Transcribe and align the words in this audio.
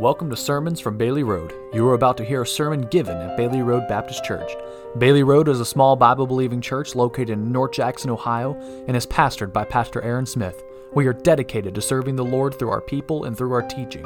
Welcome 0.00 0.30
to 0.30 0.36
Sermons 0.36 0.78
from 0.78 0.96
Bailey 0.96 1.24
Road. 1.24 1.52
You 1.74 1.84
are 1.88 1.94
about 1.94 2.16
to 2.18 2.24
hear 2.24 2.42
a 2.42 2.46
sermon 2.46 2.82
given 2.82 3.16
at 3.16 3.36
Bailey 3.36 3.62
Road 3.62 3.88
Baptist 3.88 4.22
Church. 4.22 4.52
Bailey 4.96 5.24
Road 5.24 5.48
is 5.48 5.58
a 5.58 5.64
small 5.64 5.96
Bible 5.96 6.24
believing 6.24 6.60
church 6.60 6.94
located 6.94 7.30
in 7.30 7.50
North 7.50 7.72
Jackson, 7.72 8.08
Ohio, 8.08 8.54
and 8.86 8.96
is 8.96 9.08
pastored 9.08 9.52
by 9.52 9.64
Pastor 9.64 10.00
Aaron 10.02 10.24
Smith. 10.24 10.62
We 10.94 11.08
are 11.08 11.12
dedicated 11.12 11.74
to 11.74 11.82
serving 11.82 12.14
the 12.14 12.24
Lord 12.24 12.56
through 12.56 12.70
our 12.70 12.80
people 12.80 13.24
and 13.24 13.36
through 13.36 13.52
our 13.52 13.62
teaching. 13.62 14.04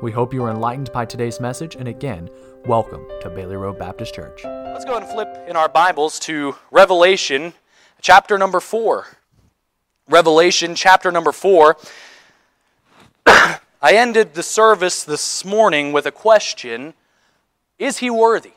We 0.00 0.12
hope 0.12 0.32
you 0.32 0.42
are 0.44 0.50
enlightened 0.50 0.90
by 0.92 1.04
today's 1.04 1.40
message, 1.40 1.76
and 1.76 1.88
again, 1.88 2.30
welcome 2.64 3.06
to 3.20 3.28
Bailey 3.28 3.56
Road 3.56 3.78
Baptist 3.78 4.14
Church. 4.14 4.44
Let's 4.44 4.86
go 4.86 4.96
and 4.96 5.06
flip 5.06 5.28
in 5.46 5.56
our 5.56 5.68
Bibles 5.68 6.18
to 6.20 6.56
Revelation 6.70 7.52
chapter 8.00 8.38
number 8.38 8.60
4. 8.60 9.08
Revelation 10.08 10.74
chapter 10.74 11.12
number 11.12 11.32
4. 11.32 11.76
I 13.84 13.96
ended 13.96 14.32
the 14.32 14.42
service 14.42 15.04
this 15.04 15.44
morning 15.44 15.92
with 15.92 16.06
a 16.06 16.10
question 16.10 16.94
Is 17.78 17.98
he 17.98 18.08
worthy? 18.08 18.54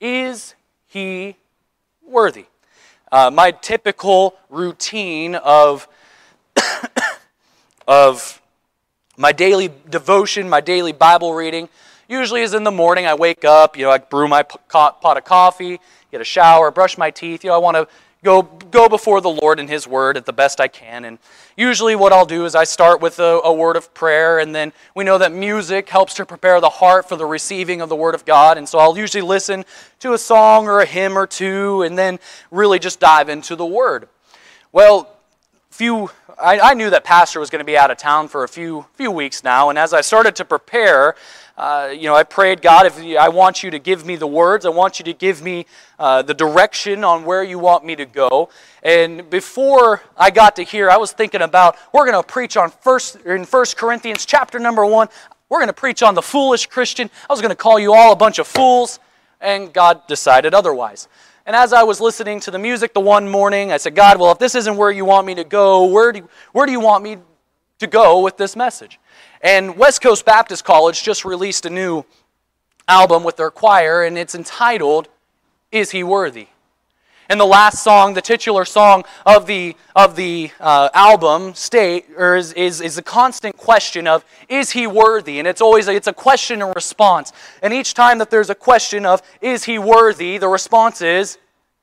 Is 0.00 0.54
he 0.86 1.36
worthy? 2.02 2.46
Uh, 3.12 3.30
my 3.30 3.50
typical 3.50 4.36
routine 4.48 5.34
of, 5.34 5.86
of 7.86 8.40
my 9.18 9.32
daily 9.32 9.70
devotion, 9.90 10.48
my 10.48 10.62
daily 10.62 10.92
Bible 10.92 11.34
reading, 11.34 11.68
usually 12.08 12.40
is 12.40 12.54
in 12.54 12.64
the 12.64 12.70
morning. 12.70 13.04
I 13.04 13.12
wake 13.12 13.44
up, 13.44 13.76
you 13.76 13.84
know, 13.84 13.90
I 13.90 13.98
brew 13.98 14.28
my 14.28 14.44
pot 14.44 15.04
of 15.04 15.24
coffee, 15.24 15.78
get 16.10 16.22
a 16.22 16.24
shower, 16.24 16.70
brush 16.70 16.96
my 16.96 17.10
teeth. 17.10 17.44
You 17.44 17.50
know, 17.50 17.56
I 17.56 17.58
want 17.58 17.76
to 17.76 17.86
go, 18.24 18.42
go 18.42 18.88
before 18.88 19.20
the 19.20 19.30
Lord 19.30 19.58
in 19.58 19.68
His 19.68 19.86
Word 19.86 20.16
at 20.16 20.26
the 20.26 20.32
best 20.32 20.60
I 20.60 20.68
can. 20.68 21.04
And 21.04 21.18
usually, 21.56 21.96
what 21.96 22.12
I'll 22.12 22.26
do 22.26 22.44
is 22.44 22.54
I 22.54 22.64
start 22.64 23.00
with 23.00 23.18
a, 23.18 23.40
a, 23.44 23.52
word 23.52 23.76
of 23.76 23.92
prayer, 23.94 24.38
and 24.38 24.54
then 24.54 24.72
we 24.94 25.04
know 25.04 25.18
that 25.18 25.32
music 25.32 25.88
helps 25.88 26.14
to 26.14 26.26
prepare 26.26 26.60
the 26.60 26.68
heart 26.68 27.08
for 27.08 27.16
the 27.16 27.26
receiving 27.26 27.80
of 27.80 27.88
the 27.88 27.96
Word 27.96 28.14
of 28.14 28.24
God. 28.24 28.58
And 28.58 28.68
so 28.68 28.78
I'll 28.78 28.96
usually 28.96 29.22
listen 29.22 29.64
to 30.00 30.12
a 30.12 30.18
song 30.18 30.66
or 30.66 30.80
a 30.80 30.86
hymn 30.86 31.18
or 31.18 31.26
two, 31.26 31.82
and 31.82 31.98
then 31.98 32.18
really 32.50 32.78
just 32.78 33.00
dive 33.00 33.28
into 33.28 33.56
the 33.56 33.66
Word. 33.66 34.08
Well, 34.72 35.11
few 35.82 36.08
I, 36.40 36.60
I 36.60 36.74
knew 36.74 36.90
that 36.90 37.02
Pastor 37.02 37.40
was 37.40 37.50
going 37.50 37.58
to 37.58 37.64
be 37.64 37.76
out 37.76 37.90
of 37.90 37.96
town 37.96 38.28
for 38.28 38.44
a 38.44 38.48
few 38.48 38.86
few 38.94 39.10
weeks 39.10 39.42
now, 39.42 39.68
and 39.68 39.76
as 39.76 39.92
I 39.92 40.00
started 40.00 40.36
to 40.36 40.44
prepare, 40.44 41.16
uh, 41.56 41.92
you 41.92 42.04
know, 42.04 42.14
I 42.14 42.22
prayed, 42.22 42.62
God, 42.62 42.86
if 42.86 42.96
I 43.18 43.28
want 43.28 43.64
you 43.64 43.70
to 43.72 43.80
give 43.80 44.06
me 44.06 44.14
the 44.14 44.28
words, 44.28 44.64
I 44.64 44.68
want 44.68 45.00
you 45.00 45.04
to 45.06 45.12
give 45.12 45.42
me 45.42 45.66
uh, 45.98 46.22
the 46.22 46.34
direction 46.34 47.02
on 47.02 47.24
where 47.24 47.42
you 47.42 47.58
want 47.58 47.84
me 47.84 47.96
to 47.96 48.06
go. 48.06 48.48
And 48.84 49.28
before 49.28 50.02
I 50.16 50.30
got 50.30 50.54
to 50.56 50.62
here, 50.62 50.88
I 50.88 50.98
was 50.98 51.10
thinking 51.10 51.42
about 51.42 51.76
we're 51.92 52.08
going 52.08 52.22
to 52.22 52.28
preach 52.28 52.56
on 52.56 52.70
first 52.70 53.16
in 53.26 53.44
First 53.44 53.76
Corinthians 53.76 54.24
chapter 54.24 54.60
number 54.60 54.86
one. 54.86 55.08
We're 55.48 55.58
going 55.58 55.66
to 55.66 55.80
preach 55.84 56.04
on 56.04 56.14
the 56.14 56.22
foolish 56.22 56.66
Christian. 56.66 57.10
I 57.28 57.32
was 57.32 57.40
going 57.40 57.50
to 57.50 57.56
call 57.56 57.80
you 57.80 57.92
all 57.92 58.12
a 58.12 58.16
bunch 58.24 58.38
of 58.38 58.46
fools, 58.46 59.00
and 59.40 59.72
God 59.72 60.06
decided 60.06 60.54
otherwise. 60.54 61.08
And 61.44 61.56
as 61.56 61.72
I 61.72 61.82
was 61.82 62.00
listening 62.00 62.38
to 62.40 62.50
the 62.50 62.58
music 62.58 62.94
the 62.94 63.00
one 63.00 63.28
morning, 63.28 63.72
I 63.72 63.76
said, 63.76 63.94
God, 63.94 64.20
well, 64.20 64.30
if 64.30 64.38
this 64.38 64.54
isn't 64.54 64.76
where 64.76 64.90
you 64.90 65.04
want 65.04 65.26
me 65.26 65.34
to 65.34 65.44
go, 65.44 65.86
where 65.86 66.12
do, 66.12 66.28
where 66.52 66.66
do 66.66 66.72
you 66.72 66.80
want 66.80 67.02
me 67.02 67.18
to 67.80 67.86
go 67.88 68.20
with 68.20 68.36
this 68.36 68.54
message? 68.54 69.00
And 69.40 69.76
West 69.76 70.00
Coast 70.00 70.24
Baptist 70.24 70.64
College 70.64 71.02
just 71.02 71.24
released 71.24 71.66
a 71.66 71.70
new 71.70 72.04
album 72.86 73.24
with 73.24 73.36
their 73.36 73.50
choir, 73.50 74.04
and 74.04 74.16
it's 74.16 74.36
entitled, 74.36 75.08
Is 75.72 75.90
He 75.90 76.04
Worthy? 76.04 76.46
And 77.32 77.40
the 77.40 77.46
last 77.46 77.82
song, 77.82 78.12
the 78.12 78.20
titular 78.20 78.66
song 78.66 79.04
of 79.24 79.46
the, 79.46 79.74
of 79.96 80.16
the 80.16 80.50
uh, 80.60 80.90
album, 80.92 81.54
state, 81.54 82.04
or 82.14 82.36
is, 82.36 82.52
is, 82.52 82.82
is 82.82 82.98
a 82.98 83.02
constant 83.02 83.56
question 83.56 84.06
of, 84.06 84.22
is 84.50 84.72
he 84.72 84.86
worthy? 84.86 85.38
And 85.38 85.48
it's 85.48 85.62
always 85.62 85.88
a, 85.88 85.94
it's 85.94 86.06
a 86.06 86.12
question 86.12 86.60
and 86.60 86.74
response. 86.74 87.32
And 87.62 87.72
each 87.72 87.94
time 87.94 88.18
that 88.18 88.28
there's 88.28 88.50
a 88.50 88.54
question 88.54 89.06
of, 89.06 89.22
is 89.40 89.64
he 89.64 89.78
worthy? 89.78 90.36
The 90.36 90.48
response 90.48 91.00
is, 91.00 91.38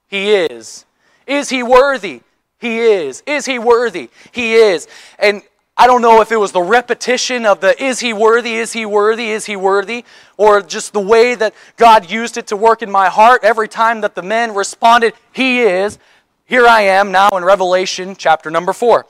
he 0.07 0.29
is. 0.29 0.85
Is 1.25 1.49
he 1.49 1.63
worthy? 1.63 2.21
He 2.59 2.77
is. 2.77 3.23
Is 3.25 3.47
he 3.47 3.57
worthy? 3.57 4.11
He 4.31 4.53
is. 4.53 4.87
And 5.17 5.41
I 5.81 5.87
don't 5.87 6.01
know 6.01 6.19
if 6.19 6.33
it 6.33 6.35
was 6.35 6.51
the 6.51 6.61
repetition 6.61 7.45
of 7.45 7.61
the 7.61 7.81
is 7.81 8.01
he 8.01 8.11
worthy, 8.11 8.55
is 8.55 8.73
he 8.73 8.85
worthy, 8.85 9.29
is 9.29 9.45
he 9.45 9.55
worthy, 9.55 10.03
or 10.35 10.61
just 10.61 10.91
the 10.91 10.99
way 10.99 11.35
that 11.35 11.53
God 11.77 12.11
used 12.11 12.35
it 12.35 12.47
to 12.47 12.57
work 12.57 12.81
in 12.81 12.91
my 12.91 13.07
heart 13.07 13.45
every 13.45 13.69
time 13.69 14.01
that 14.01 14.13
the 14.13 14.21
men 14.21 14.53
responded, 14.53 15.13
he 15.31 15.61
is. 15.61 15.97
Here 16.43 16.67
I 16.67 16.81
am 16.81 17.13
now 17.13 17.29
in 17.29 17.45
Revelation 17.45 18.17
chapter 18.17 18.51
number 18.51 18.73
4. 18.73 19.05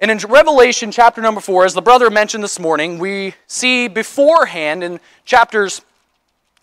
And 0.00 0.10
in 0.10 0.18
Revelation 0.28 0.90
chapter 0.90 1.22
number 1.22 1.40
4, 1.40 1.66
as 1.66 1.74
the 1.74 1.82
brother 1.82 2.10
mentioned 2.10 2.42
this 2.42 2.58
morning, 2.58 2.98
we 2.98 3.34
see 3.46 3.86
beforehand 3.86 4.82
in 4.82 4.98
chapters 5.24 5.82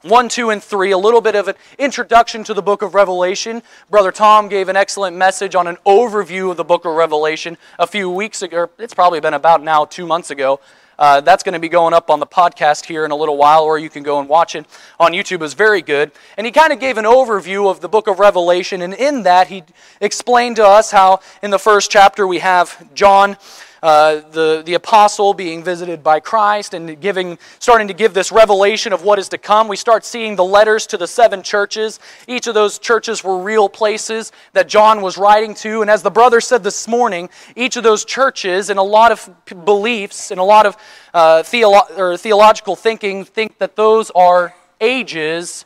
1, 0.04 0.28
2, 0.28 0.50
and 0.50 0.62
3, 0.62 0.92
a 0.92 0.98
little 0.98 1.22
bit 1.22 1.34
of 1.34 1.48
an 1.48 1.56
introduction 1.80 2.44
to 2.44 2.54
the 2.54 2.62
book 2.62 2.82
of 2.82 2.94
Revelation. 2.94 3.64
Brother 3.90 4.12
Tom 4.12 4.50
gave 4.50 4.68
an 4.68 4.76
excellent 4.76 5.16
message 5.16 5.56
on 5.56 5.66
an 5.66 5.78
overview 5.86 6.52
of 6.52 6.58
the 6.58 6.66
book 6.66 6.84
of 6.84 6.94
Revelation 6.94 7.58
a 7.80 7.88
few 7.88 8.10
weeks 8.10 8.42
ago. 8.42 8.70
It's 8.78 8.94
probably 8.94 9.22
been 9.22 9.34
about 9.34 9.64
now 9.64 9.86
two 9.86 10.06
months 10.06 10.30
ago. 10.30 10.60
Uh, 11.00 11.22
that's 11.22 11.42
going 11.42 11.54
to 11.54 11.60
be 11.60 11.70
going 11.70 11.94
up 11.94 12.10
on 12.10 12.20
the 12.20 12.28
podcast 12.28 12.84
here 12.84 13.06
in 13.06 13.12
a 13.12 13.16
little 13.16 13.38
while, 13.38 13.64
or 13.64 13.80
you 13.80 13.90
can 13.90 14.04
go 14.04 14.20
and 14.20 14.28
watch 14.28 14.56
it 14.56 14.66
on 15.00 15.14
YouTube. 15.14 15.36
It 15.36 15.40
was 15.40 15.54
very 15.54 15.82
good. 15.82 16.12
And 16.38 16.46
he 16.46 16.52
kind 16.52 16.74
of 16.74 16.82
gave 16.82 16.98
an 16.98 17.06
overview 17.06 17.72
of 17.72 17.80
the 17.80 17.88
book 17.88 18.08
of 18.08 18.20
Revelation, 18.20 18.82
and 18.82 18.94
in 18.94 19.24
that, 19.24 19.48
he 19.48 19.64
explained 20.02 20.58
to 20.58 20.66
us 20.66 20.92
how 20.92 21.22
in 21.42 21.50
the 21.50 21.60
first 21.60 21.90
chapter 21.90 22.28
we 22.28 22.40
have 22.40 22.94
John 22.94 23.38
uh, 23.84 24.22
the, 24.32 24.64
the 24.66 24.76
apostle 24.76 25.34
being 25.34 25.62
visited 25.62 26.02
by 26.02 26.22
Christ 26.22 26.74
and 26.74 27.02
giving, 27.02 27.38
starting 27.60 27.90
to 27.90 27.94
give 27.94 28.14
this 28.14 28.32
revelation 28.32 28.94
of 28.94 29.04
what 29.04 29.20
is 29.20 29.28
to 29.30 29.38
come. 29.38 29.68
We 29.68 29.76
start 29.76 30.06
seeing 30.06 30.38
the 30.38 30.44
letters 30.46 30.88
to 30.88 30.98
the 30.98 31.06
seven 31.06 31.44
churches. 31.44 32.00
Each 32.26 32.48
of 32.48 32.54
those 32.54 32.80
churches 32.80 33.26
were 33.26 33.38
real 33.38 33.68
places 33.68 34.32
that 34.54 34.70
John 34.70 35.02
was 35.02 35.18
writing 35.18 35.54
to. 35.56 35.82
And 35.82 35.92
as 35.92 36.02
the 36.02 36.10
brother 36.10 36.40
said 36.40 36.64
this 36.64 36.88
morning, 36.88 37.30
each 37.58 37.76
of 37.76 37.84
those 37.84 38.06
churches 38.06 38.70
and 38.70 38.80
a 38.80 38.84
lot 38.84 39.12
of 39.12 39.30
beliefs 39.66 40.32
and 40.32 40.40
a 40.40 40.44
lot 40.46 40.66
of 40.66 40.78
uh, 41.14 41.44
theolo- 41.44 42.18
theological 42.18 42.78
thinking 42.78 43.26
think 43.26 43.58
that 43.58 43.76
those 43.76 44.12
are 44.12 44.56
ages 44.80 45.66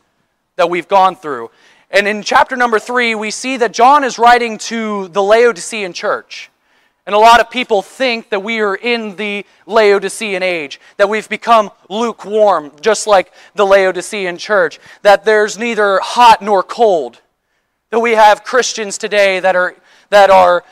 that 0.55 0.71
we've 0.71 0.87
gone 0.87 1.15
through. 1.15 1.51
And 1.91 2.07
in 2.07 2.23
chapter 2.23 2.55
number 2.55 2.79
three, 2.79 3.13
we 3.13 3.29
see 3.29 3.57
that 3.57 3.73
John 3.73 4.03
is 4.03 4.17
writing 4.17 4.57
to 4.57 5.07
the 5.09 5.21
Laodicean 5.21 5.93
church. 5.93 6.49
And 7.07 7.15
a 7.15 7.19
lot 7.19 7.39
of 7.39 7.49
people 7.49 7.81
think 7.81 8.31
that 8.31 8.43
we 8.43 8.59
are 8.59 8.75
in 8.75 9.15
the 9.15 9.45
Laodicean 9.65 10.43
age, 10.43 10.81
that 10.97 11.07
we've 11.07 11.29
become 11.29 11.71
lukewarm, 11.89 12.69
just 12.81 13.07
like 13.07 13.31
the 13.55 13.65
Laodicean 13.65 14.37
church, 14.37 14.77
that 15.03 15.23
there's 15.23 15.57
neither 15.57 16.01
hot 16.03 16.41
nor 16.41 16.63
cold. 16.63 17.21
That 17.91 18.01
we 18.01 18.11
have 18.11 18.43
Christians 18.43 18.97
today 18.97 19.39
that 19.39 19.55
are, 19.55 19.73
that 20.09 20.29
are 20.29 20.65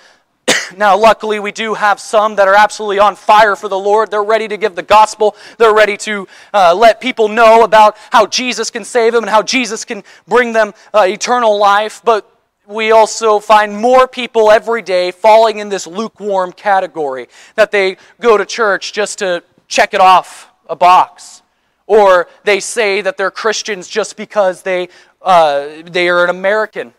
now, 0.78 0.98
luckily, 0.98 1.40
we 1.40 1.54
do 1.54 1.74
have 1.74 2.02
some 2.02 2.36
that 2.36 2.50
are 2.50 2.56
absolutely 2.56 3.00
on 3.00 3.16
fire 3.16 3.56
for 3.56 3.70
the 3.70 3.80
Lord. 3.80 4.12
They're 4.12 4.22
ready 4.22 4.50
to 4.50 4.58
give 4.58 4.76
the 4.76 4.84
gospel. 4.84 5.38
They're 5.58 5.74
ready 5.74 5.96
to 6.00 6.28
uh, 6.54 6.76
let 6.76 7.00
people 7.00 7.30
know 7.30 7.64
about 7.64 7.96
how 8.12 8.26
Jesus 8.26 8.70
can 8.70 8.84
save 8.84 9.14
them 9.14 9.24
and 9.24 9.30
how 9.30 9.42
Jesus 9.42 9.86
can 9.86 10.04
bring 10.28 10.52
them 10.52 10.74
uh, 10.94 11.06
eternal 11.08 11.58
life. 11.58 12.02
But 12.04 12.30
we 12.68 12.92
also 12.92 13.40
find 13.40 13.76
more 13.76 14.08
people 14.08 14.52
every 14.52 14.82
day 14.82 15.12
falling 15.12 15.60
in 15.60 15.70
this 15.70 15.88
lukewarm 15.88 16.52
category 16.52 17.28
that 17.56 17.72
they 17.72 17.98
go 18.20 18.38
to 18.38 18.46
church 18.46 18.94
just 18.94 19.20
to 19.20 19.44
check 19.68 19.94
it 19.94 20.02
off 20.02 20.52
a 20.68 20.76
box. 20.76 21.42
Or 21.88 22.28
they 22.44 22.60
say 22.60 23.02
that 23.02 23.18
they're 23.18 23.32
Christians 23.32 23.88
just 23.88 24.18
because 24.18 24.64
they, 24.64 24.90
uh, 25.22 25.68
they 25.86 26.10
are 26.10 26.24
an 26.24 26.30
American. 26.30 26.94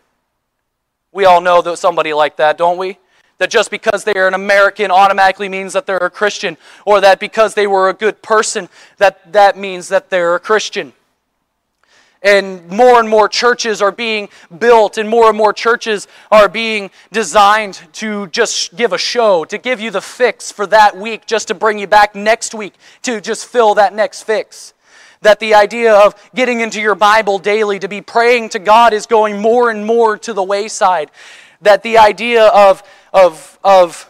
We 1.11 1.25
all 1.25 1.41
know 1.41 1.61
that 1.61 1.77
somebody 1.77 2.13
like 2.13 2.37
that, 2.37 2.57
don't 2.57 2.77
we? 2.77 2.97
That 3.39 3.49
just 3.49 3.69
because 3.69 4.03
they 4.03 4.13
are 4.13 4.27
an 4.27 4.33
American 4.33 4.89
automatically 4.89 5.49
means 5.49 5.73
that 5.73 5.85
they're 5.85 5.97
a 5.97 6.09
Christian, 6.09 6.57
or 6.85 7.01
that 7.01 7.19
because 7.19 7.53
they 7.53 7.67
were 7.67 7.89
a 7.89 7.93
good 7.93 8.21
person, 8.21 8.67
that 8.97 9.31
that 9.33 9.57
means 9.57 9.89
that 9.89 10.09
they're 10.09 10.35
a 10.35 10.39
Christian. 10.39 10.93
And 12.23 12.67
more 12.67 12.99
and 12.99 13.07
more 13.07 13.29
churches 13.29 13.81
are 13.81 13.91
being 13.91 14.29
built, 14.57 14.97
and 14.97 15.07
more 15.07 15.29
and 15.29 15.37
more 15.37 15.53
churches 15.53 16.07
are 16.31 16.49
being 16.49 16.89
designed 17.11 17.79
to 17.93 18.27
just 18.27 18.75
give 18.75 18.91
a 18.91 18.97
show, 18.97 19.45
to 19.45 19.57
give 19.57 19.79
you 19.79 19.91
the 19.91 20.01
fix 20.01 20.51
for 20.51 20.65
that 20.67 20.97
week, 20.97 21.25
just 21.25 21.47
to 21.49 21.53
bring 21.53 21.77
you 21.77 21.87
back 21.87 22.15
next 22.15 22.55
week 22.55 22.73
to 23.03 23.21
just 23.21 23.45
fill 23.45 23.75
that 23.75 23.93
next 23.93 24.23
fix. 24.23 24.73
That 25.21 25.39
the 25.39 25.53
idea 25.55 25.93
of 25.93 26.15
getting 26.35 26.61
into 26.61 26.81
your 26.81 26.95
Bible 26.95 27.39
daily, 27.39 27.79
to 27.79 27.87
be 27.87 28.01
praying 28.01 28.49
to 28.49 28.59
God, 28.59 28.93
is 28.93 29.05
going 29.05 29.39
more 29.39 29.69
and 29.69 29.85
more 29.85 30.17
to 30.19 30.33
the 30.33 30.43
wayside. 30.43 31.11
That 31.61 31.83
the 31.83 31.97
idea 31.97 32.47
of, 32.47 32.83
of, 33.13 33.59
of 33.63 34.09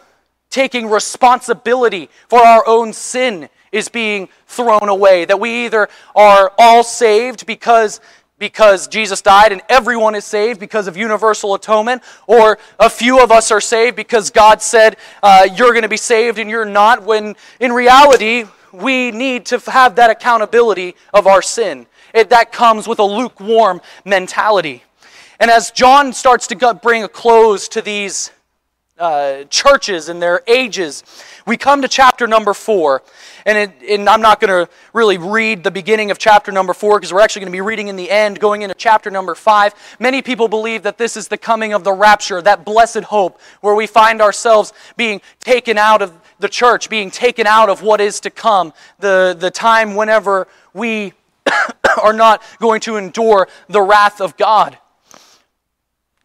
taking 0.50 0.88
responsibility 0.88 2.10
for 2.28 2.40
our 2.40 2.66
own 2.66 2.92
sin 2.92 3.48
is 3.72 3.88
being 3.88 4.28
thrown 4.46 4.88
away. 4.88 5.24
That 5.24 5.40
we 5.40 5.66
either 5.66 5.88
are 6.14 6.52
all 6.58 6.82
saved 6.82 7.46
because, 7.46 8.00
because 8.38 8.88
Jesus 8.88 9.22
died 9.22 9.52
and 9.52 9.62
everyone 9.68 10.14
is 10.14 10.24
saved 10.24 10.60
because 10.60 10.86
of 10.86 10.96
universal 10.96 11.54
atonement, 11.54 12.02
or 12.26 12.58
a 12.78 12.90
few 12.90 13.22
of 13.22 13.30
us 13.30 13.50
are 13.50 13.60
saved 13.60 13.96
because 13.96 14.30
God 14.30 14.62
said, 14.62 14.96
uh, 15.22 15.48
You're 15.54 15.72
going 15.72 15.82
to 15.82 15.88
be 15.88 15.96
saved 15.96 16.38
and 16.38 16.48
you're 16.50 16.64
not, 16.64 17.02
when 17.02 17.36
in 17.60 17.72
reality, 17.72 18.44
we 18.72 19.10
need 19.10 19.46
to 19.46 19.58
have 19.70 19.96
that 19.96 20.10
accountability 20.10 20.94
of 21.14 21.26
our 21.26 21.42
sin. 21.42 21.86
It, 22.14 22.30
that 22.30 22.52
comes 22.52 22.88
with 22.88 22.98
a 22.98 23.04
lukewarm 23.04 23.80
mentality. 24.04 24.82
And 25.40 25.50
as 25.50 25.70
John 25.70 26.12
starts 26.12 26.46
to 26.48 26.74
bring 26.82 27.04
a 27.04 27.08
close 27.08 27.68
to 27.68 27.82
these 27.82 28.30
uh, 28.98 29.44
churches 29.44 30.08
and 30.08 30.20
their 30.20 30.42
ages, 30.46 31.04
we 31.46 31.56
come 31.56 31.82
to 31.82 31.88
chapter 31.88 32.26
number 32.26 32.52
four. 32.52 33.02
And, 33.46 33.56
it, 33.56 33.72
and 33.88 34.08
I'm 34.08 34.20
not 34.20 34.40
going 34.40 34.66
to 34.66 34.70
really 34.92 35.18
read 35.18 35.64
the 35.64 35.70
beginning 35.70 36.10
of 36.10 36.18
chapter 36.18 36.52
number 36.52 36.74
four 36.74 36.98
because 36.98 37.12
we're 37.12 37.20
actually 37.20 37.40
going 37.40 37.52
to 37.52 37.56
be 37.56 37.60
reading 37.60 37.88
in 37.88 37.96
the 37.96 38.10
end, 38.10 38.40
going 38.40 38.62
into 38.62 38.74
chapter 38.74 39.10
number 39.10 39.34
five. 39.34 39.74
Many 39.98 40.20
people 40.20 40.48
believe 40.48 40.82
that 40.82 40.98
this 40.98 41.16
is 41.16 41.28
the 41.28 41.38
coming 41.38 41.72
of 41.72 41.84
the 41.84 41.92
rapture, 41.92 42.42
that 42.42 42.64
blessed 42.64 43.04
hope, 43.04 43.40
where 43.60 43.74
we 43.74 43.86
find 43.86 44.20
ourselves 44.20 44.72
being 44.96 45.20
taken 45.40 45.78
out 45.78 46.02
of 46.02 46.12
the 46.38 46.48
church, 46.48 46.90
being 46.90 47.10
taken 47.10 47.46
out 47.46 47.68
of 47.68 47.82
what 47.82 48.00
is 48.00 48.20
to 48.20 48.30
come, 48.30 48.72
the, 48.98 49.36
the 49.38 49.50
time 49.50 49.94
whenever 49.94 50.48
we 50.74 51.12
are 52.02 52.12
not 52.12 52.42
going 52.58 52.80
to 52.80 52.96
endure 52.96 53.48
the 53.68 53.80
wrath 53.80 54.20
of 54.20 54.36
God. 54.36 54.78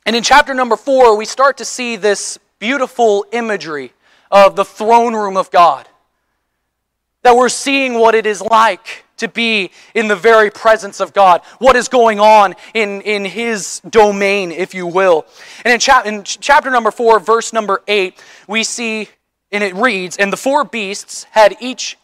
And 0.06 0.16
in 0.16 0.24
chapter 0.24 0.54
number 0.54 0.76
four, 0.76 1.16
we 1.16 1.26
start 1.26 1.58
to 1.58 1.66
see 1.66 1.96
this 1.96 2.38
beautiful 2.64 3.26
imagery 3.34 3.92
of 4.32 4.56
the 4.56 4.64
throne 4.64 5.14
room 5.14 5.36
of 5.36 5.52
God. 5.52 5.86
That 7.24 7.36
we're 7.36 7.50
seeing 7.50 7.96
what 7.96 8.16
it 8.16 8.26
is 8.26 8.42
like 8.42 9.04
to 9.18 9.28
be 9.28 9.70
in 9.94 10.08
the 10.08 10.16
very 10.16 10.50
presence 10.50 11.02
of 11.02 11.12
God, 11.12 11.42
what 11.60 11.76
is 11.76 11.90
going 11.90 12.22
on 12.22 12.56
in, 12.74 13.02
in 13.02 13.26
His 13.26 13.82
domain, 13.82 14.54
if 14.54 14.74
you 14.74 14.88
will. 14.88 15.26
And 15.66 15.74
in, 15.74 15.80
chap- 15.82 16.06
in 16.06 16.24
chapter 16.24 16.72
number 16.72 16.90
4, 16.90 17.20
verse 17.20 17.52
number 17.52 17.82
8, 17.86 18.18
we 18.48 18.64
see, 18.64 19.10
and 19.52 19.62
it 19.62 19.76
reads, 19.76 20.16
And 20.16 20.32
the 20.32 20.38
four 20.38 20.64
beasts 20.64 21.26
had 21.32 21.58
each 21.60 21.98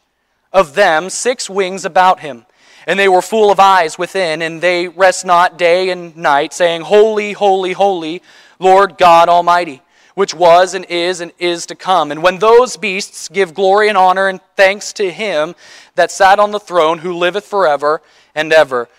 of 0.51 0.75
them 0.75 1.09
six 1.09 1.49
wings 1.49 1.85
about 1.85 2.19
him, 2.19 2.45
and 2.85 2.99
they 2.99 3.07
were 3.07 3.21
full 3.21 3.49
of 3.49 3.61
eyes 3.61 3.97
within, 3.97 4.41
and 4.41 4.59
they 4.59 4.89
rest 4.89 5.25
not 5.25 5.57
day 5.57 5.89
and 5.89 6.17
night, 6.17 6.51
saying, 6.51 6.81
Holy, 6.81 7.31
holy, 7.31 7.71
holy, 7.71 8.21
Lord 8.59 8.97
God 8.97 9.29
Almighty 9.29 9.81
which 10.19 10.33
was 10.33 10.73
and 10.73 10.83
is 10.89 11.21
and 11.21 11.31
is 11.39 11.65
to 11.65 11.73
come. 11.73 12.11
And 12.11 12.21
when 12.21 12.39
those 12.39 12.75
beasts 12.75 13.29
give 13.29 13.53
glory 13.53 13.87
and 13.87 13.97
honor 13.97 14.27
and 14.27 14.41
thanks 14.57 14.91
to 14.93 15.09
him 15.09 15.55
that 15.95 16.11
sat 16.11 16.39
on 16.39 16.51
the 16.51 16.59
throne, 16.59 16.97
who 16.97 17.13
liveth 17.13 17.45
forever 17.45 18.01
and 18.35 18.51
ever, 18.51 18.89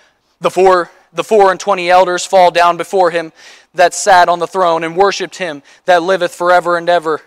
the 0.41 0.51
four, 0.51 0.91
the 1.13 1.23
four 1.23 1.51
and 1.51 1.61
twenty 1.61 1.91
elders 1.91 2.25
fall 2.25 2.51
down 2.51 2.79
before 2.79 3.11
him 3.11 3.35
that 3.75 3.93
sat 3.93 4.31
on 4.31 4.39
the 4.39 4.47
throne 4.47 4.83
and 4.83 4.97
worshipped 4.97 5.37
him 5.37 5.63
that 5.85 6.03
liveth 6.03 6.35
forever 6.35 6.79
and 6.79 6.89
ever 6.89 7.21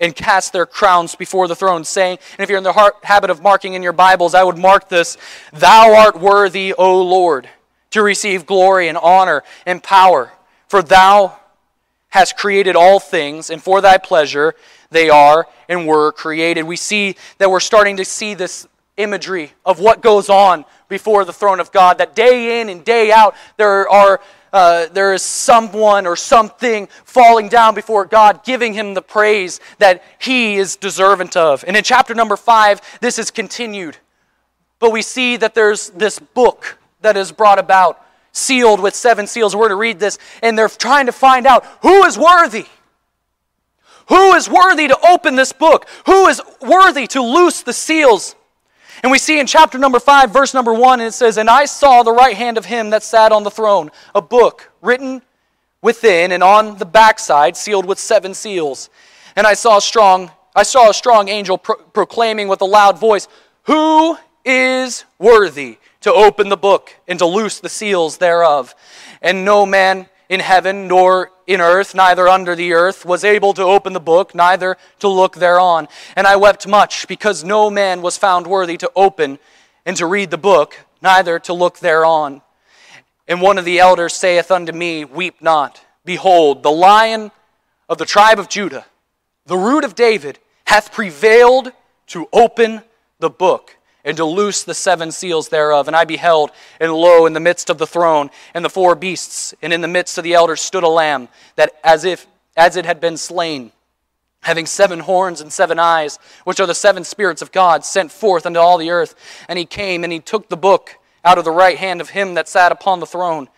and 0.00 0.16
cast 0.16 0.54
their 0.54 0.64
crowns 0.64 1.14
before 1.14 1.46
the 1.46 1.54
throne, 1.54 1.84
saying, 1.84 2.16
and 2.38 2.40
if 2.40 2.48
you're 2.48 2.56
in 2.56 2.64
the 2.64 2.72
heart, 2.72 2.94
habit 3.02 3.28
of 3.28 3.42
marking 3.42 3.74
in 3.74 3.82
your 3.82 3.92
Bibles, 3.92 4.34
I 4.34 4.42
would 4.42 4.56
mark 4.56 4.88
this, 4.88 5.18
Thou 5.52 5.94
art 5.94 6.18
worthy, 6.18 6.72
O 6.72 7.02
Lord, 7.02 7.46
to 7.90 8.02
receive 8.02 8.46
glory 8.46 8.88
and 8.88 8.96
honor 8.96 9.42
and 9.66 9.82
power, 9.82 10.32
for 10.66 10.82
thou 10.82 11.38
has 12.12 12.32
created 12.32 12.76
all 12.76 13.00
things, 13.00 13.48
and 13.48 13.62
for 13.62 13.80
thy 13.80 13.96
pleasure 13.96 14.54
they 14.90 15.08
are 15.08 15.48
and 15.66 15.86
were 15.86 16.12
created. 16.12 16.64
We 16.64 16.76
see 16.76 17.16
that 17.38 17.50
we're 17.50 17.58
starting 17.60 17.96
to 17.96 18.04
see 18.04 18.34
this 18.34 18.68
imagery 18.98 19.52
of 19.64 19.80
what 19.80 20.02
goes 20.02 20.28
on 20.28 20.66
before 20.88 21.24
the 21.24 21.32
throne 21.32 21.58
of 21.58 21.72
God, 21.72 21.96
that 21.98 22.14
day 22.14 22.60
in 22.60 22.68
and 22.68 22.84
day 22.84 23.10
out 23.10 23.34
there 23.56 23.88
are. 23.88 24.20
Uh, 24.54 24.86
there 24.92 25.14
is 25.14 25.22
someone 25.22 26.06
or 26.06 26.14
something 26.14 26.86
falling 27.06 27.48
down 27.48 27.74
before 27.74 28.04
God, 28.04 28.44
giving 28.44 28.74
him 28.74 28.92
the 28.92 29.00
praise 29.00 29.60
that 29.78 30.04
he 30.18 30.56
is 30.56 30.76
deserving 30.76 31.30
of. 31.36 31.64
And 31.66 31.74
in 31.74 31.82
chapter 31.82 32.14
number 32.14 32.36
five, 32.36 32.82
this 33.00 33.18
is 33.18 33.30
continued. 33.30 33.96
But 34.78 34.92
we 34.92 35.00
see 35.00 35.38
that 35.38 35.54
there's 35.54 35.88
this 35.88 36.18
book 36.18 36.78
that 37.00 37.16
is 37.16 37.32
brought 37.32 37.58
about 37.58 38.04
sealed 38.32 38.80
with 38.80 38.94
seven 38.94 39.26
seals. 39.26 39.54
We're 39.54 39.68
to 39.68 39.76
read 39.76 40.00
this, 40.00 40.18
and 40.42 40.58
they're 40.58 40.68
trying 40.68 41.06
to 41.06 41.12
find 41.12 41.46
out 41.46 41.64
who 41.82 42.04
is 42.04 42.18
worthy. 42.18 42.66
Who 44.08 44.34
is 44.34 44.48
worthy 44.48 44.88
to 44.88 44.98
open 45.08 45.36
this 45.36 45.52
book? 45.52 45.86
Who 46.06 46.26
is 46.26 46.42
worthy 46.60 47.06
to 47.08 47.22
loose 47.22 47.62
the 47.62 47.72
seals? 47.72 48.34
And 49.02 49.10
we 49.10 49.18
see 49.18 49.38
in 49.38 49.46
chapter 49.46 49.78
number 49.78 49.98
5, 49.98 50.30
verse 50.30 50.54
number 50.54 50.72
1, 50.72 51.00
and 51.00 51.08
it 51.08 51.12
says, 51.12 51.36
And 51.36 51.48
I 51.48 51.64
saw 51.64 52.02
the 52.02 52.12
right 52.12 52.36
hand 52.36 52.58
of 52.58 52.64
him 52.64 52.90
that 52.90 53.02
sat 53.02 53.32
on 53.32 53.42
the 53.42 53.50
throne, 53.50 53.90
a 54.14 54.22
book 54.22 54.70
written 54.80 55.22
within 55.80 56.32
and 56.32 56.42
on 56.42 56.78
the 56.78 56.84
backside, 56.84 57.56
sealed 57.56 57.86
with 57.86 57.98
seven 57.98 58.34
seals. 58.34 58.90
And 59.34 59.46
I 59.46 59.54
saw 59.54 59.78
a 59.78 59.80
strong, 59.80 60.30
I 60.54 60.62
saw 60.62 60.90
a 60.90 60.94
strong 60.94 61.28
angel 61.28 61.58
pro- 61.58 61.76
proclaiming 61.76 62.48
with 62.48 62.60
a 62.60 62.66
loud 62.66 62.98
voice, 62.98 63.28
Who 63.64 64.16
is 64.44 65.04
worthy 65.18 65.78
to 66.00 66.12
open 66.12 66.48
the 66.48 66.56
book 66.56 66.94
and 67.08 67.18
to 67.18 67.26
loose 67.26 67.60
the 67.60 67.68
seals 67.68 68.18
thereof. 68.18 68.74
And 69.20 69.44
no 69.44 69.64
man 69.64 70.08
in 70.28 70.40
heaven 70.40 70.88
nor 70.88 71.30
in 71.46 71.60
earth, 71.60 71.94
neither 71.94 72.28
under 72.28 72.54
the 72.54 72.72
earth, 72.72 73.04
was 73.04 73.24
able 73.24 73.52
to 73.54 73.62
open 73.62 73.92
the 73.92 74.00
book, 74.00 74.34
neither 74.34 74.76
to 75.00 75.08
look 75.08 75.36
thereon. 75.36 75.88
And 76.16 76.26
I 76.26 76.36
wept 76.36 76.66
much, 76.66 77.06
because 77.08 77.44
no 77.44 77.70
man 77.70 78.02
was 78.02 78.16
found 78.16 78.46
worthy 78.46 78.76
to 78.78 78.90
open 78.96 79.38
and 79.84 79.96
to 79.96 80.06
read 80.06 80.30
the 80.30 80.38
book, 80.38 80.78
neither 81.00 81.38
to 81.40 81.52
look 81.52 81.78
thereon. 81.80 82.42
And 83.28 83.40
one 83.40 83.58
of 83.58 83.64
the 83.64 83.78
elders 83.78 84.14
saith 84.14 84.50
unto 84.50 84.72
me, 84.72 85.04
Weep 85.04 85.42
not. 85.42 85.84
Behold, 86.04 86.62
the 86.62 86.70
lion 86.70 87.30
of 87.88 87.98
the 87.98 88.06
tribe 88.06 88.38
of 88.38 88.48
Judah, 88.48 88.86
the 89.46 89.56
root 89.56 89.84
of 89.84 89.94
David, 89.94 90.38
hath 90.66 90.92
prevailed 90.92 91.72
to 92.08 92.28
open 92.32 92.82
the 93.18 93.30
book 93.30 93.76
and 94.04 94.16
to 94.16 94.24
loose 94.24 94.64
the 94.64 94.74
seven 94.74 95.12
seals 95.12 95.48
thereof. 95.48 95.86
And 95.86 95.96
I 95.96 96.04
beheld, 96.04 96.50
and 96.80 96.92
lo, 96.92 97.26
in 97.26 97.32
the 97.32 97.40
midst 97.40 97.70
of 97.70 97.78
the 97.78 97.86
throne, 97.86 98.30
and 98.54 98.64
the 98.64 98.70
four 98.70 98.94
beasts, 98.94 99.54
and 99.62 99.72
in 99.72 99.80
the 99.80 99.88
midst 99.88 100.18
of 100.18 100.24
the 100.24 100.34
elders 100.34 100.60
stood 100.60 100.84
a 100.84 100.88
lamb, 100.88 101.28
that 101.56 101.72
as 101.84 102.04
if 102.04 102.26
as 102.56 102.76
it 102.76 102.84
had 102.84 103.00
been 103.00 103.16
slain, 103.16 103.72
having 104.42 104.66
seven 104.66 105.00
horns 105.00 105.40
and 105.40 105.52
seven 105.52 105.78
eyes, 105.78 106.18
which 106.44 106.60
are 106.60 106.66
the 106.66 106.74
seven 106.74 107.04
spirits 107.04 107.42
of 107.42 107.52
God, 107.52 107.84
sent 107.84 108.10
forth 108.10 108.44
unto 108.44 108.58
all 108.58 108.76
the 108.76 108.90
earth. 108.90 109.14
And 109.48 109.58
he 109.58 109.64
came, 109.64 110.04
and 110.04 110.12
he 110.12 110.20
took 110.20 110.48
the 110.48 110.56
book 110.56 110.96
out 111.24 111.38
of 111.38 111.44
the 111.44 111.50
right 111.50 111.78
hand 111.78 112.00
of 112.00 112.10
him 112.10 112.34
that 112.34 112.48
sat 112.48 112.72
upon 112.72 113.00
the 113.00 113.06
throne. 113.06 113.48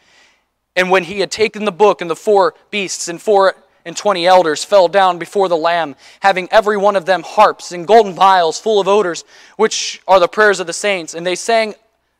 And 0.77 0.91
when 0.91 1.05
he 1.05 1.21
had 1.21 1.31
taken 1.31 1.65
the 1.65 1.73
book, 1.73 2.01
and 2.01 2.11
the 2.11 2.17
four 2.17 2.55
beasts 2.71 3.09
and 3.09 3.21
four 3.21 3.57
and 3.85 3.97
twenty 3.97 4.27
elders 4.27 4.65
fell 4.65 4.89
down 4.89 5.19
before 5.19 5.49
the 5.49 5.57
Lamb, 5.57 5.97
having 6.21 6.49
every 6.51 6.77
one 6.77 6.97
of 6.97 7.07
them 7.07 7.23
harps 7.23 7.73
and 7.73 7.87
golden 7.87 8.15
vials 8.15 8.59
full 8.59 8.81
of 8.81 8.89
odors, 8.89 9.25
which 9.57 10.03
are 10.09 10.21
the 10.21 10.29
prayers 10.29 10.61
of 10.61 10.67
the 10.67 10.73
saints. 10.73 11.15
And 11.15 11.27
they 11.27 11.37
sang 11.37 11.75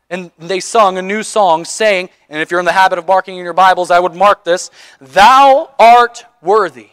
and 0.09 0.31
they 0.37 0.59
sung 0.59 0.97
a 0.97 1.01
new 1.01 1.23
song, 1.23 1.65
saying, 1.65 2.09
and 2.29 2.39
if 2.39 2.51
you're 2.51 2.59
in 2.59 2.65
the 2.65 2.71
habit 2.71 2.99
of 2.99 3.07
marking 3.07 3.37
in 3.37 3.43
your 3.43 3.53
Bibles, 3.53 3.89
I 3.89 3.99
would 3.99 4.13
mark 4.15 4.43
this 4.43 4.69
Thou 5.01 5.73
art 5.79 6.25
worthy 6.41 6.89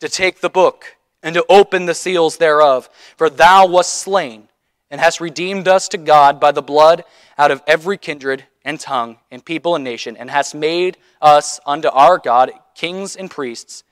to 0.00 0.08
take 0.08 0.40
the 0.40 0.50
book 0.50 0.96
and 1.22 1.34
to 1.34 1.44
open 1.48 1.86
the 1.86 1.94
seals 1.94 2.36
thereof, 2.36 2.88
for 3.16 3.28
thou 3.28 3.66
wast 3.66 3.94
slain 3.94 4.48
and 4.90 5.00
hast 5.00 5.20
redeemed 5.20 5.66
us 5.66 5.88
to 5.88 5.98
God 5.98 6.38
by 6.38 6.52
the 6.52 6.62
blood 6.62 7.02
out 7.36 7.50
of 7.50 7.62
every 7.66 7.98
kindred 7.98 8.44
and 8.64 8.78
tongue 8.78 9.16
and 9.30 9.44
people 9.44 9.74
and 9.74 9.82
nation, 9.82 10.16
and 10.16 10.30
hast 10.30 10.54
made 10.54 10.96
us 11.20 11.58
unto 11.66 11.88
our 11.88 12.18
God 12.18 12.52
kings 12.74 13.16
and 13.16 13.30
priests 13.30 13.82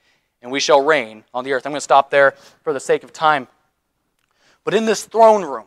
and 0.44 0.52
we 0.52 0.60
shall 0.60 0.84
reign 0.84 1.24
on 1.32 1.42
the 1.42 1.54
earth. 1.54 1.64
I'm 1.64 1.72
going 1.72 1.78
to 1.78 1.80
stop 1.80 2.10
there 2.10 2.32
for 2.62 2.74
the 2.74 2.78
sake 2.78 3.02
of 3.02 3.14
time. 3.14 3.48
But 4.62 4.74
in 4.74 4.84
this 4.84 5.04
throne 5.04 5.42
room, 5.42 5.64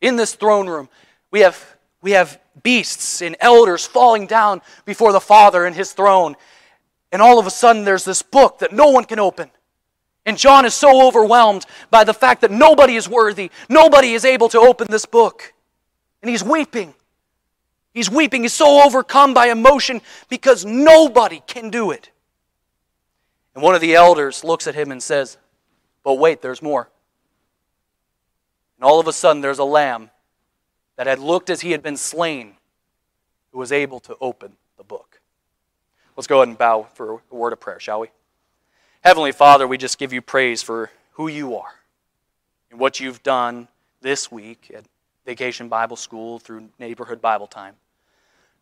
in 0.00 0.16
this 0.16 0.34
throne 0.34 0.66
room, 0.66 0.88
we 1.30 1.40
have, 1.40 1.76
we 2.00 2.12
have 2.12 2.40
beasts 2.62 3.20
and 3.20 3.36
elders 3.40 3.86
falling 3.86 4.26
down 4.26 4.62
before 4.86 5.12
the 5.12 5.20
Father 5.20 5.66
and 5.66 5.76
his 5.76 5.92
throne. 5.92 6.36
And 7.12 7.20
all 7.20 7.38
of 7.38 7.46
a 7.46 7.50
sudden, 7.50 7.84
there's 7.84 8.06
this 8.06 8.22
book 8.22 8.60
that 8.60 8.72
no 8.72 8.88
one 8.88 9.04
can 9.04 9.18
open. 9.18 9.50
And 10.24 10.38
John 10.38 10.64
is 10.64 10.72
so 10.72 11.06
overwhelmed 11.06 11.66
by 11.90 12.02
the 12.04 12.14
fact 12.14 12.40
that 12.40 12.50
nobody 12.50 12.96
is 12.96 13.10
worthy, 13.10 13.50
nobody 13.68 14.14
is 14.14 14.24
able 14.24 14.48
to 14.48 14.58
open 14.58 14.86
this 14.90 15.04
book. 15.04 15.52
And 16.22 16.30
he's 16.30 16.42
weeping. 16.42 16.94
He's 17.92 18.10
weeping. 18.10 18.42
He's 18.42 18.54
so 18.54 18.82
overcome 18.86 19.34
by 19.34 19.48
emotion 19.48 20.00
because 20.30 20.64
nobody 20.64 21.42
can 21.46 21.68
do 21.68 21.90
it. 21.90 22.08
And 23.54 23.62
one 23.62 23.74
of 23.74 23.80
the 23.80 23.94
elders 23.94 24.42
looks 24.42 24.66
at 24.66 24.74
him 24.74 24.90
and 24.90 25.02
says, 25.02 25.38
But 26.02 26.14
wait, 26.14 26.42
there's 26.42 26.62
more. 26.62 26.88
And 28.78 28.84
all 28.84 28.98
of 28.98 29.06
a 29.06 29.12
sudden, 29.12 29.42
there's 29.42 29.58
a 29.58 29.64
lamb 29.64 30.10
that 30.96 31.06
had 31.06 31.18
looked 31.18 31.50
as 31.50 31.60
he 31.60 31.70
had 31.70 31.82
been 31.82 31.96
slain 31.96 32.54
who 33.52 33.58
was 33.58 33.72
able 33.72 34.00
to 34.00 34.16
open 34.20 34.52
the 34.76 34.84
book. 34.84 35.20
Let's 36.16 36.26
go 36.26 36.38
ahead 36.38 36.48
and 36.48 36.58
bow 36.58 36.88
for 36.94 37.20
a 37.30 37.34
word 37.34 37.52
of 37.52 37.60
prayer, 37.60 37.80
shall 37.80 38.00
we? 38.00 38.08
Heavenly 39.02 39.32
Father, 39.32 39.66
we 39.66 39.78
just 39.78 39.98
give 39.98 40.12
you 40.12 40.22
praise 40.22 40.62
for 40.62 40.90
who 41.12 41.28
you 41.28 41.56
are 41.56 41.74
and 42.70 42.80
what 42.80 43.00
you've 43.00 43.22
done 43.22 43.68
this 44.00 44.30
week 44.30 44.72
at 44.74 44.84
Vacation 45.26 45.68
Bible 45.68 45.96
School 45.96 46.38
through 46.38 46.68
Neighborhood 46.78 47.20
Bible 47.20 47.46
Time. 47.46 47.74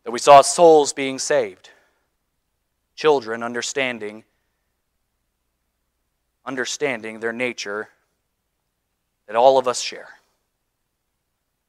That 0.03 0.11
we 0.11 0.19
saw 0.19 0.41
souls 0.41 0.93
being 0.93 1.17
saved, 1.17 1.69
children 2.95 3.41
understanding 3.41 4.23
understanding 6.45 7.19
their 7.19 7.33
nature 7.33 7.89
that 9.27 9.35
all 9.35 9.57
of 9.57 9.67
us 9.67 9.81
share. 9.81 10.09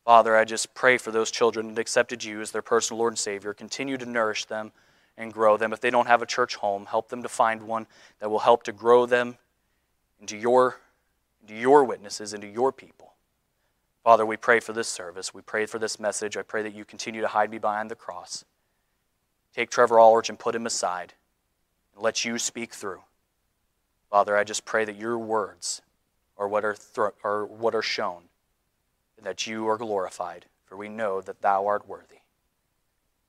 Father, 0.04 0.36
I 0.36 0.44
just 0.44 0.74
pray 0.74 0.98
for 0.98 1.10
those 1.10 1.30
children 1.30 1.74
that 1.74 1.80
accepted 1.80 2.22
you 2.22 2.40
as 2.40 2.50
their 2.50 2.62
personal 2.62 2.98
Lord 2.98 3.12
and 3.12 3.18
Savior. 3.18 3.54
Continue 3.54 3.96
to 3.96 4.06
nourish 4.06 4.44
them 4.44 4.72
and 5.16 5.32
grow 5.32 5.56
them. 5.56 5.72
If 5.72 5.80
they 5.80 5.90
don't 5.90 6.06
have 6.06 6.20
a 6.20 6.26
church 6.26 6.56
home, 6.56 6.86
help 6.86 7.08
them 7.08 7.22
to 7.22 7.28
find 7.28 7.62
one 7.62 7.86
that 8.18 8.30
will 8.30 8.40
help 8.40 8.64
to 8.64 8.72
grow 8.72 9.06
them 9.06 9.38
into 10.20 10.36
your, 10.36 10.80
into 11.40 11.54
your 11.54 11.84
witnesses, 11.84 12.34
into 12.34 12.46
your 12.46 12.72
people. 12.72 13.12
Father, 14.02 14.26
we 14.26 14.36
pray 14.36 14.60
for 14.60 14.74
this 14.74 14.88
service. 14.88 15.32
We 15.32 15.40
pray 15.40 15.64
for 15.64 15.78
this 15.78 15.98
message. 15.98 16.36
I 16.36 16.42
pray 16.42 16.62
that 16.62 16.74
you 16.74 16.84
continue 16.84 17.22
to 17.22 17.28
hide 17.28 17.50
me 17.50 17.58
behind 17.58 17.90
the 17.90 17.94
cross. 17.94 18.44
Take 19.54 19.70
Trevor 19.70 19.98
Ulrich 19.98 20.28
and 20.28 20.38
put 20.38 20.54
him 20.54 20.66
aside 20.66 21.14
and 21.94 22.02
let 22.02 22.24
you 22.24 22.38
speak 22.38 22.74
through. 22.74 23.00
Father, 24.14 24.37
I 24.37 24.44
just 24.44 24.64
pray 24.64 24.85
that 24.85 24.94
your 24.94 25.18
words 25.18 25.83
are 26.38 26.47
what 26.47 26.64
are, 26.64 26.76
are, 27.25 27.44
what 27.47 27.75
are 27.75 27.83
shown 27.83 28.23
and 29.16 29.26
that 29.26 29.49
you 29.49 29.66
are 29.66 29.76
glorified, 29.76 30.47
for 30.66 30.76
we 30.76 30.88
know 30.88 31.21
that 31.21 31.42
thou 31.42 31.66
art 31.66 31.88
worthy. 31.88 32.18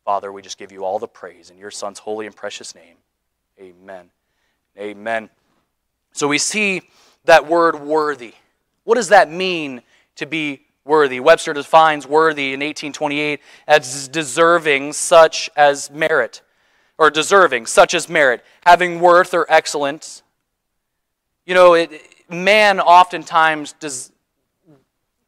Father, 0.04 0.32
we 0.32 0.44
just 0.44 0.60
give 0.60 0.72
you 0.72 0.86
all 0.86 1.00
the 1.00 1.08
praise 1.08 1.50
in 1.50 1.58
your 1.58 1.72
Son's 1.72 1.98
holy 1.98 2.28
and 2.28 2.36
precious 2.36 2.76
name. 2.76 2.98
Amen. 3.60 4.12
Amen. 4.78 5.32
So 6.12 6.28
we 6.28 6.38
see 6.38 6.84
that 7.24 7.48
word 7.48 7.82
worthy. 7.82 8.36
What 8.84 8.94
does 8.94 9.10
that 9.10 9.32
mean 9.32 9.82
to 10.18 10.28
be 10.28 10.68
worthy? 10.84 11.20
Webster 11.20 11.54
defines 11.54 12.06
worthy 12.06 12.54
in 12.54 12.60
1828 12.60 13.40
as 13.68 14.08
deserving 14.08 14.94
such 14.94 15.50
as 15.56 15.90
merit, 15.90 16.44
or 17.00 17.10
deserving 17.10 17.66
such 17.66 17.96
as 17.96 18.08
merit, 18.08 18.46
having 18.68 19.00
worth 19.00 19.34
or 19.34 19.48
excellence. 19.50 20.22
You 21.46 21.54
know, 21.54 21.76
it, 21.76 21.92
man 22.30 22.80
oftentimes 22.80 23.74
does, 23.74 24.12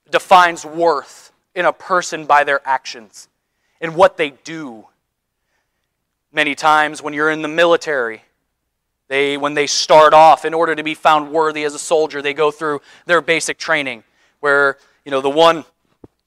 defines 0.09 0.65
worth 0.65 1.31
in 1.53 1.65
a 1.65 1.74
person 1.74 2.25
by 2.25 2.43
their 2.43 2.62
actions 2.65 3.27
and 3.79 3.95
what 3.95 4.17
they 4.17 4.31
do. 4.31 4.86
Many 6.31 6.55
times 6.55 7.01
when 7.01 7.13
you're 7.13 7.29
in 7.29 7.41
the 7.41 7.47
military, 7.47 8.24
they, 9.07 9.38
when 9.38 9.53
they 9.53 9.67
start 9.67 10.13
off, 10.13 10.43
in 10.43 10.53
order 10.53 10.75
to 10.75 10.83
be 10.83 10.93
found 10.93 11.31
worthy 11.31 11.63
as 11.63 11.74
a 11.74 11.79
soldier, 11.79 12.21
they 12.21 12.33
go 12.33 12.51
through 12.51 12.81
their 13.05 13.21
basic 13.21 13.57
training. 13.57 14.03
Where, 14.39 14.77
you 15.05 15.12
know, 15.12 15.21
the 15.21 15.29
one 15.29 15.65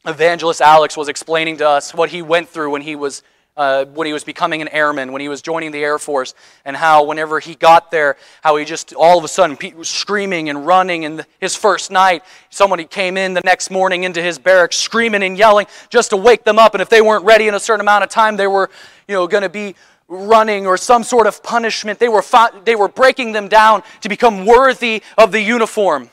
evangelist 0.07 0.61
Alex 0.61 0.97
was 0.97 1.09
explaining 1.09 1.59
to 1.59 1.69
us 1.69 1.93
what 1.93 2.11
he 2.11 2.23
went 2.23 2.49
through 2.49 2.71
when 2.71 2.83
he 2.83 2.97
was 2.97 3.23
uh, 3.57 3.85
when 3.87 4.07
he 4.07 4.13
was 4.13 4.25
becoming 4.25 4.63
an 4.63 4.69
airman, 4.69 5.13
when 5.13 5.21
he 5.21 5.29
was 5.29 5.43
joining 5.43 5.71
the 5.71 5.85
Air 5.85 5.99
Force, 5.99 6.35
and 6.65 6.77
how 6.77 7.05
whenever 7.05 7.41
he 7.41 7.55
got 7.55 7.91
there, 7.91 8.17
how 8.43 8.57
he 8.57 8.65
just 8.65 8.95
all 8.95 9.19
of 9.19 9.25
a 9.25 9.29
sudden 9.29 9.59
was 9.77 9.89
screaming 9.89 10.49
and 10.49 10.67
running. 10.67 11.05
And 11.05 11.27
his 11.41 11.57
first 11.57 11.91
night, 11.91 12.25
somebody 12.49 12.85
came 12.85 13.17
in 13.17 13.35
the 13.35 13.43
next 13.43 13.71
morning 13.71 14.05
into 14.05 14.23
his 14.23 14.39
barracks 14.39 14.77
screaming 14.77 15.23
and 15.23 15.37
yelling 15.37 15.67
just 15.89 16.11
to 16.11 16.17
wake 16.17 16.45
them 16.45 16.59
up. 16.59 16.75
And 16.75 16.81
if 16.81 16.89
they 16.89 17.03
weren't 17.03 17.25
ready 17.25 17.49
in 17.49 17.55
a 17.55 17.61
certain 17.61 17.81
amount 17.81 18.05
of 18.05 18.11
time, 18.11 18.37
they 18.37 18.47
were, 18.47 18.71
you 19.07 19.15
know, 19.15 19.27
going 19.27 19.43
to 19.43 19.49
be 19.49 19.75
running 20.09 20.67
or 20.67 20.77
some 20.77 21.05
sort 21.05 21.27
of 21.27 21.43
punishment. 21.43 21.99
They 21.99 22.09
were, 22.09 22.25
they 22.65 22.77
were 22.77 22.89
breaking 22.89 23.33
them 23.33 23.49
down 23.49 23.83
to 24.01 24.09
become 24.09 24.47
worthy 24.47 25.03
of 25.17 25.33
the 25.33 25.41
uniform. 25.41 26.11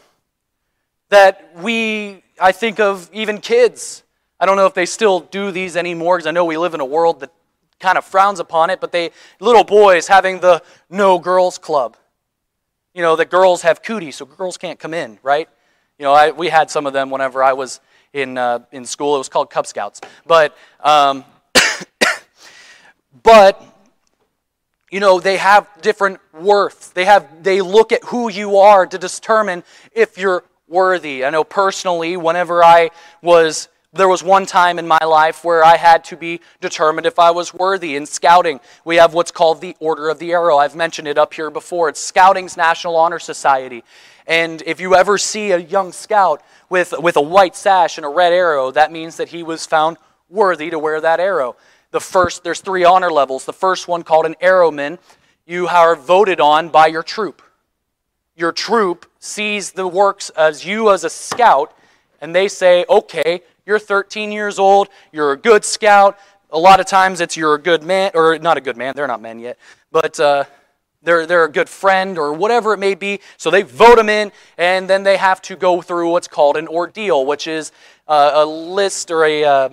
That 1.10 1.54
we, 1.58 2.24
I 2.40 2.52
think 2.52 2.80
of 2.80 3.10
even 3.14 3.40
kids. 3.40 4.04
I 4.40 4.46
don't 4.46 4.56
know 4.56 4.68
if 4.68 4.74
they 4.74 4.86
still 4.86 5.22
do 5.22 5.52
these 5.52 5.76
anymore 5.76 6.18
because 6.18 6.28
I 6.28 6.32
know 6.32 6.46
we 6.46 6.58
live 6.58 6.74
in 6.74 6.80
a 6.80 6.86
world 6.86 7.22
that 7.22 7.32
kind 7.80 7.98
of 7.98 8.06
frowns 8.06 8.40
upon 8.40 8.70
it, 8.70 8.80
but 8.80 8.92
they 8.92 9.12
little 9.40 9.64
boys 9.64 10.08
having 10.08 10.40
the 10.40 10.62
no 10.90 11.18
girls 11.20 11.58
club. 11.58 11.98
You 12.94 13.02
know, 13.02 13.16
the 13.16 13.26
girls 13.26 13.64
have 13.64 13.82
cooties, 13.82 14.16
so 14.16 14.26
girls 14.26 14.58
can't 14.58 14.80
come 14.80 14.94
in, 14.94 15.20
right? 15.24 15.50
You 15.98 16.04
know, 16.04 16.14
I, 16.14 16.32
we 16.32 16.50
had 16.50 16.70
some 16.70 16.86
of 16.86 16.94
them 16.94 17.10
whenever 17.10 17.44
I 17.44 17.54
was 17.54 17.80
in 18.14 18.38
uh, 18.38 18.60
in 18.72 18.86
school. 18.86 19.16
It 19.16 19.20
was 19.20 19.30
called 19.30 19.50
Cub 19.50 19.66
Scouts, 19.66 20.02
but 20.26 20.56
um, 20.82 21.26
but 23.24 23.64
you 24.92 25.00
know 25.00 25.20
they 25.20 25.38
have 25.38 25.68
different 25.82 26.20
worth. 26.34 26.94
They 26.94 27.06
have 27.06 27.44
they 27.44 27.62
look 27.62 27.92
at 27.92 28.04
who 28.06 28.30
you 28.30 28.58
are 28.58 28.86
to 28.86 28.98
determine 28.98 29.64
if 29.92 30.18
you're 30.18 30.44
worthy. 30.68 31.26
I 31.26 31.32
know 31.32 31.44
personally, 31.44 32.18
whenever 32.18 32.64
I 32.64 32.92
was 33.22 33.70
there 33.98 34.08
was 34.08 34.24
one 34.24 34.46
time 34.46 34.80
in 34.80 34.88
my 34.88 35.04
life 35.04 35.44
where 35.44 35.64
I 35.64 35.78
had 35.78 36.04
to 36.06 36.18
be 36.18 36.40
determined 36.62 37.06
if 37.06 37.20
I 37.20 37.32
was 37.32 37.54
worthy. 37.54 37.96
In 37.96 38.06
scouting, 38.06 38.60
we 38.86 38.96
have 38.98 39.14
what's 39.14 39.32
called 39.32 39.60
the 39.62 39.76
Order 39.80 40.10
of 40.10 40.20
the 40.20 40.32
Arrow. 40.32 40.58
I've 40.58 40.76
mentioned 40.76 41.08
it 41.08 41.18
up 41.18 41.34
here 41.34 41.50
before. 41.50 41.90
It's 41.90 42.00
Scouting's 42.00 42.56
National 42.56 42.96
Honor 42.96 43.20
Society. 43.20 43.84
And 44.28 44.62
if 44.66 44.80
you 44.80 44.96
ever 44.96 45.18
see 45.18 45.52
a 45.52 45.58
young 45.58 45.92
scout 45.92 46.42
with, 46.70 46.94
with 47.00 47.16
a 47.16 47.22
white 47.22 47.56
sash 47.56 47.98
and 47.98 48.06
a 48.06 48.10
red 48.10 48.34
arrow, 48.34 48.72
that 48.72 48.92
means 48.92 49.18
that 49.18 49.30
he 49.30 49.42
was 49.42 49.66
found 49.66 49.98
worthy 50.30 50.70
to 50.70 50.78
wear 50.78 51.00
that 51.00 51.20
arrow. 51.20 51.56
The 51.92 52.02
first, 52.02 52.44
there's 52.44 52.60
three 52.60 52.84
honor 52.84 53.12
levels. 53.12 53.46
The 53.46 53.54
first 53.54 53.88
one, 53.88 54.04
called 54.04 54.26
an 54.26 54.36
arrowman, 54.42 55.00
you 55.46 55.68
are 55.68 55.96
voted 55.96 56.42
on 56.42 56.68
by 56.70 56.88
your 56.88 57.04
troop. 57.04 57.42
Your 58.36 58.52
troop 58.52 59.10
sees 59.20 59.72
the 59.72 59.88
works 59.88 60.30
as 60.32 60.66
you 60.66 60.92
as 60.92 61.06
a 61.06 61.10
scout, 61.10 61.74
and 62.20 62.36
they 62.36 62.50
say, 62.50 62.86
okay, 62.90 63.42
you're 63.68 63.78
13 63.80 64.32
years 64.32 64.58
old. 64.58 64.88
You're 65.12 65.34
a 65.34 65.38
good 65.38 65.66
scout. 65.66 66.18
A 66.52 66.58
lot 66.58 66.80
of 66.80 66.86
times 66.86 67.20
it's 67.20 67.36
you're 67.36 67.54
a 67.54 67.62
good 67.62 67.84
man, 67.84 68.12
or 68.16 68.40
not 68.40 68.56
a 68.56 68.62
good 68.62 68.78
man. 68.78 68.94
They're 68.96 69.08
not 69.08 69.22
men 69.22 69.40
yet. 69.40 69.60
But 69.92 70.18
uh, 70.22 70.46
they're, 71.04 71.26
they're 71.26 71.44
a 71.44 71.52
good 71.52 71.68
friend 71.68 72.18
or 72.18 72.32
whatever 72.32 72.74
it 72.74 72.78
may 72.78 72.96
be. 72.96 73.20
So 73.36 73.52
they 73.52 73.64
vote 73.64 73.98
them 73.98 74.08
in, 74.08 74.32
and 74.58 74.90
then 74.90 75.04
they 75.04 75.18
have 75.18 75.42
to 75.44 75.58
go 75.58 75.82
through 75.82 76.12
what's 76.12 76.30
called 76.30 76.56
an 76.56 76.70
ordeal, 76.70 77.26
which 77.26 77.46
is 77.46 77.74
uh, 78.08 78.32
a 78.36 78.46
list 78.46 79.12
or 79.12 79.26
a, 79.26 79.44
uh, 79.44 79.70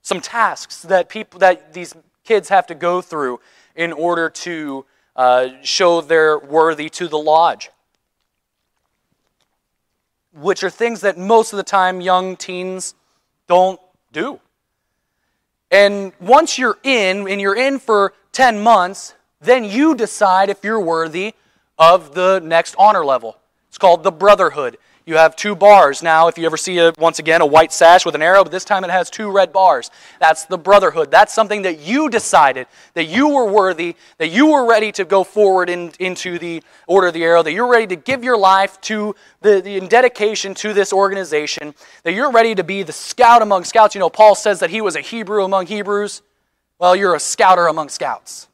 some 0.00 0.22
tasks 0.22 0.80
that, 0.82 1.10
people, 1.10 1.38
that 1.40 1.74
these 1.74 1.94
kids 2.24 2.48
have 2.48 2.66
to 2.68 2.74
go 2.74 3.02
through 3.02 3.40
in 3.76 3.92
order 3.92 4.30
to 4.30 4.86
uh, 5.16 5.48
show 5.62 6.00
they're 6.00 6.38
worthy 6.38 6.88
to 6.88 7.08
the 7.08 7.18
lodge 7.18 7.68
which 10.34 10.64
are 10.64 10.70
things 10.70 11.02
that 11.02 11.18
most 11.18 11.52
of 11.52 11.58
the 11.58 11.62
time 11.62 12.00
young 12.00 12.36
teens 12.36 12.94
don't 13.46 13.80
do. 14.12 14.40
And 15.70 16.12
once 16.20 16.58
you're 16.58 16.78
in, 16.82 17.28
and 17.28 17.40
you're 17.40 17.56
in 17.56 17.78
for 17.78 18.12
10 18.32 18.62
months, 18.62 19.14
then 19.40 19.64
you 19.64 19.94
decide 19.94 20.50
if 20.50 20.62
you're 20.62 20.80
worthy 20.80 21.34
of 21.78 22.14
the 22.14 22.40
next 22.44 22.74
honor 22.78 23.04
level. 23.04 23.38
It's 23.68 23.78
called 23.78 24.02
the 24.02 24.12
brotherhood. 24.12 24.76
You 25.04 25.16
have 25.16 25.34
two 25.34 25.56
bars. 25.56 26.02
Now, 26.02 26.28
if 26.28 26.38
you 26.38 26.46
ever 26.46 26.56
see, 26.56 26.78
a, 26.78 26.92
once 26.96 27.18
again, 27.18 27.40
a 27.40 27.46
white 27.46 27.72
sash 27.72 28.06
with 28.06 28.14
an 28.14 28.22
arrow, 28.22 28.44
but 28.44 28.52
this 28.52 28.64
time 28.64 28.84
it 28.84 28.90
has 28.90 29.10
two 29.10 29.30
red 29.30 29.52
bars. 29.52 29.90
That's 30.20 30.44
the 30.44 30.58
brotherhood. 30.58 31.10
That's 31.10 31.34
something 31.34 31.62
that 31.62 31.80
you 31.80 32.08
decided 32.08 32.68
that 32.94 33.06
you 33.06 33.28
were 33.28 33.50
worthy, 33.50 33.96
that 34.18 34.28
you 34.28 34.52
were 34.52 34.68
ready 34.68 34.92
to 34.92 35.04
go 35.04 35.24
forward 35.24 35.68
in, 35.68 35.90
into 35.98 36.38
the 36.38 36.62
order 36.86 37.08
of 37.08 37.14
the 37.14 37.24
arrow, 37.24 37.42
that 37.42 37.52
you're 37.52 37.70
ready 37.70 37.88
to 37.88 37.96
give 37.96 38.22
your 38.22 38.38
life 38.38 38.80
to 38.82 39.16
the, 39.40 39.60
the 39.60 39.76
in 39.76 39.88
dedication 39.88 40.54
to 40.54 40.72
this 40.72 40.92
organization, 40.92 41.74
that 42.04 42.12
you're 42.12 42.30
ready 42.30 42.54
to 42.54 42.62
be 42.62 42.84
the 42.84 42.92
scout 42.92 43.42
among 43.42 43.64
scouts. 43.64 43.96
You 43.96 44.00
know, 44.00 44.10
Paul 44.10 44.36
says 44.36 44.60
that 44.60 44.70
he 44.70 44.80
was 44.80 44.94
a 44.94 45.00
Hebrew 45.00 45.44
among 45.44 45.66
Hebrews. 45.66 46.22
Well, 46.78 46.94
you're 46.94 47.14
a 47.14 47.20
scouter 47.20 47.66
among 47.66 47.88
scouts. 47.88 48.48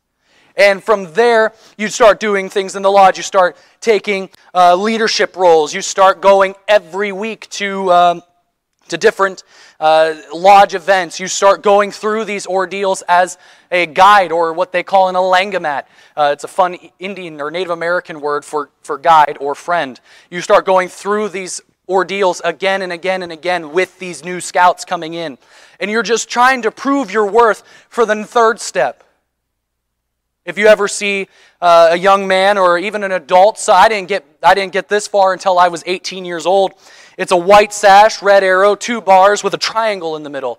And 0.59 0.83
from 0.83 1.13
there, 1.13 1.53
you 1.77 1.89
start 1.89 2.19
doing 2.19 2.51
things 2.51 2.75
in 2.75 2.83
the 2.83 2.91
lodge. 2.91 3.17
You 3.17 3.23
start 3.23 3.57
taking 3.81 4.29
uh, 4.53 4.75
leadership 4.75 5.37
roles. 5.37 5.73
You 5.73 5.81
start 5.81 6.21
going 6.21 6.57
every 6.67 7.13
week 7.13 7.49
to, 7.51 7.93
um, 7.93 8.23
to 8.89 8.99
different 8.99 9.45
uh, 9.79 10.17
lodge 10.35 10.75
events. 10.75 11.21
You 11.21 11.29
start 11.29 11.63
going 11.63 11.93
through 11.93 12.25
these 12.25 12.45
ordeals 12.45 13.03
as 13.09 13.39
a 13.71 13.87
guide 13.87 14.33
or 14.33 14.53
what 14.53 14.73
they 14.73 14.83
call 14.83 15.09
an 15.09 15.15
Elangomat. 15.15 15.85
Uh, 16.17 16.31
it's 16.33 16.43
a 16.43 16.49
fun 16.49 16.77
Indian 16.99 17.41
or 17.41 17.53
Native 17.53 17.71
American 17.71 18.21
word 18.21 18.45
for, 18.45 18.71
for 18.83 18.99
guide 18.99 19.39
or 19.41 19.55
friend. 19.55 20.01
You 20.29 20.41
start 20.41 20.67
going 20.67 20.89
through 20.89 21.29
these 21.29 21.61
ordeals 21.89 22.43
again 22.45 22.83
and 22.83 22.93
again 22.93 23.23
and 23.23 23.31
again 23.31 23.73
with 23.73 23.97
these 24.01 24.25
new 24.25 24.41
scouts 24.41 24.85
coming 24.85 25.15
in. 25.15 25.39
And 25.79 25.89
you're 25.89 26.03
just 26.03 26.29
trying 26.29 26.63
to 26.63 26.73
prove 26.73 27.13
your 27.13 27.27
worth 27.31 27.63
for 27.89 28.05
the 28.05 28.25
third 28.25 28.59
step. 28.59 29.05
If 30.49 30.57
you 30.57 30.67
ever 30.67 30.89
see 30.89 31.29
uh, 31.61 31.89
a 31.91 31.97
young 31.97 32.27
man 32.27 32.57
or 32.57 32.79
even 32.79 33.05
an 33.05 33.13
adult, 33.13 33.59
so 33.59 33.75
I 33.75 33.91
didn't 33.91 34.09
get 34.09 34.25
I 34.43 34.55
didn't 34.55 34.73
get 34.73 34.89
this 34.89 35.07
far 35.07 35.35
until 35.35 35.59
I 35.59 35.69
was 35.69 35.85
18 35.85 36.25
years 36.25 36.47
old. 36.47 36.73
It's 37.19 37.33
a 37.33 37.37
white 37.37 37.71
sash, 37.71 38.23
red 38.23 38.43
arrow, 38.43 38.75
two 38.75 39.03
bars 39.03 39.45
with 39.45 39.53
a 39.53 39.59
triangle 39.59 40.17
in 40.17 40.23
the 40.23 40.31
middle. 40.31 40.59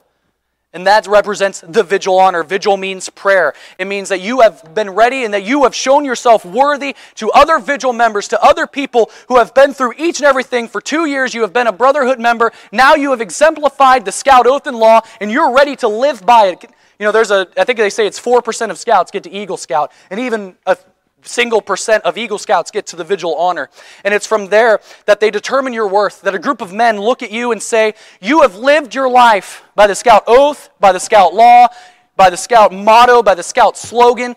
And 0.74 0.86
that 0.86 1.08
represents 1.08 1.62
the 1.62 1.81
vigil 1.81 2.19
honor. 2.19 2.43
Vigil 2.43 2.77
means 2.77 3.10
prayer. 3.10 3.55
It 3.79 3.88
means 3.88 4.10
that 4.10 4.22
you 4.22 4.41
have 4.41 4.75
been 4.75 4.91
ready 4.91 5.24
and 5.24 5.34
that 5.34 5.41
you 5.41 5.63
have 5.63 5.74
shown 5.74 6.05
yourself 6.05 6.46
worthy 6.46 6.96
to 7.15 7.31
other 7.31 7.58
vigil 7.58 7.91
members, 7.91 8.27
to 8.27 8.43
other 8.43 8.67
people 8.67 9.10
who 9.27 9.39
have 9.39 9.55
been 9.55 9.74
through 9.74 9.93
each 9.98 10.19
and 10.19 10.27
everything 10.27 10.67
for 10.67 10.81
two 10.81 11.05
years. 11.05 11.34
You 11.34 11.41
have 11.41 11.53
been 11.53 11.65
a 11.65 11.72
brotherhood 11.72 12.19
member. 12.19 12.51
Now 12.72 12.93
you 12.93 13.10
have 13.10 13.22
exemplified 13.22 14.05
the 14.05 14.12
scout 14.12 14.46
oath 14.46 14.67
and 14.67 14.77
law, 14.77 15.01
and 15.19 15.31
you're 15.31 15.51
ready 15.51 15.75
to 15.77 15.88
live 15.88 16.24
by 16.24 16.50
it. 16.50 16.69
You 17.00 17.06
know, 17.06 17.12
there's 17.13 17.32
a, 17.32 17.48
I 17.58 17.63
think 17.63 17.79
they 17.79 17.89
say 17.89 18.06
it's 18.06 18.20
4% 18.20 18.70
of 18.70 18.77
scouts 18.77 19.10
get 19.10 19.24
to 19.24 19.32
Eagle 19.32 19.58
Scout, 19.58 19.91
and 20.10 20.20
even 20.20 20.58
a 20.65 20.77
single 21.22 21.62
percent 21.62 22.03
of 22.03 22.18
Eagle 22.18 22.38
Scouts 22.38 22.72
get 22.72 22.86
to 22.88 22.96
the 22.96 23.03
Vigil 23.03 23.36
honor. 23.36 23.70
And 24.03 24.13
it's 24.13 24.25
from 24.25 24.48
there 24.48 24.82
that 25.06 25.20
they 25.20 25.32
determine 25.32 25.74
your 25.74 25.88
worth, 25.88 26.22
that 26.22 26.36
a 26.36 26.39
group 26.39 26.62
of 26.62 26.74
men 26.74 27.00
look 27.00 27.24
at 27.24 27.32
you 27.32 27.51
and 27.51 27.63
say, 27.63 27.94
You 28.22 28.41
have 28.41 28.56
lived 28.56 28.94
your 28.94 29.10
life 29.10 29.63
by 29.75 29.88
the 29.88 29.96
Scout 29.96 30.24
oath, 30.27 30.70
by 30.79 30.91
the 30.91 31.00
Scout 31.00 31.34
law, 31.34 31.68
by 32.15 32.29
the 32.29 32.38
Scout 32.38 32.74
motto, 32.74 33.24
by 33.24 33.36
the 33.36 33.44
Scout 33.44 33.77
slogan. 33.77 34.36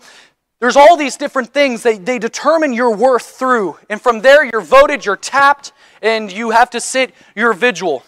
There's 0.61 0.77
all 0.77 0.97
these 0.97 1.17
different 1.17 1.53
things 1.53 1.83
they, 1.83 1.99
they 1.99 2.21
determine 2.21 2.73
your 2.73 2.95
worth 2.95 3.27
through. 3.27 3.79
And 3.91 4.01
from 4.01 4.21
there, 4.21 4.45
you're 4.45 4.61
voted, 4.61 5.05
you're 5.05 5.17
tapped, 5.17 5.73
and 6.01 6.31
you 6.31 6.51
have 6.51 6.71
to 6.71 6.81
sit 6.81 7.13
your 7.35 7.53
vigil. 7.53 8.05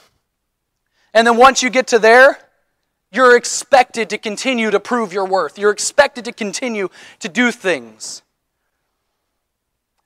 And 1.13 1.27
then 1.27 1.37
once 1.37 1.65
you 1.65 1.71
get 1.71 1.89
to 1.89 1.99
there, 1.99 2.39
you're 3.15 3.37
expected 3.37 4.11
to 4.11 4.19
continue 4.19 4.71
to 4.71 4.81
prove 4.81 5.13
your 5.13 5.25
worth. 5.25 5.57
You're 5.57 5.71
expected 5.71 6.25
to 6.25 6.33
continue 6.33 6.89
to 7.21 7.29
do 7.29 7.53
things. 7.53 8.23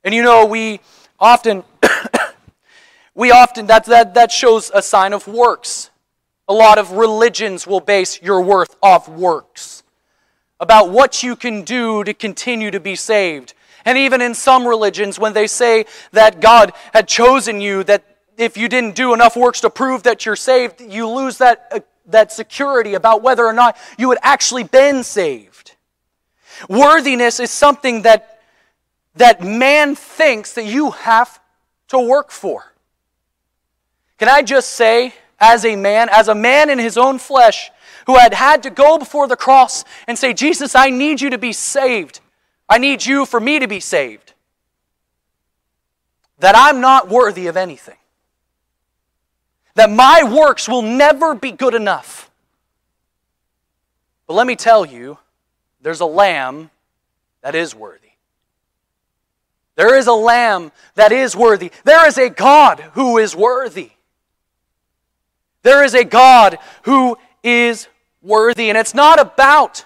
And 0.03 0.13
you 0.13 0.21
know, 0.21 0.45
we 0.45 0.79
often, 1.19 1.63
we 3.15 3.31
often, 3.31 3.65
that, 3.65 3.85
that, 3.85 4.13
that 4.13 4.31
shows 4.31 4.71
a 4.73 4.81
sign 4.81 5.13
of 5.13 5.27
works. 5.27 5.89
A 6.47 6.53
lot 6.53 6.77
of 6.77 6.91
religions 6.91 7.65
will 7.65 7.79
base 7.79 8.21
your 8.21 8.41
worth 8.41 8.75
off 8.81 9.09
works, 9.09 9.83
about 10.59 10.89
what 10.89 11.23
you 11.23 11.35
can 11.35 11.63
do 11.63 12.03
to 12.03 12.13
continue 12.13 12.69
to 12.69 12.79
be 12.79 12.95
saved. 12.95 13.53
And 13.85 13.97
even 13.97 14.21
in 14.21 14.35
some 14.35 14.67
religions, 14.67 15.17
when 15.17 15.33
they 15.33 15.47
say 15.47 15.85
that 16.11 16.41
God 16.41 16.73
had 16.93 17.07
chosen 17.07 17.59
you, 17.59 17.83
that 17.85 18.03
if 18.37 18.55
you 18.55 18.69
didn't 18.69 18.95
do 18.95 19.13
enough 19.13 19.35
works 19.35 19.61
to 19.61 19.69
prove 19.69 20.03
that 20.03 20.25
you're 20.25 20.35
saved, 20.35 20.79
you 20.79 21.07
lose 21.07 21.39
that, 21.39 21.67
uh, 21.71 21.79
that 22.11 22.31
security 22.31 22.93
about 22.93 23.21
whether 23.21 23.45
or 23.45 23.53
not 23.53 23.77
you 23.97 24.09
had 24.09 24.19
actually 24.21 24.63
been 24.63 25.03
saved. 25.03 25.75
Worthiness 26.67 27.39
is 27.39 27.51
something 27.51 28.01
that, 28.01 28.41
that 29.15 29.43
man 29.43 29.95
thinks 29.95 30.53
that 30.53 30.65
you 30.65 30.91
have 30.91 31.39
to 31.89 31.99
work 31.99 32.31
for. 32.31 32.73
Can 34.17 34.27
I 34.27 34.41
just 34.41 34.71
say, 34.71 35.13
as 35.39 35.63
a 35.63 35.75
man, 35.75 36.09
as 36.11 36.27
a 36.27 36.35
man 36.35 36.69
in 36.69 36.79
his 36.79 36.97
own 36.97 37.19
flesh, 37.19 37.71
who 38.05 38.17
had 38.17 38.33
had 38.33 38.63
to 38.63 38.69
go 38.69 38.97
before 38.97 39.27
the 39.27 39.37
cross 39.37 39.85
and 40.07 40.17
say, 40.17 40.33
Jesus, 40.33 40.75
I 40.75 40.89
need 40.89 41.21
you 41.21 41.29
to 41.29 41.37
be 41.37 41.53
saved. 41.53 42.19
I 42.67 42.77
need 42.77 43.05
you 43.05 43.25
for 43.25 43.39
me 43.39 43.59
to 43.59 43.67
be 43.67 43.79
saved. 43.79 44.33
That 46.39 46.55
I'm 46.57 46.81
not 46.81 47.07
worthy 47.07 47.47
of 47.47 47.55
anything 47.55 47.98
that 49.79 49.89
my 49.89 50.23
works 50.23 50.67
will 50.67 50.81
never 50.81 51.33
be 51.33 51.51
good 51.51 51.73
enough. 51.73 52.29
But 54.27 54.33
let 54.33 54.45
me 54.45 54.57
tell 54.57 54.85
you, 54.85 55.17
there's 55.81 56.01
a 56.01 56.05
lamb 56.05 56.69
that 57.41 57.55
is 57.55 57.73
worthy. 57.73 58.09
There 59.77 59.95
is 59.95 60.07
a 60.07 60.13
lamb 60.13 60.73
that 60.95 61.13
is 61.13 61.33
worthy. 61.33 61.71
There 61.85 62.05
is 62.05 62.17
a 62.17 62.29
God 62.29 62.81
who 62.91 63.17
is 63.17 63.33
worthy. 63.33 63.91
There 65.63 65.85
is 65.85 65.93
a 65.93 66.03
God 66.03 66.57
who 66.83 67.17
is 67.41 67.87
worthy. 68.21 68.67
And 68.67 68.77
it's 68.77 68.93
not 68.93 69.17
about 69.17 69.85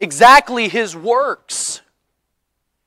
exactly 0.00 0.68
his 0.68 0.96
works. 0.96 1.80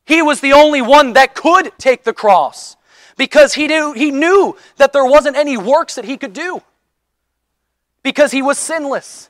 He 0.03 0.21
was 0.21 0.41
the 0.41 0.51
only 0.51 0.81
one 0.81 1.13
that 1.13 1.33
could 1.33 1.71
take 1.77 2.03
the 2.03 2.13
cross 2.13 2.75
because 3.19 3.53
he 3.53 3.67
knew, 3.67 3.91
he 3.91 4.11
knew 4.11 4.55
that 4.77 4.93
there 4.93 5.05
wasn't 5.05 5.35
any 5.35 5.57
works 5.57 5.95
that 5.95 6.05
he 6.05 6.15
could 6.15 6.31
do 6.31 6.61
because 8.01 8.31
he 8.31 8.41
was 8.41 8.57
sinless. 8.57 9.29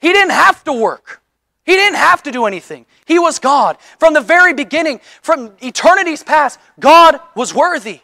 He 0.00 0.12
didn't 0.12 0.32
have 0.32 0.64
to 0.64 0.72
work. 0.72 1.22
He 1.64 1.74
didn't 1.74 1.98
have 1.98 2.22
to 2.24 2.32
do 2.32 2.46
anything. 2.46 2.84
He 3.06 3.20
was 3.20 3.38
God. 3.38 3.78
From 4.00 4.12
the 4.12 4.20
very 4.20 4.54
beginning, 4.54 5.00
from 5.22 5.52
eternity's 5.62 6.24
past, 6.24 6.58
God 6.80 7.20
was 7.36 7.54
worthy. 7.54 8.00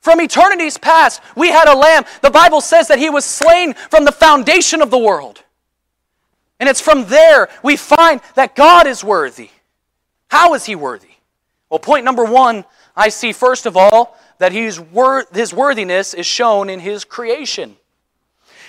From 0.00 0.20
eternity's 0.20 0.78
past, 0.78 1.20
we 1.34 1.48
had 1.48 1.66
a 1.66 1.76
lamb. 1.76 2.04
The 2.22 2.30
Bible 2.30 2.60
says 2.60 2.86
that 2.88 3.00
he 3.00 3.10
was 3.10 3.24
slain 3.24 3.74
from 3.74 4.04
the 4.04 4.12
foundation 4.12 4.82
of 4.82 4.92
the 4.92 4.98
world. 4.98 5.42
And 6.60 6.68
it's 6.68 6.80
from 6.80 7.06
there 7.06 7.48
we 7.64 7.76
find 7.76 8.20
that 8.36 8.54
God 8.54 8.86
is 8.86 9.02
worthy. 9.02 9.50
How 10.28 10.54
is 10.54 10.64
he 10.64 10.76
worthy? 10.76 11.17
Well, 11.70 11.78
point 11.78 12.04
number 12.04 12.24
one, 12.24 12.64
I 12.96 13.08
see 13.10 13.32
first 13.32 13.66
of 13.66 13.76
all 13.76 14.16
that 14.38 14.52
he's 14.52 14.80
wor- 14.80 15.26
his 15.32 15.52
worthiness 15.52 16.14
is 16.14 16.26
shown 16.26 16.70
in 16.70 16.80
his 16.80 17.04
creation. 17.04 17.76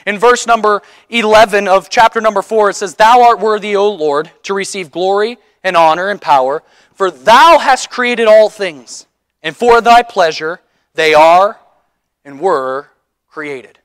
In 0.06 0.18
verse 0.18 0.48
number 0.48 0.82
11 1.10 1.68
of 1.68 1.90
chapter 1.90 2.22
number 2.22 2.42
4, 2.42 2.72
it 2.72 2.76
says, 2.76 2.96
Thou 2.96 3.22
art 3.22 3.40
worthy, 3.40 3.76
O 3.76 3.90
Lord, 3.90 4.32
to 4.44 4.54
receive 4.54 4.92
glory 4.92 5.38
and 5.64 5.76
honor 5.76 6.10
and 6.10 6.22
power, 6.22 6.64
for 6.94 7.12
thou 7.12 7.58
hast 7.60 7.90
created 7.90 8.28
all 8.28 8.50
things, 8.50 9.06
and 9.44 9.56
for 9.56 9.82
thy 9.82 10.04
pleasure 10.04 10.62
they 10.94 11.14
are 11.14 11.60
and 12.26 12.40
were 12.40 12.88
created. 13.30 13.78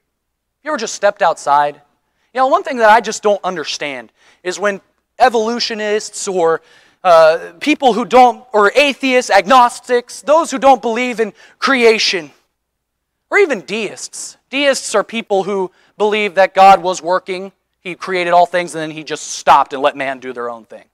You 0.63 0.71
ever 0.71 0.79
just 0.79 0.95
stepped 0.95 1.21
outside? 1.21 1.77
You 2.33 2.41
know, 2.41 2.47
one 2.47 2.63
thing 2.63 2.79
that 2.79 2.91
I 2.91 3.01
just 3.01 3.23
don't 3.23 3.43
understand 3.45 4.11
is 4.43 4.59
when 4.59 4.81
evolutionists 5.19 6.27
or 6.27 6.63
uh, 7.05 7.53
people 7.61 7.93
who 7.93 8.07
don't, 8.07 8.45
or 8.53 8.73
atheists, 8.73 9.31
agnostics, 9.31 10.23
those 10.23 10.51
who 10.51 10.59
don't 10.59 10.81
believe 10.81 11.21
in 11.21 11.35
creation, 11.59 12.31
or 13.31 13.39
even 13.39 13.61
deists. 13.61 14.39
Deists 14.49 14.95
are 14.95 15.05
people 15.05 15.45
who 15.45 15.71
believe 15.99 16.35
that 16.37 16.55
God 16.55 16.83
was 16.83 17.03
working, 17.03 17.53
He 17.81 17.95
created 17.95 18.33
all 18.33 18.47
things, 18.47 18.75
and 18.75 18.81
then 18.81 18.91
He 18.91 19.05
just 19.05 19.25
stopped 19.25 19.75
and 19.75 19.83
let 19.83 19.97
man 19.97 20.19
do 20.19 20.33
their 20.33 20.49
own 20.49 20.65
thing. 20.65 20.85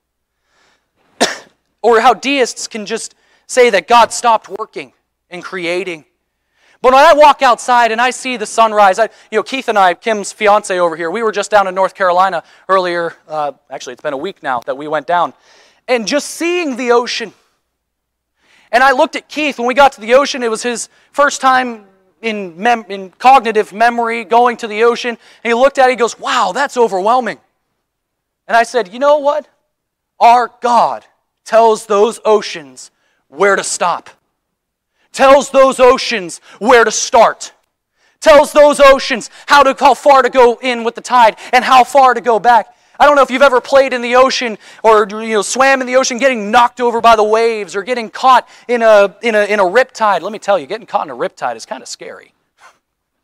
or 1.83 2.01
how 2.01 2.12
deists 2.12 2.66
can 2.66 2.87
just 2.87 3.14
say 3.46 3.70
that 3.70 3.87
God 3.87 4.12
stopped 4.12 4.49
working 4.49 4.92
and 5.31 5.44
creating. 5.44 6.05
But 6.83 6.92
when 6.92 7.05
I 7.05 7.12
walk 7.12 7.42
outside 7.42 7.92
and 7.92 8.01
I 8.01 8.11
see 8.11 8.37
the 8.37 8.46
sunrise, 8.46 8.99
I, 8.99 9.05
you 9.31 9.38
know, 9.38 9.42
Keith 9.42 9.68
and 9.68 9.79
I, 9.79 9.94
Kim's 9.94 10.33
fiance 10.33 10.77
over 10.77 10.96
here, 10.96 11.11
we 11.11 11.23
were 11.23 11.31
just 11.31 11.51
down 11.51 11.68
in 11.68 11.75
North 11.75 11.94
Carolina 11.94 12.42
earlier. 12.68 13.14
Uh, 13.29 13.53
actually, 13.70 13.92
it's 13.92 14.03
been 14.03 14.14
a 14.14 14.18
week 14.18 14.42
now 14.42 14.61
that 14.61 14.77
we 14.77 14.88
went 14.88 15.07
down 15.07 15.35
and 15.90 16.07
just 16.07 16.31
seeing 16.31 16.76
the 16.76 16.92
ocean. 16.92 17.33
And 18.70 18.83
I 18.83 18.92
looked 18.92 19.16
at 19.16 19.29
Keith 19.29 19.59
when 19.59 19.66
we 19.66 19.74
got 19.74 19.92
to 19.92 20.00
the 20.00 20.14
ocean. 20.14 20.44
It 20.44 20.50
was 20.50 20.62
his 20.62 20.88
first 21.11 21.40
time 21.40 21.85
in, 22.22 22.57
mem- 22.57 22.85
in 22.88 23.11
cognitive 23.11 23.72
memory 23.72 24.22
going 24.24 24.57
to 24.59 24.68
the 24.68 24.85
ocean. 24.85 25.11
And 25.11 25.50
he 25.50 25.53
looked 25.53 25.79
at 25.79 25.88
it, 25.88 25.90
he 25.90 25.96
goes, 25.96 26.18
Wow, 26.18 26.53
that's 26.55 26.76
overwhelming. 26.76 27.38
And 28.46 28.57
I 28.57 28.62
said, 28.62 28.92
You 28.92 29.00
know 29.00 29.18
what? 29.18 29.48
Our 30.20 30.53
God 30.61 31.05
tells 31.44 31.87
those 31.87 32.20
oceans 32.24 32.92
where 33.26 33.57
to 33.57 33.64
stop, 33.64 34.11
tells 35.12 35.50
those 35.50 35.81
oceans 35.81 36.40
where 36.61 36.85
to 36.85 36.92
start, 36.92 37.53
tells 38.20 38.53
those 38.53 38.79
oceans 38.79 39.29
how, 39.46 39.64
to, 39.64 39.74
how 39.76 39.94
far 39.94 40.22
to 40.22 40.31
go 40.31 40.57
in 40.62 40.85
with 40.85 40.94
the 40.94 41.00
tide 41.00 41.37
and 41.53 41.64
how 41.64 41.83
far 41.83 42.14
to 42.14 42.20
go 42.20 42.38
back. 42.38 42.76
I 43.00 43.06
don't 43.06 43.16
know 43.16 43.22
if 43.22 43.30
you've 43.30 43.40
ever 43.40 43.62
played 43.62 43.94
in 43.94 44.02
the 44.02 44.16
ocean 44.16 44.58
or 44.84 45.08
you 45.08 45.32
know, 45.32 45.42
swam 45.42 45.80
in 45.80 45.86
the 45.86 45.96
ocean 45.96 46.18
getting 46.18 46.50
knocked 46.50 46.82
over 46.82 47.00
by 47.00 47.16
the 47.16 47.24
waves 47.24 47.74
or 47.74 47.82
getting 47.82 48.10
caught 48.10 48.46
in 48.68 48.82
a, 48.82 49.16
in 49.22 49.34
a, 49.34 49.44
in 49.46 49.58
a 49.58 49.64
riptide. 49.64 50.20
Let 50.20 50.32
me 50.32 50.38
tell 50.38 50.58
you, 50.58 50.66
getting 50.66 50.86
caught 50.86 51.06
in 51.06 51.10
a 51.10 51.16
riptide 51.16 51.56
is 51.56 51.64
kind 51.64 51.82
of 51.82 51.88
scary. 51.88 52.34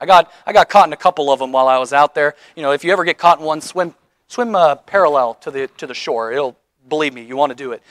I 0.01 0.07
got, 0.07 0.33
I 0.47 0.55
got 0.55 0.71
caught 0.71 0.87
in 0.87 0.95
a 0.95 0.97
couple 0.97 1.31
of 1.31 1.39
them 1.39 1.53
while 1.53 1.69
I 1.69 1.77
was 1.77 1.93
out 1.93 2.15
there. 2.15 2.35
You 2.55 2.63
know, 2.63 2.73
if 2.73 2.85
you 2.85 2.93
ever 2.93 3.05
get 3.05 3.19
caught 3.19 3.39
in 3.39 3.45
one, 3.45 3.61
swim, 3.61 3.95
swim 4.29 4.57
uh, 4.57 4.77
parallel 4.77 5.35
to 5.35 5.51
the, 5.51 5.69
to 5.77 5.87
the 5.87 5.95
shore. 5.95 6.33
It'll, 6.33 6.57
believe 6.89 7.13
me, 7.13 7.23
you 7.23 7.37
want 7.37 7.51
to 7.51 7.57
do 7.57 7.73
it. 7.73 7.83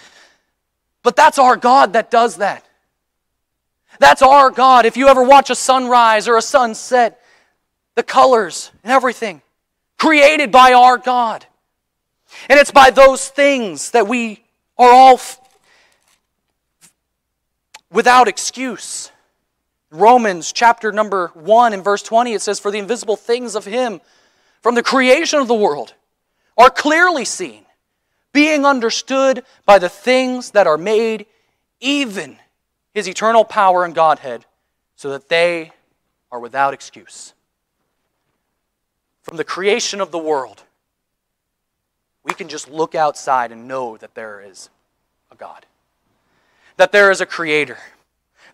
But 1.04 1.16
that's 1.16 1.38
our 1.38 1.56
God 1.56 1.94
that 1.94 2.10
does 2.10 2.38
that. 2.38 2.66
That's 4.00 4.24
our 4.24 4.50
God. 4.50 4.88
If 4.88 4.98
you 4.98 5.08
ever 5.08 5.22
watch 5.22 5.52
a 5.52 5.56
sunrise 5.56 6.28
or 6.28 6.36
a 6.36 6.42
sunset, 6.42 7.22
the 7.94 8.02
colors 8.02 8.72
and 8.84 8.92
everything 8.92 9.44
created 10.00 10.52
by 10.52 10.74
our 10.74 10.98
God. 10.98 11.46
And 12.50 12.60
it's 12.60 12.72
by 12.72 12.90
those 12.90 13.28
things 13.28 13.92
that 13.92 14.08
we 14.08 14.44
are 14.78 14.92
all 14.92 15.16
f- 15.16 15.40
without 17.92 18.28
excuse. 18.28 19.12
Romans 19.92 20.52
chapter 20.52 20.92
number 20.92 21.32
1 21.34 21.74
and 21.74 21.84
verse 21.84 22.04
20, 22.04 22.34
it 22.34 22.42
says, 22.42 22.60
For 22.60 22.72
the 22.72 22.80
invisible 22.80 23.16
things 23.16 23.56
of 23.56 23.66
Him 23.66 24.02
from 24.62 24.76
the 24.76 24.84
creation 24.84 25.40
of 25.40 25.48
the 25.48 25.54
world 25.54 25.94
are 26.58 26.70
clearly 26.70 27.26
seen, 27.26 27.66
being 28.34 28.66
understood 28.66 29.44
by 29.66 29.80
the 29.80 29.90
things 29.90 30.52
that 30.52 30.68
are 30.68 30.78
made, 30.78 31.26
even 31.80 32.38
His 32.94 33.08
eternal 33.08 33.46
power 33.46 33.86
and 33.86 33.96
Godhead, 33.96 34.46
so 34.96 35.10
that 35.12 35.30
they 35.30 35.72
are 36.32 36.40
without 36.40 36.74
excuse. 36.74 37.34
From 39.22 39.38
the 39.38 39.44
creation 39.44 40.02
of 40.02 40.12
the 40.12 40.18
world, 40.18 40.64
we 42.26 42.34
can 42.34 42.48
just 42.50 42.70
look 42.70 42.96
outside 42.96 43.52
and 43.52 43.68
know 43.68 43.98
that 43.98 44.16
there 44.16 44.42
is 44.42 44.70
a 45.32 45.36
God, 45.36 45.66
that 46.78 46.92
there 46.92 47.12
is 47.12 47.22
a 47.22 47.26
creator, 47.26 47.78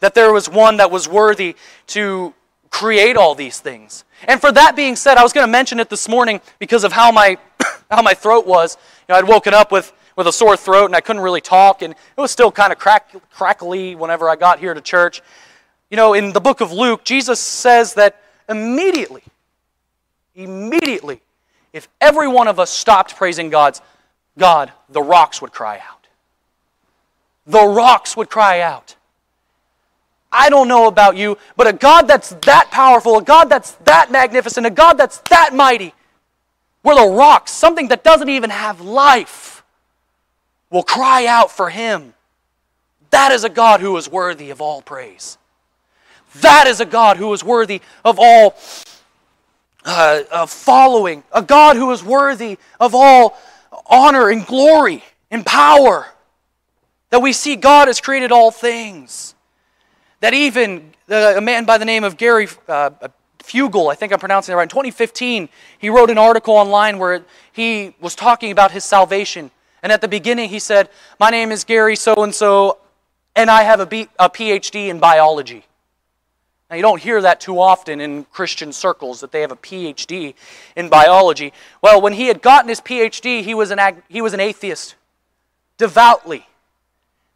that 0.02 0.14
there 0.14 0.32
was 0.32 0.50
one 0.50 0.78
that 0.78 0.92
was 0.92 1.08
worthy 1.08 1.56
to 1.88 2.34
create 2.70 3.18
all 3.18 3.34
these 3.34 3.60
things. 3.60 4.04
And 4.28 4.40
for 4.40 4.52
that 4.52 4.76
being 4.76 4.96
said, 4.96 5.18
I 5.18 5.24
was 5.24 5.34
going 5.34 5.48
to 5.48 5.52
mention 5.52 5.80
it 5.80 5.90
this 5.90 6.08
morning 6.08 6.42
because 6.60 6.84
of 6.84 6.92
how 6.92 7.12
my 7.12 7.38
how 7.92 8.02
my 8.02 8.14
throat 8.14 8.46
was. 8.46 8.78
You 9.08 9.14
know, 9.14 9.20
I'd 9.20 9.28
woken 9.28 9.54
up 9.54 9.72
with, 9.72 9.92
with 10.16 10.28
a 10.28 10.32
sore 10.32 10.58
throat 10.58 10.86
and 10.86 10.96
I 10.96 11.02
couldn't 11.02 11.22
really 11.22 11.42
talk, 11.42 11.82
and 11.82 11.94
it 11.94 12.22
was 12.22 12.32
still 12.32 12.52
kind 12.52 12.72
of 12.72 12.80
crack, 12.80 13.14
crackly 13.32 13.96
whenever 13.96 14.30
I 14.30 14.36
got 14.36 14.60
here 14.60 14.74
to 14.74 14.82
church. 14.82 15.22
You 15.90 15.98
know, 15.98 16.14
in 16.14 16.32
the 16.32 16.40
book 16.40 16.62
of 16.62 16.72
Luke, 16.72 17.04
Jesus 17.04 17.40
says 17.40 17.96
that 17.96 18.22
immediately, 18.48 19.24
immediately, 20.36 21.22
if 21.74 21.88
every 22.00 22.28
one 22.28 22.48
of 22.48 22.60
us 22.60 22.70
stopped 22.70 23.16
praising 23.16 23.50
God's 23.50 23.82
God, 24.38 24.72
the 24.90 25.02
rocks 25.02 25.42
would 25.42 25.52
cry 25.52 25.78
out. 25.78 26.08
The 27.48 27.66
rocks 27.66 28.16
would 28.16 28.30
cry 28.30 28.62
out. 28.62 28.96
I 30.32 30.50
don't 30.50 30.68
know 30.68 30.88
about 30.88 31.18
you, 31.18 31.38
but 31.58 31.68
a 31.68 31.74
God 31.74 32.04
that's 32.04 32.30
that 32.30 32.70
powerful, 32.72 33.18
a 33.18 33.24
God 33.24 33.50
that's 33.50 33.72
that 33.84 34.12
magnificent, 34.12 34.66
a 34.66 34.70
God 34.70 34.94
that's 34.94 35.18
that 35.30 35.54
mighty, 35.54 35.94
where 36.84 36.96
the 36.96 37.14
rocks, 37.14 37.52
something 37.52 37.90
that 37.90 38.04
doesn't 38.04 38.30
even 38.30 38.50
have 38.50 38.80
life, 38.80 39.64
will 40.70 40.84
cry 40.84 41.26
out 41.26 41.52
for 41.52 41.70
him. 41.70 42.14
That 43.10 43.34
is 43.34 43.44
a 43.44 43.50
God 43.50 43.82
who 43.82 43.98
is 43.98 44.10
worthy 44.10 44.52
of 44.52 44.62
all 44.62 44.82
praise. 44.82 45.38
That 46.36 46.66
is 46.66 46.80
a 46.80 46.86
God 46.86 47.18
who 47.18 47.34
is 47.34 47.44
worthy 47.44 47.82
of 48.06 48.18
all 48.18 48.56
uh, 49.86 50.22
uh, 50.32 50.46
following, 50.46 51.24
a 51.32 51.42
God 51.42 51.76
who 51.76 51.92
is 51.92 52.04
worthy 52.04 52.58
of 52.80 52.94
all 52.94 53.38
honor 53.88 54.30
and 54.30 54.46
glory 54.46 55.04
and 55.30 55.46
power. 55.46 56.08
That 57.10 57.22
we 57.22 57.34
see 57.34 57.56
God 57.56 57.88
has 57.88 58.00
created 58.00 58.32
all 58.32 58.52
things. 58.52 59.36
That 60.22 60.34
even 60.34 60.94
uh, 61.10 61.34
a 61.38 61.42
man 61.42 61.66
by 61.66 61.78
the 61.78 61.86
name 61.86 62.04
of 62.04 62.16
Gary 62.18 62.48
uh, 62.68 62.92
Fugle, 63.40 63.92
I 63.92 63.96
think 63.96 64.14
I'm 64.14 64.20
pronouncing 64.20 64.54
it 64.54 64.56
right, 64.56 64.64
in 64.64 64.70
2015, 64.70 65.50
he 65.80 65.90
wrote 65.90 66.10
an 66.10 66.18
article 66.18 66.56
online 66.56 67.00
where 67.00 67.24
he 67.52 67.96
was 68.00 68.16
talking 68.16 68.52
about 68.52 68.72
his 68.72 68.84
salvation. 68.84 69.52
And 69.84 69.92
at 69.92 70.02
the 70.02 70.08
beginning, 70.08 70.50
he 70.50 70.60
said, 70.60 70.90
My 71.20 71.32
name 71.32 71.52
is 71.52 71.64
Gary 71.64 71.96
so 71.96 72.14
and 72.24 72.34
so, 72.34 72.78
and 73.36 73.50
I 73.50 73.64
have 73.64 73.80
a, 73.80 73.86
B- 73.86 74.10
a 74.20 74.30
PhD 74.30 74.90
in 74.90 75.00
biology. 75.00 75.66
Now, 76.72 76.78
you 76.78 76.84
don't 76.84 77.02
hear 77.02 77.22
that 77.22 77.42
too 77.42 77.60
often 77.60 78.00
in 78.00 78.24
Christian 78.32 78.72
circles 78.72 79.20
that 79.20 79.34
they 79.34 79.42
have 79.42 79.52
a 79.52 79.58
PhD 79.58 80.36
in 80.78 80.88
biology. 80.88 81.52
Well, 81.82 82.02
when 82.02 82.14
he 82.14 82.28
had 82.28 82.42
gotten 82.42 82.70
his 82.70 82.80
PhD, 82.80 83.44
he 83.44 83.54
was 83.54 83.72
an, 83.72 83.80
ag- 83.80 84.04
he 84.08 84.22
was 84.22 84.34
an 84.34 84.40
atheist, 84.40 84.96
devoutly, 85.78 86.48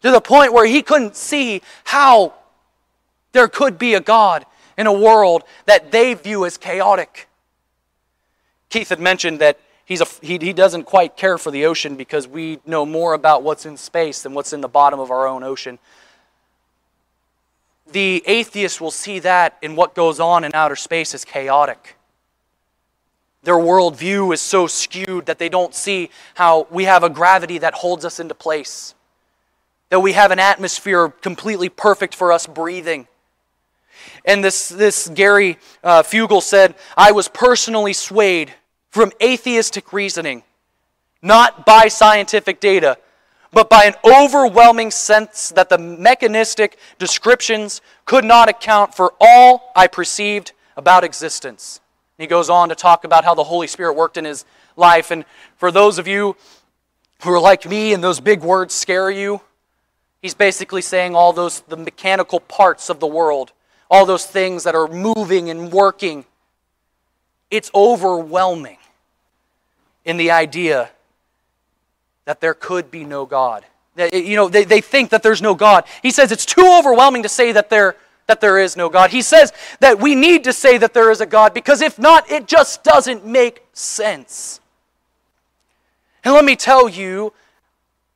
to 0.04 0.12
the 0.12 0.21
point 0.21 0.54
where 0.54 0.65
he 0.65 0.82
couldn't 0.82 1.17
see 1.17 1.62
how 1.84 2.34
there 3.34 3.50
could 3.50 3.78
be 3.78 3.93
a 3.93 4.00
God 4.00 4.45
in 4.78 4.88
a 4.88 4.93
world 4.93 5.43
that 5.65 5.91
they 5.91 6.13
view 6.13 6.45
as 6.45 6.58
chaotic. 6.58 7.28
Keith 8.69 8.88
had 8.88 9.02
mentioned 9.02 9.39
that 9.39 9.60
he's 9.84 10.00
a, 10.00 10.06
he, 10.21 10.38
he 10.38 10.54
doesn't 10.54 10.86
quite 10.86 11.17
care 11.17 11.38
for 11.38 11.52
the 11.52 11.65
ocean 11.65 11.98
because 11.98 12.26
we 12.26 12.60
know 12.65 12.86
more 12.86 13.13
about 13.13 13.43
what's 13.43 13.65
in 13.65 13.76
space 13.76 14.21
than 14.21 14.34
what's 14.34 14.54
in 14.54 14.62
the 14.62 14.69
bottom 14.69 15.02
of 15.02 15.12
our 15.12 15.28
own 15.28 15.43
ocean 15.43 15.78
the 17.91 18.24
atheist 18.26 18.82
will 18.82 18.91
see 18.91 19.19
that 19.19 19.58
in 19.62 19.76
what 19.76 19.95
goes 19.95 20.19
on 20.19 20.43
in 20.43 20.52
outer 20.54 20.76
space 20.76 21.13
as 21.13 21.24
chaotic. 21.24 21.98
Their 23.43 23.56
worldview 23.56 24.34
is 24.34 24.41
so 24.41 24.65
skewed 24.65 25.28
that 25.28 25.38
they 25.38 25.50
don't 25.50 25.76
see 25.76 26.10
how 26.34 26.67
we 26.71 26.86
have 26.86 27.04
a 27.04 27.10
gravity 27.10 27.60
that 27.60 27.76
holds 27.76 28.04
us 28.04 28.19
into 28.19 28.34
place, 28.34 28.95
that 29.89 30.00
we 30.00 30.13
have 30.13 30.32
an 30.32 30.39
atmosphere 30.39 31.10
completely 31.10 31.69
perfect 31.69 32.15
for 32.15 32.32
us 32.32 32.48
breathing. 32.48 33.08
And 34.26 34.43
this, 34.43 34.69
this 34.69 35.08
Gary 35.10 35.60
uh, 35.84 36.02
Fugle 36.02 36.41
said, 36.41 36.74
I 36.98 37.12
was 37.12 37.28
personally 37.28 37.93
swayed 37.93 38.54
from 38.89 39.12
atheistic 39.21 39.93
reasoning, 39.93 40.41
not 41.21 41.65
by 41.67 41.88
scientific 41.88 42.60
data, 42.60 42.98
but 43.56 43.70
by 43.70 43.86
an 43.86 43.94
overwhelming 44.04 44.91
sense 44.91 45.50
that 45.52 45.70
the 45.70 45.78
mechanistic 45.78 46.78
descriptions 47.00 47.80
could 48.04 48.26
not 48.26 48.50
account 48.50 48.94
for 48.94 49.13
all 49.22 49.72
I 49.74 49.88
perceived 49.88 50.52
about 50.76 51.06
existence. 51.06 51.80
And 52.18 52.24
he 52.26 52.28
goes 52.28 52.50
on 52.50 52.68
to 52.68 52.76
talk 52.76 53.06
about 53.06 53.24
how 53.24 53.34
the 53.34 53.46
Holy 53.46 53.68
Spirit 53.68 53.94
worked 53.94 54.18
in 54.18 54.26
his 54.26 54.44
life. 54.76 55.10
And 55.10 55.24
for 55.56 55.72
those 55.72 55.98
of 56.00 56.06
you 56.06 56.36
who 57.24 57.32
are 57.32 57.39
like 57.39 57.65
me 57.65 57.94
and 57.94 58.04
those 58.04 58.20
big 58.20 58.41
words 58.41 58.74
scare 58.74 59.10
you, 59.10 59.39
he's 60.22 60.34
basically 60.34 60.82
saying 60.82 61.15
all 61.15 61.32
those 61.32 61.62
the 61.62 61.78
mechanical 61.78 62.41
parts 62.41 62.89
of 62.89 63.00
the 63.00 63.08
world, 63.08 63.54
all 63.89 64.06
those 64.06 64.26
things 64.26 64.65
that 64.65 64.76
are 64.76 64.89
moving 64.89 65.50
and 65.50 65.72
working. 65.72 66.26
It's 67.50 67.72
overwhelming 67.74 68.80
in 70.04 70.18
the 70.18 70.32
idea 70.32 70.89
that 72.25 72.41
there 72.41 72.53
could 72.53 72.91
be 72.91 73.03
no 73.03 73.25
God. 73.25 73.65
You 73.97 74.35
know, 74.35 74.49
they, 74.49 74.65
they 74.65 74.81
think 74.81 75.11
that 75.11 75.23
there's 75.23 75.41
no 75.41 75.55
God. 75.55 75.85
He 76.01 76.11
says 76.11 76.31
it's 76.31 76.45
too 76.45 76.67
overwhelming 76.79 77.23
to 77.23 77.29
say 77.29 77.53
that 77.53 77.69
there, 77.69 77.95
that 78.27 78.41
there 78.41 78.57
is 78.57 78.75
no 78.75 78.89
God. 78.89 79.11
He 79.11 79.21
says 79.21 79.53
that 79.79 79.99
we 79.99 80.15
need 80.15 80.43
to 80.43 80.53
say 80.53 80.77
that 80.77 80.93
there 80.93 81.11
is 81.11 81.21
a 81.21 81.25
God 81.25 81.53
because 81.53 81.81
if 81.81 81.97
not, 81.97 82.29
it 82.29 82.47
just 82.47 82.83
doesn't 82.83 83.25
make 83.25 83.63
sense. 83.73 84.59
And 86.23 86.33
let 86.33 86.43
me 86.43 86.55
tell 86.55 86.89
you, 86.89 87.31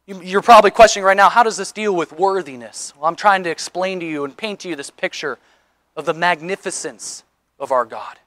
you're 0.06 0.42
probably 0.42 0.72
questioning 0.72 1.06
right 1.06 1.16
now, 1.16 1.30
how 1.30 1.44
does 1.44 1.56
this 1.56 1.72
deal 1.72 1.96
with 1.96 2.12
worthiness? 2.12 2.94
Well, 2.98 3.06
I'm 3.06 3.16
trying 3.16 3.44
to 3.44 3.52
explain 3.52 4.00
to 4.00 4.06
you 4.06 4.26
and 4.26 4.36
paint 4.36 4.62
to 4.62 4.70
you 4.70 4.76
this 4.76 4.90
picture 4.90 5.38
of 5.96 6.06
the 6.06 6.14
magnificence 6.14 7.24
of 7.60 7.72
our 7.72 7.86
God 7.86 8.18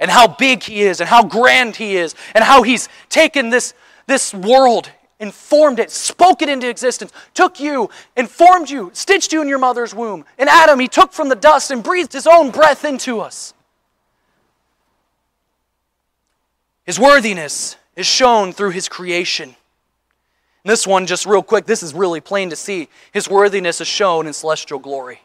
and 0.00 0.10
how 0.10 0.26
big 0.26 0.64
He 0.64 0.82
is 0.82 1.00
and 1.00 1.08
how 1.08 1.24
grand 1.24 1.76
He 1.76 1.96
is 1.96 2.16
and 2.34 2.42
how 2.42 2.64
He's 2.64 2.88
taken 3.08 3.50
this, 3.50 3.72
this 4.06 4.34
world 4.34 4.90
informed 5.22 5.78
it, 5.78 5.90
spoke 5.90 6.42
it 6.42 6.48
into 6.48 6.68
existence, 6.68 7.12
took 7.32 7.60
you, 7.60 7.88
informed 8.16 8.68
you, 8.68 8.90
stitched 8.92 9.32
you 9.32 9.40
in 9.40 9.48
your 9.48 9.60
mother's 9.60 9.94
womb. 9.94 10.24
And 10.36 10.50
Adam, 10.50 10.80
he 10.80 10.88
took 10.88 11.12
from 11.12 11.28
the 11.30 11.36
dust 11.36 11.70
and 11.70 11.82
breathed 11.82 12.12
his 12.12 12.26
own 12.26 12.50
breath 12.50 12.84
into 12.84 13.20
us. 13.20 13.54
His 16.84 16.98
worthiness 16.98 17.76
is 17.94 18.06
shown 18.06 18.52
through 18.52 18.70
his 18.70 18.88
creation. 18.88 19.54
And 20.64 20.70
this 20.70 20.86
one, 20.86 21.06
just 21.06 21.24
real 21.24 21.42
quick, 21.42 21.66
this 21.66 21.84
is 21.84 21.94
really 21.94 22.20
plain 22.20 22.50
to 22.50 22.56
see. 22.56 22.88
His 23.12 23.30
worthiness 23.30 23.80
is 23.80 23.86
shown 23.86 24.26
in 24.26 24.32
celestial 24.32 24.80
glory. 24.80 25.20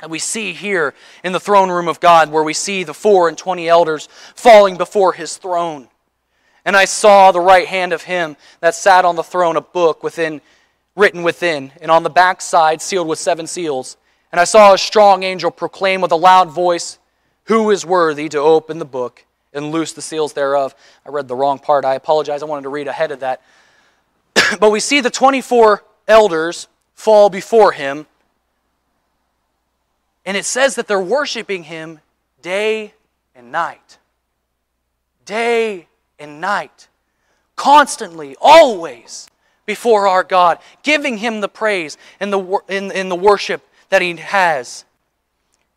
And 0.00 0.10
we 0.10 0.18
see 0.18 0.54
here 0.54 0.94
in 1.22 1.32
the 1.32 1.40
throne 1.40 1.70
room 1.70 1.88
of 1.88 2.00
God, 2.00 2.30
where 2.30 2.42
we 2.42 2.54
see 2.54 2.82
the 2.82 2.94
four 2.94 3.28
and 3.28 3.36
twenty 3.36 3.68
elders 3.68 4.08
falling 4.34 4.76
before 4.76 5.12
his 5.12 5.36
throne. 5.36 5.88
And 6.66 6.76
I 6.76 6.84
saw 6.84 7.30
the 7.30 7.40
right 7.40 7.68
hand 7.68 7.92
of 7.92 8.02
him 8.02 8.36
that 8.58 8.74
sat 8.74 9.04
on 9.04 9.14
the 9.14 9.22
throne 9.22 9.56
a 9.56 9.60
book 9.60 10.02
within, 10.02 10.40
written 10.96 11.22
within, 11.22 11.70
and 11.80 11.92
on 11.92 12.02
the 12.02 12.10
back 12.10 12.42
side 12.42 12.82
sealed 12.82 13.06
with 13.06 13.20
seven 13.20 13.46
seals. 13.46 13.96
And 14.32 14.40
I 14.40 14.44
saw 14.44 14.74
a 14.74 14.78
strong 14.78 15.22
angel 15.22 15.52
proclaim 15.52 16.00
with 16.00 16.10
a 16.10 16.16
loud 16.16 16.50
voice, 16.50 16.98
Who 17.44 17.70
is 17.70 17.86
worthy 17.86 18.28
to 18.30 18.40
open 18.40 18.80
the 18.80 18.84
book 18.84 19.24
and 19.52 19.70
loose 19.70 19.92
the 19.92 20.02
seals 20.02 20.32
thereof? 20.32 20.74
I 21.06 21.10
read 21.10 21.28
the 21.28 21.36
wrong 21.36 21.60
part. 21.60 21.84
I 21.84 21.94
apologize. 21.94 22.42
I 22.42 22.46
wanted 22.46 22.62
to 22.62 22.68
read 22.68 22.88
ahead 22.88 23.12
of 23.12 23.20
that. 23.20 23.42
but 24.58 24.72
we 24.72 24.80
see 24.80 25.00
the 25.00 25.08
24 25.08 25.84
elders 26.08 26.66
fall 26.94 27.30
before 27.30 27.70
him. 27.70 28.06
And 30.24 30.36
it 30.36 30.44
says 30.44 30.74
that 30.74 30.88
they're 30.88 31.00
worshiping 31.00 31.62
him 31.62 32.00
day 32.42 32.92
and 33.36 33.52
night. 33.52 33.98
Day 35.24 35.86
and 36.18 36.40
night, 36.40 36.88
constantly, 37.56 38.36
always 38.40 39.28
before 39.66 40.06
our 40.06 40.22
God, 40.22 40.58
giving 40.82 41.18
Him 41.18 41.40
the 41.40 41.48
praise 41.48 41.98
and 42.20 42.32
the, 42.32 42.60
in, 42.68 43.08
the 43.08 43.16
worship 43.16 43.66
that 43.88 44.02
He 44.02 44.14
has. 44.16 44.84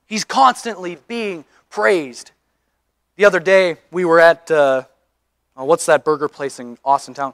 He's 0.06 0.24
constantly 0.24 0.98
being 1.08 1.46
praised. 1.70 2.32
The 3.16 3.26
other 3.26 3.40
day, 3.40 3.78
we 3.92 4.06
were 4.06 4.20
at, 4.20 4.50
uh, 4.50 4.84
oh, 5.58 5.66
what's 5.66 5.86
that 5.88 6.06
burger 6.06 6.28
place 6.28 6.60
in 6.60 6.78
Austintown? 6.86 7.34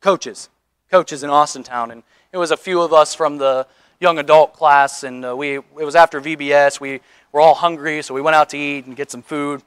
Coaches. 0.00 0.48
Coaches 0.90 1.22
in 1.22 1.30
Austintown. 1.30 1.90
And 1.90 2.02
it 2.32 2.38
was 2.38 2.50
a 2.50 2.56
few 2.56 2.80
of 2.80 2.92
us 2.92 3.14
from 3.14 3.38
the 3.38 3.66
young 4.00 4.18
adult 4.18 4.52
class, 4.52 5.02
and 5.02 5.24
uh, 5.24 5.36
we, 5.36 5.56
it 5.56 5.64
was 5.74 5.96
after 5.96 6.20
VBS. 6.20 6.80
We 6.80 7.00
were 7.32 7.40
all 7.40 7.54
hungry, 7.54 8.00
so 8.02 8.14
we 8.14 8.20
went 8.20 8.36
out 8.36 8.50
to 8.50 8.58
eat 8.58 8.86
and 8.86 8.94
get 8.94 9.10
some 9.10 9.22
food. 9.22 9.62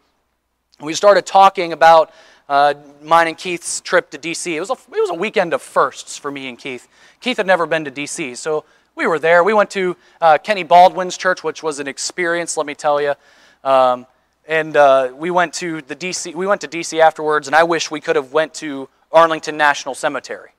And 0.79 0.85
we 0.85 0.93
started 0.93 1.25
talking 1.25 1.73
about 1.73 2.11
uh, 2.51 2.73
mine 3.01 3.29
and 3.29 3.37
Keith's 3.37 3.79
trip 3.79 4.09
to 4.09 4.17
D.C. 4.17 4.57
It 4.57 4.59
was, 4.59 4.69
a, 4.69 4.73
it 4.73 4.99
was 4.99 5.09
a 5.09 5.13
weekend 5.13 5.53
of 5.53 5.61
firsts 5.61 6.17
for 6.17 6.29
me 6.29 6.49
and 6.49 6.59
Keith. 6.59 6.85
Keith 7.21 7.37
had 7.37 7.47
never 7.47 7.65
been 7.65 7.85
to 7.85 7.91
D.C., 7.91 8.35
so 8.35 8.65
we 8.93 9.07
were 9.07 9.19
there. 9.19 9.41
We 9.41 9.53
went 9.53 9.69
to 9.71 9.95
uh, 10.19 10.37
Kenny 10.37 10.63
Baldwin's 10.63 11.15
church, 11.15 11.45
which 11.45 11.63
was 11.63 11.79
an 11.79 11.87
experience, 11.87 12.57
let 12.57 12.65
me 12.65 12.75
tell 12.75 13.01
you. 13.01 13.13
Um, 13.63 14.05
and 14.45 14.75
uh, 14.75 15.13
we 15.15 15.31
went 15.31 15.53
to 15.55 15.81
the 15.83 15.95
DC. 15.95 16.35
We 16.35 16.45
went 16.45 16.59
to 16.59 16.67
DC 16.67 16.99
afterwards, 16.99 17.47
and 17.47 17.55
I 17.55 17.63
wish 17.63 17.89
we 17.89 18.01
could 18.01 18.17
have 18.17 18.33
went 18.33 18.53
to 18.55 18.89
Arlington 19.13 19.55
National 19.55 19.95
Cemetery. 19.95 20.49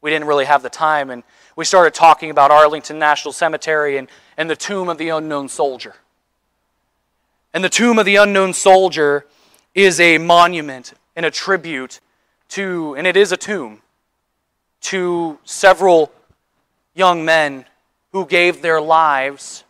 We 0.00 0.08
didn't 0.08 0.28
really 0.28 0.46
have 0.46 0.62
the 0.62 0.70
time, 0.70 1.10
and 1.10 1.24
we 1.56 1.66
started 1.66 1.92
talking 1.92 2.30
about 2.30 2.50
Arlington 2.50 2.98
National 2.98 3.32
Cemetery 3.32 3.98
and, 3.98 4.08
and 4.38 4.48
the 4.48 4.56
tomb 4.56 4.88
of 4.88 4.96
the 4.96 5.10
unknown 5.10 5.50
soldier. 5.50 5.96
And 7.52 7.62
the 7.62 7.68
tomb 7.68 7.98
of 7.98 8.06
the 8.06 8.16
unknown 8.16 8.54
soldier 8.54 9.26
is 9.74 10.00
a 10.00 10.16
monument 10.16 10.94
and 11.18 11.26
a 11.26 11.30
tribute 11.32 11.98
to, 12.48 12.94
and 12.96 13.04
it 13.04 13.16
is 13.16 13.32
a 13.32 13.36
tomb, 13.36 13.82
to 14.80 15.36
several 15.42 16.12
young 16.94 17.24
men 17.24 17.64
who 18.12 18.24
gave 18.24 18.62
their 18.62 18.80
lives 18.80 19.64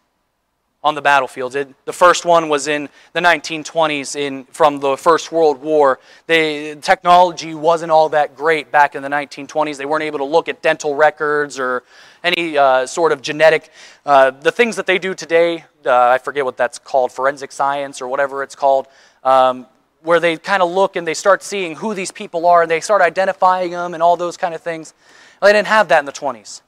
on 0.85 0.95
the 0.95 1.01
battlefield. 1.01 1.57
It, 1.57 1.75
the 1.87 1.93
first 1.95 2.27
one 2.27 2.51
was 2.51 2.69
in 2.69 2.91
the 3.15 3.21
1920s 3.21 4.15
in, 4.15 4.45
from 4.45 4.81
the 4.81 4.95
First 4.99 5.33
World 5.33 5.63
War. 5.63 5.99
They, 6.27 6.75
technology 6.83 7.55
wasn't 7.55 7.93
all 7.93 8.11
that 8.11 8.37
great 8.37 8.71
back 8.71 8.95
in 8.95 9.03
the 9.03 9.09
1920s. 9.09 9.79
They 9.79 9.87
weren't 9.87 10.05
able 10.05 10.19
to 10.19 10.27
look 10.27 10.51
at 10.51 10.61
dental 10.61 10.95
records 10.95 11.59
or 11.59 11.83
any 12.23 12.59
uh, 12.59 12.85
sort 12.85 13.11
of 13.11 13.23
genetic. 13.23 13.71
Uh, 14.05 14.33
the 14.33 14.53
things 14.53 14.77
that 14.77 14.85
they 14.85 14.99
do 14.99 15.15
today, 15.15 15.65
uh, 15.87 16.09
I 16.09 16.19
forget 16.19 16.45
what 16.45 16.59
that's 16.59 16.79
called, 16.79 17.11
forensic 17.11 17.53
science 17.53 18.03
or 18.03 18.09
whatever 18.09 18.43
it's 18.43 18.55
called, 18.55 18.87
um, 19.25 19.67
where 20.03 20.21
they 20.21 20.37
kind 20.37 20.63
of 20.63 20.71
look 20.71 20.97
and 20.97 21.07
they 21.07 21.15
start 21.15 21.43
seeing 21.43 21.77
who 21.77 21.95
these 21.95 22.11
people 22.11 22.47
are 22.47 22.63
and 22.63 22.71
they 22.71 22.81
start 22.81 23.03
identifying 23.03 23.73
them 23.73 23.95
and 23.95 24.03
all 24.03 24.17
those 24.17 24.37
kind 24.37 24.55
of 24.55 24.61
things. 24.61 24.95
They 25.43 25.53
didn't 25.53 25.69
have 25.69 25.89
that 25.89 26.01
in 26.01 26.05
the 26.05 26.13
20s. 26.13 26.63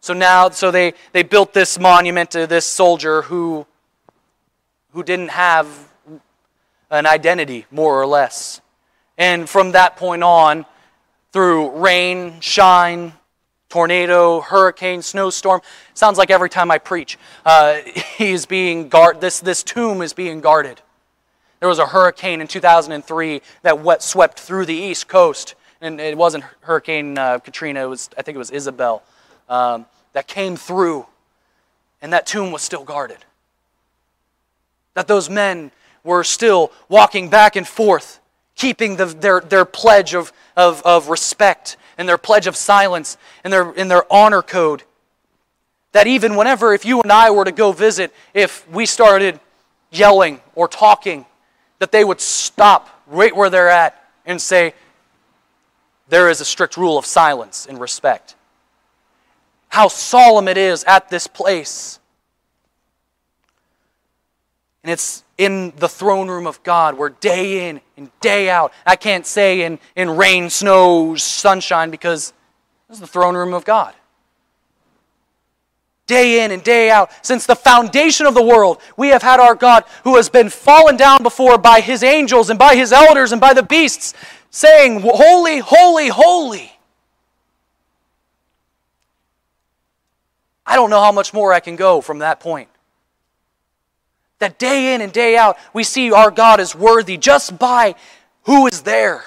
So 0.00 0.14
now, 0.14 0.50
so 0.50 0.70
they, 0.70 0.94
they 1.12 1.22
built 1.22 1.52
this 1.52 1.78
monument 1.78 2.30
to 2.32 2.46
this 2.46 2.64
soldier 2.64 3.22
who, 3.22 3.66
who 4.92 5.02
didn't 5.02 5.30
have 5.30 5.66
an 6.90 7.06
identity, 7.06 7.66
more 7.70 8.00
or 8.00 8.06
less. 8.06 8.60
And 9.18 9.48
from 9.48 9.72
that 9.72 9.96
point 9.96 10.22
on, 10.22 10.66
through 11.32 11.70
rain, 11.70 12.40
shine, 12.40 13.12
tornado, 13.68 14.40
hurricane, 14.40 15.02
snowstorm, 15.02 15.60
sounds 15.94 16.18
like 16.18 16.30
every 16.30 16.50
time 16.50 16.70
I 16.70 16.78
preach, 16.78 17.18
uh, 17.44 17.74
he's 18.16 18.46
being 18.46 18.88
guard. 18.88 19.20
This 19.20 19.40
this 19.40 19.62
tomb 19.62 20.02
is 20.02 20.12
being 20.12 20.40
guarded. 20.40 20.80
There 21.60 21.68
was 21.68 21.78
a 21.78 21.86
hurricane 21.86 22.40
in 22.40 22.48
2003 22.48 23.40
that 23.62 23.80
wet, 23.80 24.02
swept 24.02 24.40
through 24.40 24.66
the 24.66 24.74
East 24.74 25.08
Coast, 25.08 25.54
and 25.80 26.00
it 26.00 26.16
wasn't 26.16 26.44
Hurricane 26.60 27.16
uh, 27.16 27.38
Katrina. 27.38 27.84
It 27.84 27.88
was 27.88 28.10
I 28.16 28.22
think 28.22 28.34
it 28.34 28.38
was 28.38 28.50
Isabel. 28.50 29.02
Um, 29.48 29.86
that 30.12 30.26
came 30.26 30.56
through, 30.56 31.06
and 32.00 32.12
that 32.12 32.26
tomb 32.26 32.50
was 32.50 32.62
still 32.62 32.84
guarded. 32.84 33.18
That 34.94 35.08
those 35.08 35.28
men 35.28 35.72
were 36.02 36.24
still 36.24 36.72
walking 36.88 37.28
back 37.28 37.54
and 37.54 37.68
forth, 37.68 38.20
keeping 38.54 38.96
the, 38.96 39.06
their, 39.06 39.40
their 39.40 39.66
pledge 39.66 40.14
of, 40.14 40.32
of, 40.56 40.80
of 40.86 41.10
respect 41.10 41.76
and 41.98 42.08
their 42.08 42.16
pledge 42.16 42.46
of 42.46 42.56
silence 42.56 43.18
and 43.44 43.52
their, 43.52 43.70
and 43.72 43.90
their 43.90 44.10
honor 44.10 44.40
code. 44.40 44.84
That 45.92 46.06
even 46.06 46.36
whenever, 46.36 46.72
if 46.72 46.84
you 46.84 47.02
and 47.02 47.12
I 47.12 47.30
were 47.30 47.44
to 47.44 47.52
go 47.52 47.72
visit, 47.72 48.12
if 48.32 48.68
we 48.70 48.86
started 48.86 49.38
yelling 49.90 50.40
or 50.54 50.68
talking, 50.68 51.26
that 51.78 51.92
they 51.92 52.04
would 52.04 52.20
stop 52.20 52.88
right 53.06 53.34
where 53.34 53.50
they're 53.50 53.68
at 53.68 54.08
and 54.24 54.40
say, 54.40 54.74
There 56.08 56.30
is 56.30 56.40
a 56.40 56.44
strict 56.44 56.76
rule 56.76 56.98
of 56.98 57.06
silence 57.06 57.66
and 57.66 57.80
respect 57.80 58.36
how 59.76 59.88
solemn 59.88 60.48
it 60.48 60.56
is 60.56 60.84
at 60.84 61.10
this 61.10 61.26
place. 61.26 62.00
And 64.82 64.90
it's 64.90 65.22
in 65.36 65.74
the 65.76 65.88
throne 65.88 66.28
room 66.28 66.46
of 66.46 66.62
God 66.62 66.96
where 66.96 67.10
day 67.10 67.68
in 67.68 67.82
and 67.94 68.10
day 68.20 68.48
out, 68.48 68.72
I 68.86 68.96
can't 68.96 69.26
say 69.26 69.62
in, 69.62 69.78
in 69.94 70.08
rain, 70.08 70.48
snow, 70.48 71.14
sunshine, 71.16 71.90
because 71.90 72.32
this 72.88 72.96
is 72.96 73.00
the 73.02 73.06
throne 73.06 73.36
room 73.36 73.52
of 73.52 73.66
God. 73.66 73.94
Day 76.06 76.44
in 76.44 76.52
and 76.52 76.62
day 76.62 76.88
out, 76.88 77.10
since 77.26 77.46
the 77.46 77.56
foundation 77.56 78.26
of 78.26 78.34
the 78.34 78.42
world, 78.42 78.80
we 78.96 79.08
have 79.08 79.22
had 79.22 79.40
our 79.40 79.56
God 79.56 79.84
who 80.04 80.16
has 80.16 80.28
been 80.28 80.50
fallen 80.50 80.96
down 80.96 81.22
before 81.22 81.58
by 81.58 81.80
his 81.80 82.04
angels 82.04 82.48
and 82.48 82.58
by 82.58 82.76
his 82.76 82.92
elders 82.92 83.32
and 83.32 83.40
by 83.40 83.52
the 83.54 83.62
beasts, 83.62 84.14
saying, 84.50 85.00
Holy, 85.00 85.58
holy, 85.58 86.08
holy. 86.08 86.72
I 90.64 90.76
don't 90.76 90.90
know 90.90 91.00
how 91.00 91.12
much 91.12 91.32
more 91.32 91.52
I 91.52 91.60
can 91.60 91.76
go 91.76 92.00
from 92.00 92.18
that 92.20 92.40
point. 92.40 92.68
That 94.38 94.58
day 94.58 94.94
in 94.94 95.00
and 95.00 95.12
day 95.12 95.36
out, 95.36 95.56
we 95.72 95.84
see 95.84 96.12
our 96.12 96.30
God 96.30 96.60
is 96.60 96.74
worthy 96.74 97.16
just 97.16 97.58
by 97.58 97.94
who 98.44 98.66
is 98.66 98.82
there. 98.82 99.24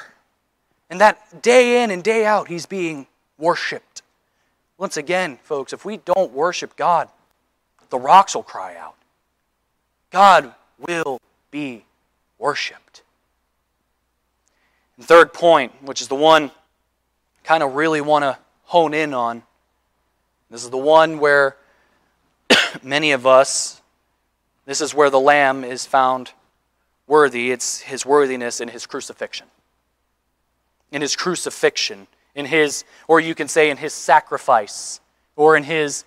And 0.89 1.01
that 1.01 1.41
day 1.41 1.83
in 1.83 1.91
and 1.91 2.03
day 2.03 2.25
out, 2.25 2.47
He's 2.47 2.65
being 2.65 3.07
worshiped. 3.37 3.88
Once 4.79 4.95
again, 4.95 5.37
folks, 5.43 5.73
if 5.73 5.83
we 5.83 5.97
don't 5.97 6.31
worship 6.31 6.73
God, 6.77 7.09
the 7.89 7.99
rocks 7.99 8.33
will 8.33 8.43
cry 8.43 8.77
out. 8.77 8.95
God 10.09 10.53
will 10.79 11.19
be 11.51 11.83
worshiped. 12.37 13.03
And 14.95 15.05
third 15.05 15.33
point, 15.33 15.73
which 15.83 15.99
is 16.01 16.07
the 16.07 16.15
one 16.15 16.45
I 16.45 16.51
kind 17.43 17.61
of 17.61 17.75
really 17.75 17.99
want 17.99 18.23
to 18.23 18.37
hone 18.63 18.93
in 18.93 19.13
on, 19.13 19.43
this 20.49 20.63
is 20.63 20.69
the 20.69 20.77
one 20.77 21.19
where 21.19 21.57
many 22.81 23.11
of 23.11 23.27
us, 23.27 23.81
this 24.65 24.79
is 24.79 24.93
where 24.93 25.09
the 25.09 25.19
Lamb 25.19 25.65
is 25.65 25.85
found 25.85 26.31
worthy. 27.05 27.51
It's 27.51 27.81
his 27.81 28.05
worthiness 28.05 28.61
in 28.61 28.69
his 28.69 28.85
crucifixion. 28.85 29.47
In 30.89 31.01
his 31.01 31.17
crucifixion, 31.17 32.07
in 32.35 32.45
his, 32.45 32.83
or 33.07 33.19
you 33.19 33.35
can 33.35 33.47
say 33.47 33.69
in 33.69 33.77
his 33.77 33.93
sacrifice, 33.93 34.99
or 35.35 35.55
in 35.55 35.63
his 35.63 36.05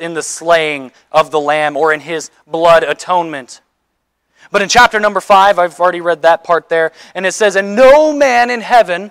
in 0.00 0.14
the 0.14 0.22
slaying 0.22 0.92
of 1.10 1.30
the 1.30 1.40
lamb 1.40 1.76
or 1.76 1.92
in 1.92 2.00
his 2.00 2.30
blood 2.46 2.84
atonement. 2.84 3.60
But 4.52 4.62
in 4.62 4.68
chapter 4.68 5.00
number 5.00 5.20
5, 5.20 5.58
I've 5.58 5.80
already 5.80 6.00
read 6.00 6.22
that 6.22 6.44
part 6.44 6.68
there, 6.68 6.92
and 7.14 7.26
it 7.26 7.32
says, 7.32 7.56
And 7.56 7.74
no 7.74 8.12
man 8.12 8.50
in 8.50 8.60
heaven, 8.60 9.10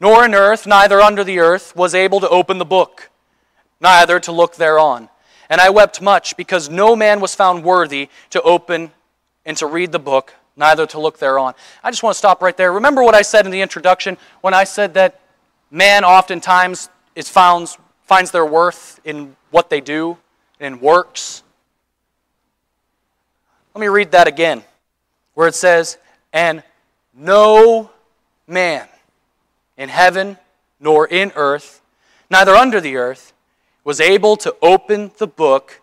nor 0.00 0.24
in 0.24 0.34
earth, 0.34 0.66
neither 0.66 1.00
under 1.00 1.22
the 1.22 1.38
earth, 1.38 1.76
was 1.76 1.94
able 1.94 2.18
to 2.20 2.28
open 2.28 2.58
the 2.58 2.64
book 2.64 3.10
neither 3.82 4.20
to 4.20 4.32
look 4.32 4.54
thereon. 4.54 5.08
And 5.50 5.60
I 5.60 5.68
wept 5.68 6.00
much, 6.00 6.36
because 6.36 6.70
no 6.70 6.96
man 6.96 7.20
was 7.20 7.34
found 7.34 7.64
worthy 7.64 8.08
to 8.30 8.40
open 8.42 8.92
and 9.44 9.56
to 9.58 9.66
read 9.66 9.92
the 9.92 9.98
book, 9.98 10.32
neither 10.56 10.86
to 10.86 11.00
look 11.00 11.18
thereon. 11.18 11.54
I 11.84 11.90
just 11.90 12.02
want 12.02 12.14
to 12.14 12.18
stop 12.18 12.40
right 12.40 12.56
there. 12.56 12.72
Remember 12.72 13.02
what 13.02 13.14
I 13.14 13.22
said 13.22 13.44
in 13.44 13.52
the 13.52 13.60
introduction 13.60 14.16
when 14.40 14.54
I 14.54 14.64
said 14.64 14.94
that 14.94 15.20
man 15.72 16.04
oftentimes 16.04 16.90
is 17.16 17.28
found, 17.28 17.74
finds 18.02 18.30
their 18.30 18.44
worth 18.46 19.00
in 19.04 19.34
what 19.50 19.70
they 19.70 19.80
do, 19.80 20.18
in 20.60 20.78
works? 20.78 21.42
Let 23.74 23.80
me 23.80 23.88
read 23.88 24.12
that 24.12 24.28
again, 24.28 24.62
where 25.34 25.48
it 25.48 25.54
says, 25.54 25.98
And 26.32 26.62
no 27.14 27.90
man 28.46 28.86
in 29.76 29.88
heaven 29.88 30.36
nor 30.78 31.06
in 31.06 31.32
earth, 31.34 31.80
neither 32.30 32.54
under 32.54 32.80
the 32.80 32.96
earth, 32.96 33.32
was 33.82 33.98
able 33.98 34.36
to 34.36 34.54
open 34.60 35.10
the 35.16 35.26
book, 35.26 35.80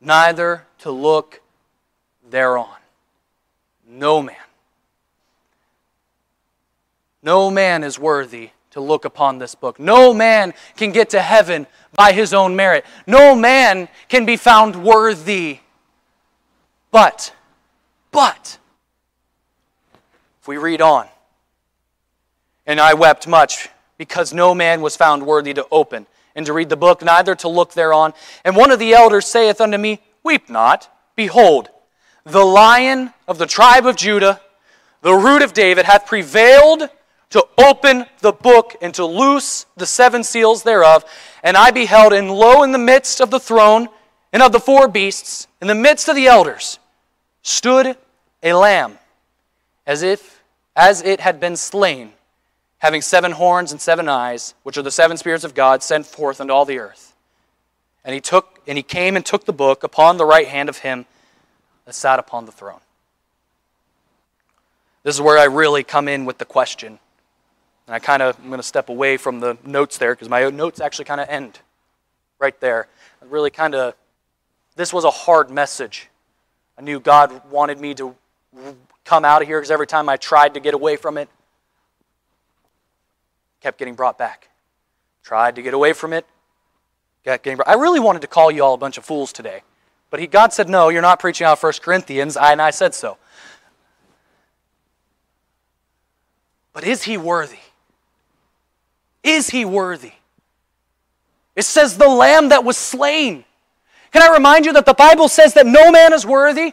neither 0.00 0.66
to 0.78 0.90
look 0.90 1.42
thereon. 2.30 2.68
No 3.86 4.22
man. 4.22 4.36
No 7.22 7.50
man 7.50 7.82
is 7.82 7.98
worthy 7.98 8.50
to 8.72 8.80
look 8.80 9.04
upon 9.04 9.38
this 9.38 9.54
book. 9.54 9.78
No 9.78 10.12
man 10.12 10.54
can 10.76 10.92
get 10.92 11.10
to 11.10 11.20
heaven 11.20 11.66
by 11.94 12.12
his 12.12 12.34
own 12.34 12.56
merit. 12.56 12.84
No 13.06 13.34
man 13.34 13.88
can 14.08 14.26
be 14.26 14.36
found 14.36 14.82
worthy. 14.82 15.60
But, 16.90 17.34
but, 18.10 18.58
if 20.40 20.48
we 20.48 20.56
read 20.56 20.80
on, 20.80 21.06
and 22.66 22.80
I 22.80 22.94
wept 22.94 23.26
much 23.26 23.68
because 23.98 24.32
no 24.32 24.54
man 24.54 24.80
was 24.80 24.96
found 24.96 25.26
worthy 25.26 25.54
to 25.54 25.66
open 25.70 26.06
and 26.34 26.46
to 26.46 26.52
read 26.52 26.68
the 26.68 26.76
book, 26.76 27.02
neither 27.02 27.34
to 27.36 27.48
look 27.48 27.74
thereon. 27.74 28.14
And 28.44 28.56
one 28.56 28.70
of 28.70 28.78
the 28.78 28.94
elders 28.94 29.26
saith 29.26 29.60
unto 29.60 29.78
me, 29.78 30.00
Weep 30.22 30.48
not. 30.48 30.88
Behold, 31.14 31.68
the 32.24 32.44
lion 32.44 33.12
of 33.28 33.38
the 33.38 33.46
tribe 33.46 33.86
of 33.86 33.96
Judah, 33.96 34.40
the 35.02 35.14
root 35.14 35.42
of 35.42 35.52
David, 35.52 35.84
hath 35.84 36.06
prevailed 36.06 36.88
to 37.32 37.46
open 37.58 38.06
the 38.20 38.32
book 38.32 38.76
and 38.80 38.94
to 38.94 39.04
loose 39.04 39.66
the 39.76 39.86
seven 39.86 40.24
seals 40.24 40.62
thereof. 40.62 41.04
And 41.42 41.56
I 41.56 41.70
beheld, 41.70 42.12
and 42.12 42.30
lo, 42.30 42.62
in 42.62 42.72
the 42.72 42.78
midst 42.78 43.20
of 43.20 43.30
the 43.30 43.40
throne 43.40 43.88
and 44.32 44.42
of 44.42 44.52
the 44.52 44.60
four 44.60 44.88
beasts, 44.88 45.46
in 45.60 45.68
the 45.68 45.74
midst 45.74 46.08
of 46.08 46.16
the 46.16 46.26
elders, 46.26 46.78
stood 47.42 47.96
a 48.42 48.52
lamb, 48.52 48.98
as 49.86 50.02
if 50.02 50.42
as 50.74 51.02
it 51.02 51.20
had 51.20 51.40
been 51.40 51.56
slain 51.56 52.12
having 52.82 53.00
seven 53.00 53.30
horns 53.30 53.70
and 53.70 53.80
seven 53.80 54.08
eyes, 54.08 54.54
which 54.64 54.76
are 54.76 54.82
the 54.82 54.90
seven 54.90 55.16
spirits 55.16 55.44
of 55.44 55.54
God 55.54 55.84
sent 55.84 56.04
forth 56.04 56.40
unto 56.40 56.52
all 56.52 56.64
the 56.64 56.80
earth. 56.80 57.14
And 58.04 58.12
he 58.12 58.20
took 58.20 58.60
and 58.66 58.76
he 58.76 58.82
came 58.82 59.14
and 59.14 59.24
took 59.24 59.44
the 59.44 59.52
book 59.52 59.84
upon 59.84 60.16
the 60.16 60.24
right 60.24 60.48
hand 60.48 60.68
of 60.68 60.78
him 60.78 61.06
that 61.84 61.94
sat 61.94 62.18
upon 62.18 62.44
the 62.44 62.50
throne. 62.50 62.80
This 65.04 65.14
is 65.14 65.20
where 65.20 65.38
I 65.38 65.44
really 65.44 65.84
come 65.84 66.08
in 66.08 66.24
with 66.24 66.38
the 66.38 66.44
question. 66.44 66.98
And 67.92 67.96
I 67.96 68.06
kind 68.06 68.22
of 68.22 68.38
I'm 68.38 68.46
going 68.46 68.58
to 68.58 68.66
step 68.66 68.88
away 68.88 69.18
from 69.18 69.40
the 69.40 69.58
notes 69.66 69.98
there 69.98 70.14
because 70.14 70.30
my 70.30 70.48
notes 70.48 70.80
actually 70.80 71.04
kind 71.04 71.20
of 71.20 71.28
end 71.28 71.60
right 72.38 72.58
there. 72.58 72.88
I 73.20 73.26
really 73.26 73.50
kind 73.50 73.74
of 73.74 73.92
this 74.76 74.94
was 74.94 75.04
a 75.04 75.10
hard 75.10 75.50
message. 75.50 76.08
I 76.78 76.80
knew 76.80 76.98
God 77.00 77.42
wanted 77.50 77.78
me 77.78 77.92
to 77.96 78.16
come 79.04 79.26
out 79.26 79.42
of 79.42 79.48
here 79.48 79.60
because 79.60 79.70
every 79.70 79.86
time 79.86 80.08
I 80.08 80.16
tried 80.16 80.54
to 80.54 80.60
get 80.60 80.72
away 80.72 80.96
from 80.96 81.18
it, 81.18 81.28
kept 83.60 83.78
getting 83.78 83.94
brought 83.94 84.16
back. 84.16 84.48
Tried 85.22 85.56
to 85.56 85.62
get 85.62 85.74
away 85.74 85.92
from 85.92 86.14
it. 86.14 86.24
Kept 87.24 87.44
getting 87.44 87.58
brought. 87.58 87.68
I 87.68 87.74
really 87.74 88.00
wanted 88.00 88.22
to 88.22 88.26
call 88.26 88.50
you 88.50 88.64
all 88.64 88.72
a 88.72 88.78
bunch 88.78 88.96
of 88.96 89.04
fools 89.04 89.34
today. 89.34 89.64
But 90.08 90.18
he, 90.18 90.26
God 90.26 90.54
said, 90.54 90.66
no, 90.66 90.88
you're 90.88 91.02
not 91.02 91.18
preaching 91.18 91.46
out 91.46 91.62
1 91.62 91.72
Corinthians, 91.82 92.38
I, 92.38 92.52
and 92.52 92.62
I 92.62 92.70
said 92.70 92.94
so. 92.94 93.18
But 96.72 96.84
is 96.84 97.02
he 97.02 97.18
worthy? 97.18 97.58
Is 99.22 99.50
he 99.50 99.64
worthy? 99.64 100.12
It 101.54 101.64
says, 101.64 101.96
the 101.96 102.08
lamb 102.08 102.48
that 102.48 102.64
was 102.64 102.76
slain. 102.76 103.44
Can 104.12 104.22
I 104.22 104.32
remind 104.32 104.66
you 104.66 104.72
that 104.74 104.86
the 104.86 104.94
Bible 104.94 105.28
says 105.28 105.54
that 105.54 105.66
no 105.66 105.90
man 105.90 106.12
is 106.12 106.26
worthy? 106.26 106.72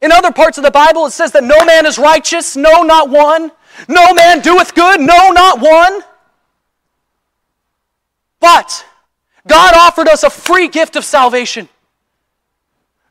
In 0.00 0.12
other 0.12 0.32
parts 0.32 0.56
of 0.58 0.64
the 0.64 0.70
Bible, 0.70 1.06
it 1.06 1.10
says 1.10 1.32
that 1.32 1.44
no 1.44 1.64
man 1.64 1.84
is 1.86 1.98
righteous, 1.98 2.56
no, 2.56 2.82
not 2.82 3.10
one. 3.10 3.52
No 3.88 4.12
man 4.14 4.40
doeth 4.40 4.74
good, 4.74 5.00
no, 5.00 5.30
not 5.30 5.60
one. 5.60 6.00
But 8.40 8.84
God 9.46 9.74
offered 9.74 10.08
us 10.08 10.22
a 10.22 10.30
free 10.30 10.68
gift 10.68 10.96
of 10.96 11.04
salvation. 11.04 11.68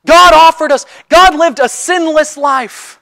God 0.05 0.33
offered 0.33 0.71
us, 0.71 0.85
God 1.09 1.35
lived 1.35 1.59
a 1.59 1.69
sinless 1.69 2.37
life. 2.37 2.99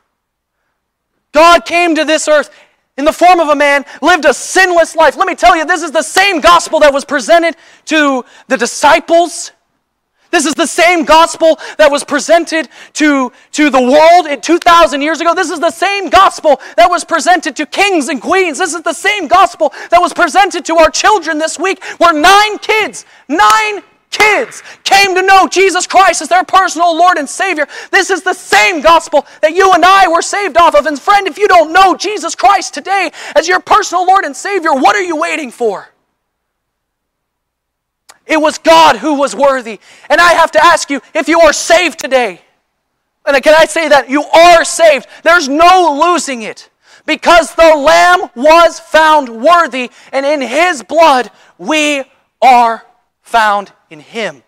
God 1.31 1.65
came 1.65 1.95
to 1.95 2.03
this 2.03 2.27
earth 2.27 2.49
in 2.97 3.05
the 3.05 3.13
form 3.13 3.39
of 3.39 3.49
a 3.49 3.55
man, 3.55 3.85
lived 4.01 4.25
a 4.25 4.33
sinless 4.33 4.95
life. 4.95 5.15
Let 5.15 5.27
me 5.27 5.35
tell 5.35 5.55
you, 5.55 5.65
this 5.65 5.83
is 5.83 5.91
the 5.91 6.01
same 6.01 6.41
gospel 6.41 6.79
that 6.79 6.93
was 6.93 7.05
presented 7.05 7.55
to 7.85 8.25
the 8.47 8.57
disciples. 8.57 9.51
This 10.31 10.45
is 10.45 10.55
the 10.55 10.65
same 10.65 11.05
gospel 11.05 11.59
that 11.77 11.89
was 11.89 12.03
presented 12.03 12.67
to, 12.93 13.31
to 13.53 13.69
the 13.69 13.81
world 13.81 14.43
2,000 14.43 15.01
years 15.01 15.21
ago. 15.21 15.33
This 15.33 15.49
is 15.49 15.59
the 15.59 15.71
same 15.71 16.09
gospel 16.09 16.59
that 16.75 16.89
was 16.89 17.05
presented 17.05 17.55
to 17.57 17.65
kings 17.65 18.09
and 18.09 18.21
queens. 18.21 18.57
This 18.57 18.73
is 18.73 18.81
the 18.81 18.93
same 18.93 19.27
gospel 19.27 19.71
that 19.89 20.01
was 20.01 20.13
presented 20.13 20.65
to 20.65 20.75
our 20.77 20.89
children 20.89 21.37
this 21.37 21.57
week, 21.57 21.83
where 21.99 22.13
nine 22.13 22.57
kids, 22.57 23.05
nine 23.29 23.83
kids 24.09 24.63
came 24.83 25.15
to 25.15 25.21
know 25.21 25.47
Jesus 25.47 25.87
Christ 25.87 26.21
as 26.21 26.29
their 26.29 26.43
personal 26.43 26.95
Lord 26.95 27.17
and 27.17 27.27
Savior. 27.27 27.67
This 27.91 28.09
is 28.09 28.23
the 28.23 28.33
same 28.33 28.81
gospel 28.81 29.25
that 29.41 29.53
you 29.53 29.71
and 29.73 29.83
I 29.83 30.07
were 30.07 30.21
saved 30.21 30.57
off 30.57 30.75
of. 30.75 30.85
And 30.85 30.99
friend, 30.99 31.27
if 31.27 31.37
you 31.37 31.47
don't 31.47 31.73
know 31.73 31.95
Jesus 31.95 32.35
Christ 32.35 32.73
today 32.73 33.11
as 33.35 33.47
your 33.47 33.59
personal 33.59 34.05
Lord 34.05 34.25
and 34.25 34.35
Savior, 34.35 34.73
what 34.73 34.95
are 34.95 35.03
you 35.03 35.15
waiting 35.15 35.51
for? 35.51 35.89
It 38.25 38.41
was 38.41 38.57
God 38.57 38.97
who 38.97 39.15
was 39.15 39.35
worthy. 39.35 39.79
And 40.09 40.19
I 40.19 40.33
have 40.33 40.51
to 40.51 40.65
ask 40.65 40.89
you 40.89 41.01
if 41.13 41.27
you 41.27 41.39
are 41.39 41.53
saved 41.53 41.99
today, 41.99 42.41
and 43.25 43.41
can 43.43 43.55
I 43.57 43.65
say 43.65 43.89
that? 43.89 44.09
You 44.09 44.23
are 44.23 44.63
saved. 44.63 45.07
There's 45.23 45.49
no 45.49 45.99
losing 46.01 46.43
it. 46.43 46.69
Because 47.05 47.55
the 47.55 47.75
Lamb 47.75 48.29
was 48.35 48.79
found 48.81 49.29
worthy, 49.29 49.89
and 50.11 50.25
in 50.25 50.41
His 50.41 50.83
blood 50.83 51.31
we 51.57 52.03
are 52.41 52.85
found 53.21 53.71
in 53.89 53.99
Him. 53.99 54.43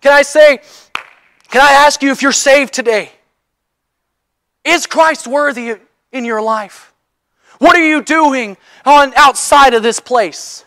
Can 0.00 0.12
I 0.12 0.22
say, 0.22 0.60
can 1.50 1.60
I 1.60 1.72
ask 1.72 2.02
you 2.02 2.10
if 2.10 2.22
you're 2.22 2.32
saved 2.32 2.72
today? 2.72 3.12
Is 4.64 4.86
Christ 4.86 5.26
worthy 5.26 5.76
in 6.12 6.24
your 6.24 6.42
life? 6.42 6.92
What 7.58 7.76
are 7.76 7.86
you 7.86 8.02
doing 8.02 8.56
on 8.84 9.12
outside 9.16 9.74
of 9.74 9.82
this 9.82 10.00
place? 10.00 10.64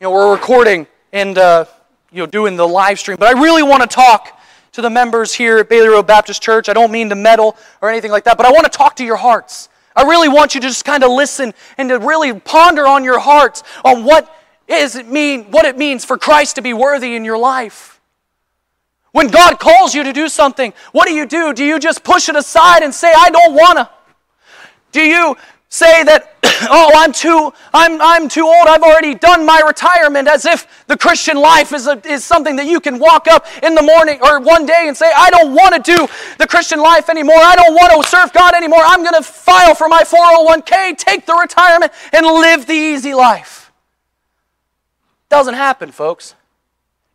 You 0.00 0.06
know, 0.06 0.12
we're 0.12 0.32
recording 0.32 0.86
and 1.12 1.36
uh, 1.36 1.66
you 2.10 2.18
know 2.18 2.26
doing 2.26 2.56
the 2.56 2.66
live 2.66 2.98
stream, 2.98 3.18
but 3.18 3.34
I 3.34 3.40
really 3.40 3.62
want 3.62 3.82
to 3.82 3.86
talk 3.86 4.40
to 4.72 4.80
the 4.80 4.88
members 4.88 5.34
here 5.34 5.58
at 5.58 5.68
Bailey 5.68 5.88
Road 5.88 6.06
Baptist 6.06 6.42
Church. 6.42 6.68
I 6.68 6.72
don't 6.72 6.90
mean 6.90 7.10
to 7.10 7.14
meddle 7.14 7.56
or 7.82 7.90
anything 7.90 8.10
like 8.10 8.24
that, 8.24 8.38
but 8.38 8.46
I 8.46 8.50
want 8.50 8.64
to 8.64 8.70
talk 8.70 8.96
to 8.96 9.04
your 9.04 9.16
hearts. 9.16 9.68
I 9.94 10.04
really 10.04 10.28
want 10.28 10.54
you 10.54 10.60
to 10.62 10.66
just 10.66 10.86
kind 10.86 11.04
of 11.04 11.10
listen 11.10 11.52
and 11.76 11.90
to 11.90 11.98
really 11.98 12.32
ponder 12.40 12.86
on 12.86 13.04
your 13.04 13.18
hearts 13.18 13.62
on 13.84 14.04
what 14.04 14.34
is 14.72 14.96
it 14.96 15.06
mean 15.06 15.44
what 15.50 15.64
it 15.64 15.76
means 15.76 16.04
for 16.04 16.18
Christ 16.18 16.56
to 16.56 16.62
be 16.62 16.72
worthy 16.72 17.14
in 17.14 17.24
your 17.24 17.38
life. 17.38 18.00
When 19.12 19.28
God 19.28 19.58
calls 19.58 19.94
you 19.94 20.04
to 20.04 20.12
do 20.12 20.28
something, 20.28 20.72
what 20.92 21.06
do 21.06 21.12
you 21.12 21.26
do? 21.26 21.52
Do 21.52 21.64
you 21.64 21.78
just 21.78 22.02
push 22.02 22.28
it 22.28 22.36
aside 22.36 22.82
and 22.82 22.94
say, 22.94 23.12
I 23.14 23.30
don't 23.30 23.54
want 23.54 23.78
to? 23.78 23.90
Do 24.90 25.02
you 25.02 25.36
say 25.68 26.04
that, 26.04 26.36
oh, 26.70 26.92
I'm 26.94 27.12
too, 27.12 27.52
I'm, 27.72 28.00
I'm 28.00 28.28
too 28.28 28.44
old, 28.44 28.66
I've 28.66 28.82
already 28.82 29.14
done 29.14 29.44
my 29.46 29.62
retirement, 29.66 30.28
as 30.28 30.44
if 30.44 30.86
the 30.86 30.96
Christian 30.98 31.38
life 31.38 31.72
is, 31.72 31.86
a, 31.86 32.00
is 32.06 32.24
something 32.24 32.56
that 32.56 32.66
you 32.66 32.78
can 32.78 32.98
walk 32.98 33.26
up 33.26 33.46
in 33.62 33.74
the 33.74 33.82
morning 33.82 34.18
or 34.22 34.40
one 34.40 34.66
day 34.66 34.84
and 34.86 34.96
say, 34.96 35.10
I 35.14 35.30
don't 35.30 35.54
want 35.54 35.74
to 35.74 35.96
do 35.96 36.06
the 36.38 36.46
Christian 36.46 36.78
life 36.78 37.08
anymore, 37.08 37.36
I 37.36 37.56
don't 37.56 37.74
want 37.74 38.02
to 38.02 38.08
serve 38.08 38.32
God 38.32 38.54
anymore, 38.54 38.82
I'm 38.82 39.02
going 39.02 39.14
to 39.14 39.22
file 39.22 39.74
for 39.74 39.88
my 39.88 40.02
401k, 40.02 40.96
take 40.98 41.24
the 41.26 41.34
retirement, 41.34 41.92
and 42.12 42.26
live 42.26 42.66
the 42.66 42.74
easy 42.74 43.14
life. 43.14 43.61
Doesn't 45.32 45.54
happen, 45.54 45.90
folks. 45.90 46.34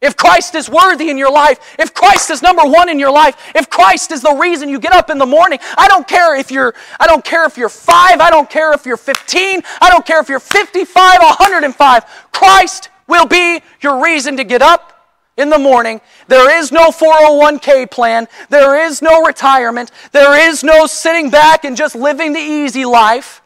If 0.02 0.18
Christ 0.18 0.56
is 0.56 0.68
worthy 0.68 1.12
in 1.12 1.20
your 1.20 1.32
life, 1.32 1.60
if 1.78 1.94
Christ 1.94 2.32
is 2.32 2.42
number 2.42 2.64
one 2.64 2.90
in 2.90 2.98
your 2.98 3.12
life, 3.12 3.36
if 3.54 3.70
Christ 3.70 4.12
is 4.12 4.24
the 4.24 4.34
reason 4.34 4.70
you 4.70 4.80
get 4.80 4.92
up 4.92 5.12
in 5.12 5.20
the 5.20 5.26
morning, 5.28 5.60
I 5.78 5.88
don't 5.88 6.08
care 6.08 6.36
if 6.36 6.50
you're, 6.50 6.74
I 7.00 7.06
don't 7.06 7.24
care 7.24 7.46
if 7.46 7.60
you're 7.60 7.70
five, 7.70 8.20
I 8.20 8.32
don't 8.32 8.50
care 8.50 8.74
if 8.74 8.88
you're 8.88 8.98
15, 8.98 9.62
I 9.80 9.90
don't 9.92 10.04
care 10.04 10.20
if 10.20 10.30
you're 10.30 10.40
55, 10.40 11.20
105. 11.22 12.06
Christ 12.32 12.90
will 13.06 13.28
be 13.28 13.62
your 13.82 14.04
reason 14.04 14.36
to 14.38 14.44
get 14.44 14.64
up 14.64 15.14
in 15.38 15.52
the 15.52 15.60
morning. 15.60 16.02
There 16.28 16.58
is 16.58 16.72
no 16.72 16.90
401k 16.90 17.92
plan. 17.92 18.28
There 18.50 18.84
is 18.84 19.04
no 19.04 19.24
retirement. 19.24 19.92
There 20.12 20.50
is 20.50 20.64
no 20.64 20.88
sitting 20.88 21.30
back 21.30 21.66
and 21.66 21.78
just 21.78 21.94
living 21.94 22.34
the 22.34 22.40
easy 22.40 22.84
life. 22.84 23.44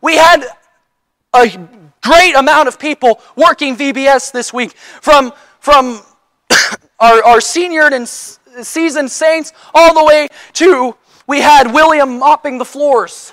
We 0.00 0.14
had 0.14 0.44
a 1.34 1.68
great 2.06 2.34
amount 2.36 2.68
of 2.68 2.78
people 2.78 3.20
working 3.34 3.76
VBS 3.76 4.32
this 4.32 4.52
week, 4.52 4.72
from, 4.76 5.32
from 5.60 6.00
our, 7.00 7.22
our 7.24 7.40
senior 7.40 7.88
and 7.92 8.08
seasoned 8.08 9.10
saints 9.10 9.52
all 9.74 9.94
the 9.94 10.04
way 10.04 10.28
to 10.54 10.96
we 11.26 11.40
had 11.40 11.72
William 11.72 12.18
mopping 12.18 12.58
the 12.58 12.64
floors. 12.64 13.32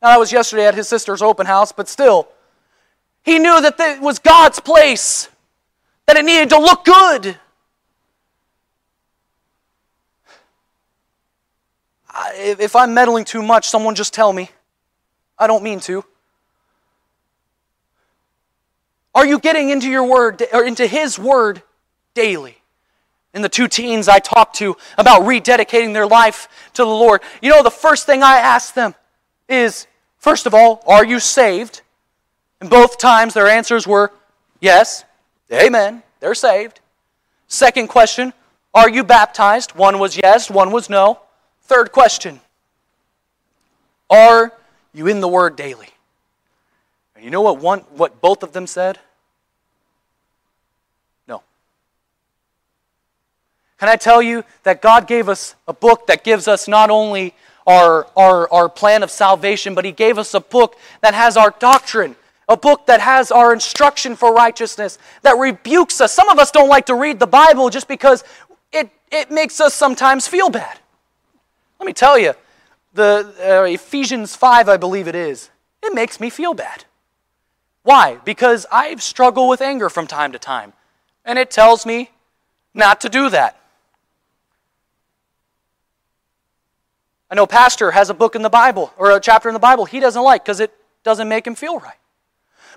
Now, 0.00 0.10
that 0.10 0.18
was 0.18 0.30
yesterday 0.30 0.66
at 0.66 0.74
his 0.74 0.88
sister's 0.88 1.22
open 1.22 1.46
house, 1.46 1.72
but 1.72 1.88
still, 1.88 2.28
he 3.24 3.38
knew 3.38 3.60
that 3.60 3.74
it 3.80 4.00
was 4.00 4.20
God's 4.20 4.60
place, 4.60 5.28
that 6.06 6.16
it 6.16 6.24
needed 6.24 6.50
to 6.50 6.58
look 6.58 6.84
good. 6.84 7.36
If 12.36 12.76
I'm 12.76 12.94
meddling 12.94 13.24
too 13.24 13.42
much, 13.42 13.68
someone 13.68 13.94
just 13.94 14.14
tell 14.14 14.32
me. 14.32 14.50
I 15.38 15.46
don't 15.46 15.62
mean 15.62 15.80
to. 15.80 16.04
Are 19.18 19.26
you 19.26 19.40
getting 19.40 19.70
into 19.70 19.90
your 19.90 20.04
word 20.04 20.44
or 20.52 20.62
into 20.62 20.86
his 20.86 21.18
word 21.18 21.60
daily? 22.14 22.58
And 23.34 23.42
the 23.42 23.48
two 23.48 23.66
teens 23.66 24.06
I 24.06 24.20
talked 24.20 24.54
to 24.58 24.76
about 24.96 25.22
rededicating 25.22 25.92
their 25.92 26.06
life 26.06 26.46
to 26.74 26.84
the 26.84 26.88
Lord, 26.88 27.22
you 27.42 27.50
know, 27.50 27.64
the 27.64 27.68
first 27.68 28.06
thing 28.06 28.22
I 28.22 28.36
asked 28.36 28.76
them 28.76 28.94
is, 29.48 29.88
first 30.18 30.46
of 30.46 30.54
all, 30.54 30.84
are 30.86 31.04
you 31.04 31.18
saved? 31.18 31.82
And 32.60 32.70
both 32.70 32.96
times 32.96 33.34
their 33.34 33.48
answers 33.48 33.88
were 33.88 34.12
yes, 34.60 35.04
amen, 35.52 36.04
they're 36.20 36.32
saved. 36.32 36.78
Second 37.48 37.88
question, 37.88 38.32
are 38.72 38.88
you 38.88 39.02
baptized? 39.02 39.74
One 39.74 39.98
was 39.98 40.16
yes, 40.16 40.48
one 40.48 40.70
was 40.70 40.88
no. 40.88 41.18
Third 41.62 41.90
question, 41.90 42.38
are 44.08 44.52
you 44.94 45.08
in 45.08 45.20
the 45.20 45.26
Word 45.26 45.56
daily? 45.56 45.88
And 47.16 47.24
you 47.24 47.32
know 47.32 47.42
what 47.42 47.58
one 47.58 47.80
what 47.96 48.20
both 48.20 48.44
of 48.44 48.52
them 48.52 48.68
said? 48.68 49.00
Can 53.78 53.88
I 53.88 53.96
tell 53.96 54.20
you 54.20 54.44
that 54.64 54.82
God 54.82 55.06
gave 55.06 55.28
us 55.28 55.54
a 55.68 55.72
book 55.72 56.08
that 56.08 56.24
gives 56.24 56.48
us 56.48 56.66
not 56.66 56.90
only 56.90 57.32
our, 57.66 58.06
our, 58.16 58.52
our 58.52 58.68
plan 58.68 59.02
of 59.02 59.10
salvation, 59.10 59.74
but 59.74 59.84
He 59.84 59.92
gave 59.92 60.18
us 60.18 60.34
a 60.34 60.40
book 60.40 60.76
that 61.00 61.14
has 61.14 61.36
our 61.36 61.54
doctrine, 61.58 62.16
a 62.48 62.56
book 62.56 62.86
that 62.86 63.00
has 63.00 63.30
our 63.30 63.52
instruction 63.52 64.16
for 64.16 64.34
righteousness, 64.34 64.98
that 65.22 65.38
rebukes 65.38 66.00
us. 66.00 66.12
Some 66.12 66.28
of 66.28 66.38
us 66.38 66.50
don't 66.50 66.68
like 66.68 66.86
to 66.86 66.94
read 66.94 67.20
the 67.20 67.26
Bible 67.26 67.70
just 67.70 67.86
because 67.86 68.24
it, 68.72 68.90
it 69.12 69.30
makes 69.30 69.60
us 69.60 69.74
sometimes 69.74 70.26
feel 70.26 70.50
bad. 70.50 70.78
Let 71.78 71.86
me 71.86 71.92
tell 71.92 72.18
you, 72.18 72.34
the 72.94 73.32
uh, 73.40 73.62
Ephesians 73.64 74.34
5, 74.34 74.68
I 74.68 74.76
believe 74.76 75.06
it 75.06 75.14
is, 75.14 75.50
it 75.82 75.94
makes 75.94 76.18
me 76.18 76.30
feel 76.30 76.52
bad. 76.52 76.84
Why? 77.84 78.18
Because 78.24 78.66
I 78.72 78.96
struggle 78.96 79.48
with 79.48 79.60
anger 79.60 79.88
from 79.88 80.08
time 80.08 80.32
to 80.32 80.38
time. 80.38 80.72
And 81.24 81.38
it 81.38 81.50
tells 81.50 81.86
me 81.86 82.10
not 82.74 83.00
to 83.02 83.08
do 83.08 83.30
that. 83.30 83.58
I 87.30 87.34
know 87.34 87.46
pastor 87.46 87.90
has 87.90 88.10
a 88.10 88.14
book 88.14 88.34
in 88.34 88.42
the 88.42 88.50
Bible 88.50 88.92
or 88.96 89.10
a 89.10 89.20
chapter 89.20 89.48
in 89.48 89.52
the 89.52 89.58
Bible 89.58 89.84
he 89.84 90.00
doesn't 90.00 90.22
like 90.22 90.44
because 90.44 90.60
it 90.60 90.72
doesn't 91.04 91.28
make 91.28 91.46
him 91.46 91.54
feel 91.54 91.78
right. 91.78 91.96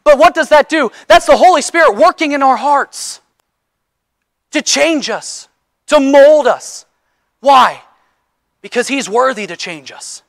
But 0.04 0.18
what 0.18 0.34
does 0.34 0.50
that 0.50 0.68
do? 0.68 0.92
That's 1.08 1.26
the 1.26 1.38
Holy 1.38 1.62
Spirit 1.62 1.96
working 1.96 2.32
in 2.32 2.42
our 2.42 2.58
hearts 2.58 3.22
to 4.52 4.62
change 4.62 5.10
us, 5.10 5.48
to 5.88 6.00
mold 6.00 6.48
us. 6.48 6.86
Why? 7.40 7.82
Because 8.62 8.88
He's 8.88 9.10
worthy 9.10 9.48
to 9.48 9.56
change 9.56 9.92
us, 9.92 10.24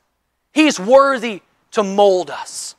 He's 0.51 0.79
worthy 0.79 1.41
to 1.71 1.83
mold 1.83 2.29
us. 2.29 2.75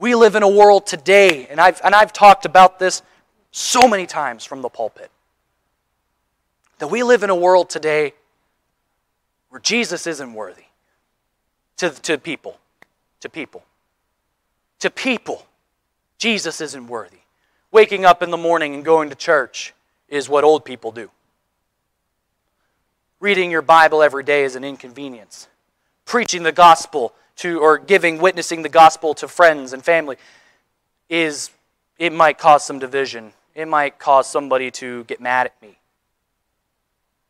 We 0.00 0.14
live 0.14 0.36
in 0.36 0.44
a 0.44 0.48
world 0.48 0.86
today, 0.86 1.48
and 1.48 1.60
I've, 1.60 1.80
and 1.82 1.92
I've 1.92 2.12
talked 2.12 2.44
about 2.44 2.78
this 2.78 3.02
so 3.50 3.88
many 3.88 4.06
times 4.06 4.44
from 4.44 4.62
the 4.62 4.68
pulpit, 4.68 5.10
that 6.78 6.88
we 6.88 7.02
live 7.02 7.24
in 7.24 7.30
a 7.30 7.34
world 7.34 7.68
today 7.68 8.12
where 9.50 9.60
Jesus 9.60 10.06
isn't 10.06 10.34
worthy 10.34 10.64
to, 11.78 11.90
to 11.90 12.18
people. 12.18 12.58
To 13.20 13.28
people. 13.28 13.64
To 14.80 14.90
people, 14.90 15.46
Jesus 16.18 16.60
isn't 16.60 16.86
worthy. 16.86 17.18
Waking 17.72 18.04
up 18.04 18.22
in 18.22 18.30
the 18.30 18.36
morning 18.36 18.74
and 18.74 18.84
going 18.84 19.10
to 19.10 19.16
church 19.16 19.74
is 20.08 20.28
what 20.28 20.44
old 20.44 20.64
people 20.64 20.92
do. 20.92 21.10
Reading 23.20 23.50
your 23.50 23.62
Bible 23.62 24.02
every 24.02 24.22
day 24.22 24.44
is 24.44 24.54
an 24.54 24.64
inconvenience. 24.64 25.48
Preaching 26.04 26.44
the 26.44 26.52
gospel 26.52 27.12
to 27.36 27.58
or 27.60 27.78
giving 27.78 28.18
witnessing 28.18 28.62
the 28.62 28.68
gospel 28.68 29.14
to 29.14 29.28
friends 29.28 29.72
and 29.72 29.84
family 29.84 30.16
is 31.08 31.50
it 31.98 32.12
might 32.12 32.38
cause 32.38 32.64
some 32.64 32.78
division. 32.78 33.32
It 33.54 33.66
might 33.66 33.98
cause 33.98 34.30
somebody 34.30 34.70
to 34.72 35.04
get 35.04 35.20
mad 35.20 35.46
at 35.46 35.60
me. 35.60 35.78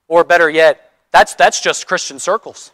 Or 0.08 0.24
better 0.24 0.50
yet, 0.50 0.87
that's 1.10 1.34
that's 1.34 1.60
just 1.60 1.86
Christian 1.86 2.18
circles. 2.18 2.72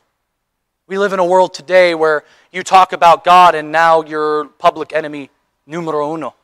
We 0.87 0.99
live 0.99 1.13
in 1.13 1.19
a 1.19 1.25
world 1.25 1.55
today 1.55 1.95
where 1.95 2.25
you 2.53 2.63
talk 2.63 2.93
about 2.93 3.25
God 3.25 3.55
and 3.55 3.73
now 3.73 4.03
you're 4.03 4.47
public 4.59 4.93
enemy 4.93 5.31
numero 5.67 6.15
uno. 6.15 6.35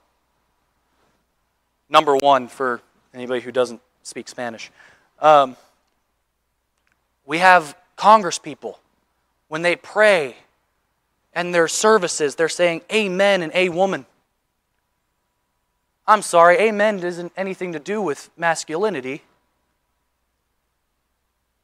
Number 1.88 2.16
one 2.16 2.49
for 2.49 2.80
anybody 3.12 3.41
who 3.41 3.53
doesn't 3.53 3.80
speak 4.03 4.28
Spanish. 4.28 4.70
Um, 5.20 5.57
we 7.26 7.38
have 7.38 7.76
Congress 7.97 8.38
people. 8.38 8.78
When 9.49 9.62
they 9.62 9.76
pray 9.76 10.36
and 11.34 11.55
their 11.55 11.68
services, 11.68 12.34
they're 12.34 12.49
saying 12.49 12.82
amen 12.93 13.43
and 13.43 13.53
a 13.55 13.68
woman. 13.68 14.07
I'm 16.07 16.22
sorry, 16.22 16.57
amen 16.59 17.01
isn't 17.01 17.32
anything 17.36 17.72
to 17.74 17.78
do 17.78 18.01
with 18.01 18.30
masculinity. 18.36 19.22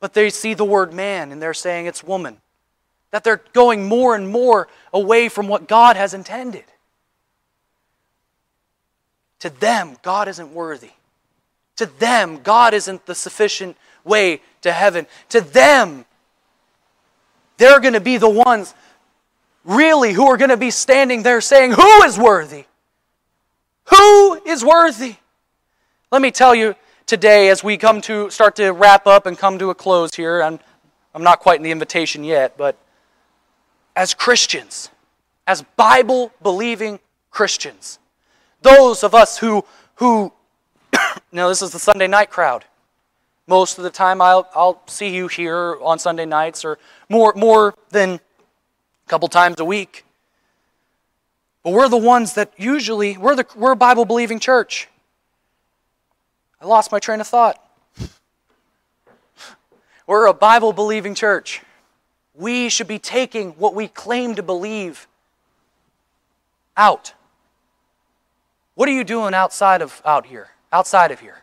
But 0.00 0.14
they 0.14 0.30
see 0.30 0.54
the 0.54 0.64
word 0.64 0.92
man 0.92 1.32
and 1.32 1.40
they're 1.40 1.54
saying 1.54 1.86
it's 1.86 2.04
woman. 2.04 2.38
That 3.10 3.24
they're 3.24 3.42
going 3.52 3.88
more 3.88 4.14
and 4.14 4.28
more 4.28 4.68
away 4.92 5.28
from 5.28 5.48
what 5.48 5.68
God 5.68 5.96
has 5.96 6.12
intended. 6.12 6.64
To 9.40 9.50
them, 9.50 9.96
God 10.02 10.28
isn't 10.28 10.52
worthy. 10.52 10.90
To 11.76 11.86
them, 11.86 12.40
God 12.42 12.74
isn't 12.74 13.06
the 13.06 13.14
sufficient 13.14 13.76
way 14.04 14.40
to 14.62 14.72
heaven. 14.72 15.06
To 15.30 15.40
them, 15.40 16.04
they're 17.58 17.80
going 17.80 17.94
to 17.94 18.00
be 18.00 18.16
the 18.16 18.28
ones 18.28 18.74
really 19.64 20.12
who 20.12 20.26
are 20.26 20.36
going 20.36 20.50
to 20.50 20.56
be 20.56 20.70
standing 20.70 21.22
there 21.22 21.40
saying, 21.40 21.72
Who 21.72 22.02
is 22.02 22.18
worthy? 22.18 22.64
Who 23.84 24.42
is 24.46 24.64
worthy? 24.64 25.16
Let 26.10 26.22
me 26.22 26.30
tell 26.30 26.54
you 26.54 26.74
today, 27.06 27.48
as 27.48 27.62
we 27.62 27.76
come 27.76 28.00
to 28.02 28.28
start 28.30 28.56
to 28.56 28.72
wrap 28.72 29.06
up 29.06 29.26
and 29.26 29.38
come 29.38 29.58
to 29.60 29.70
a 29.70 29.74
close 29.74 30.14
here, 30.14 30.42
I'm, 30.42 30.58
I'm 31.14 31.22
not 31.22 31.38
quite 31.40 31.58
in 31.58 31.62
the 31.62 31.70
invitation 31.70 32.24
yet, 32.24 32.56
but 32.58 32.76
as 33.94 34.12
Christians, 34.12 34.90
as 35.46 35.62
Bible 35.76 36.32
believing 36.42 36.98
Christians, 37.30 37.98
those 38.62 39.04
of 39.04 39.14
us 39.14 39.38
who, 39.38 39.64
who 39.96 40.32
now 41.32 41.48
this 41.48 41.62
is 41.62 41.70
the 41.70 41.78
Sunday 41.78 42.08
night 42.08 42.30
crowd. 42.30 42.64
Most 43.46 43.78
of 43.78 43.84
the 43.84 43.90
time 43.90 44.20
I'll, 44.20 44.48
I'll 44.56 44.82
see 44.88 45.14
you 45.14 45.28
here 45.28 45.78
on 45.80 46.00
Sunday 46.00 46.26
nights 46.26 46.64
or 46.64 46.78
more, 47.08 47.32
more 47.36 47.74
than 47.90 48.14
a 48.14 49.08
couple 49.08 49.28
times 49.28 49.60
a 49.60 49.64
week. 49.64 50.04
But 51.62 51.70
we're 51.70 51.88
the 51.88 51.96
ones 51.96 52.34
that 52.34 52.52
usually, 52.56 53.16
we're, 53.16 53.36
the, 53.36 53.46
we're 53.54 53.72
a 53.72 53.76
Bible 53.76 54.04
believing 54.04 54.40
church. 54.40 54.88
I 56.60 56.66
lost 56.66 56.90
my 56.90 56.98
train 56.98 57.20
of 57.20 57.26
thought. 57.26 57.62
We're 60.06 60.26
a 60.26 60.34
Bible 60.34 60.72
believing 60.72 61.14
church. 61.14 61.62
We 62.34 62.68
should 62.68 62.88
be 62.88 62.98
taking 62.98 63.52
what 63.52 63.74
we 63.74 63.88
claim 63.88 64.34
to 64.34 64.42
believe 64.42 65.06
out. 66.76 67.14
What 68.74 68.88
are 68.88 68.92
you 68.92 69.04
doing 69.04 69.34
outside 69.34 69.82
of 69.82 70.02
out 70.04 70.26
here? 70.26 70.50
Outside 70.72 71.10
of 71.10 71.20
here? 71.20 71.42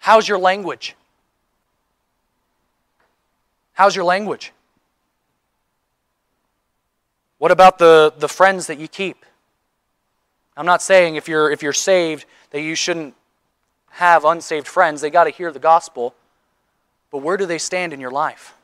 How's 0.00 0.28
your 0.28 0.38
language? 0.38 0.96
How's 3.72 3.94
your 3.96 4.04
language? 4.04 4.52
What 7.38 7.50
about 7.50 7.78
the, 7.78 8.12
the 8.18 8.28
friends 8.28 8.66
that 8.68 8.78
you 8.78 8.88
keep? 8.88 9.24
I'm 10.56 10.66
not 10.66 10.82
saying 10.82 11.16
if 11.16 11.28
you're 11.28 11.50
if 11.50 11.62
you're 11.62 11.72
saved 11.72 12.26
that 12.50 12.60
you 12.60 12.74
shouldn't 12.74 13.14
have 13.94 14.24
unsaved 14.24 14.66
friends. 14.66 15.00
They 15.00 15.10
got 15.10 15.24
to 15.24 15.30
hear 15.30 15.52
the 15.52 15.58
gospel. 15.58 16.14
But 17.10 17.18
where 17.18 17.36
do 17.36 17.46
they 17.46 17.58
stand 17.58 17.92
in 17.92 18.00
your 18.00 18.10
life? 18.10 18.54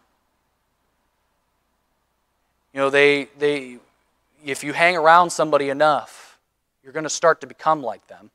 You 2.75 2.81
know, 2.81 2.91
they 2.91 3.29
they 3.39 3.79
if 4.45 4.65
you 4.65 4.73
hang 4.73 4.97
around 4.97 5.31
somebody 5.31 5.69
enough, 5.69 6.39
you're 6.83 6.93
going 6.93 7.05
to 7.05 7.11
start 7.11 7.41
to 7.43 7.47
become 7.47 7.83
like 7.83 8.07
them. 8.09 8.31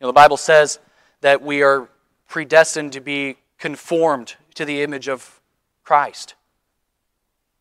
You 0.00 0.04
know, 0.04 0.06
the 0.08 0.14
Bible 0.14 0.36
says 0.36 0.78
that 1.20 1.42
we 1.42 1.62
are 1.62 1.88
predestined 2.26 2.92
to 2.94 3.00
be 3.00 3.36
conformed 3.58 4.36
to 4.54 4.64
the 4.64 4.82
image 4.82 5.08
of 5.08 5.40
Christ. 5.84 6.34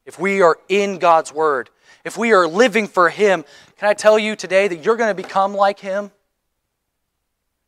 If 0.06 0.20
we 0.20 0.42
are 0.42 0.58
in 0.70 1.00
God's 1.00 1.34
Word, 1.34 1.70
if 2.06 2.18
we 2.18 2.32
are 2.32 2.48
living 2.48 2.88
for 2.88 3.10
Him, 3.10 3.44
can 3.78 3.90
I 3.90 3.94
tell 3.94 4.18
you 4.18 4.38
today 4.38 4.70
that 4.70 4.86
you're 4.86 4.96
going 4.96 5.10
to 5.10 5.22
become 5.22 5.54
like 5.54 5.80
Him? 5.80 6.12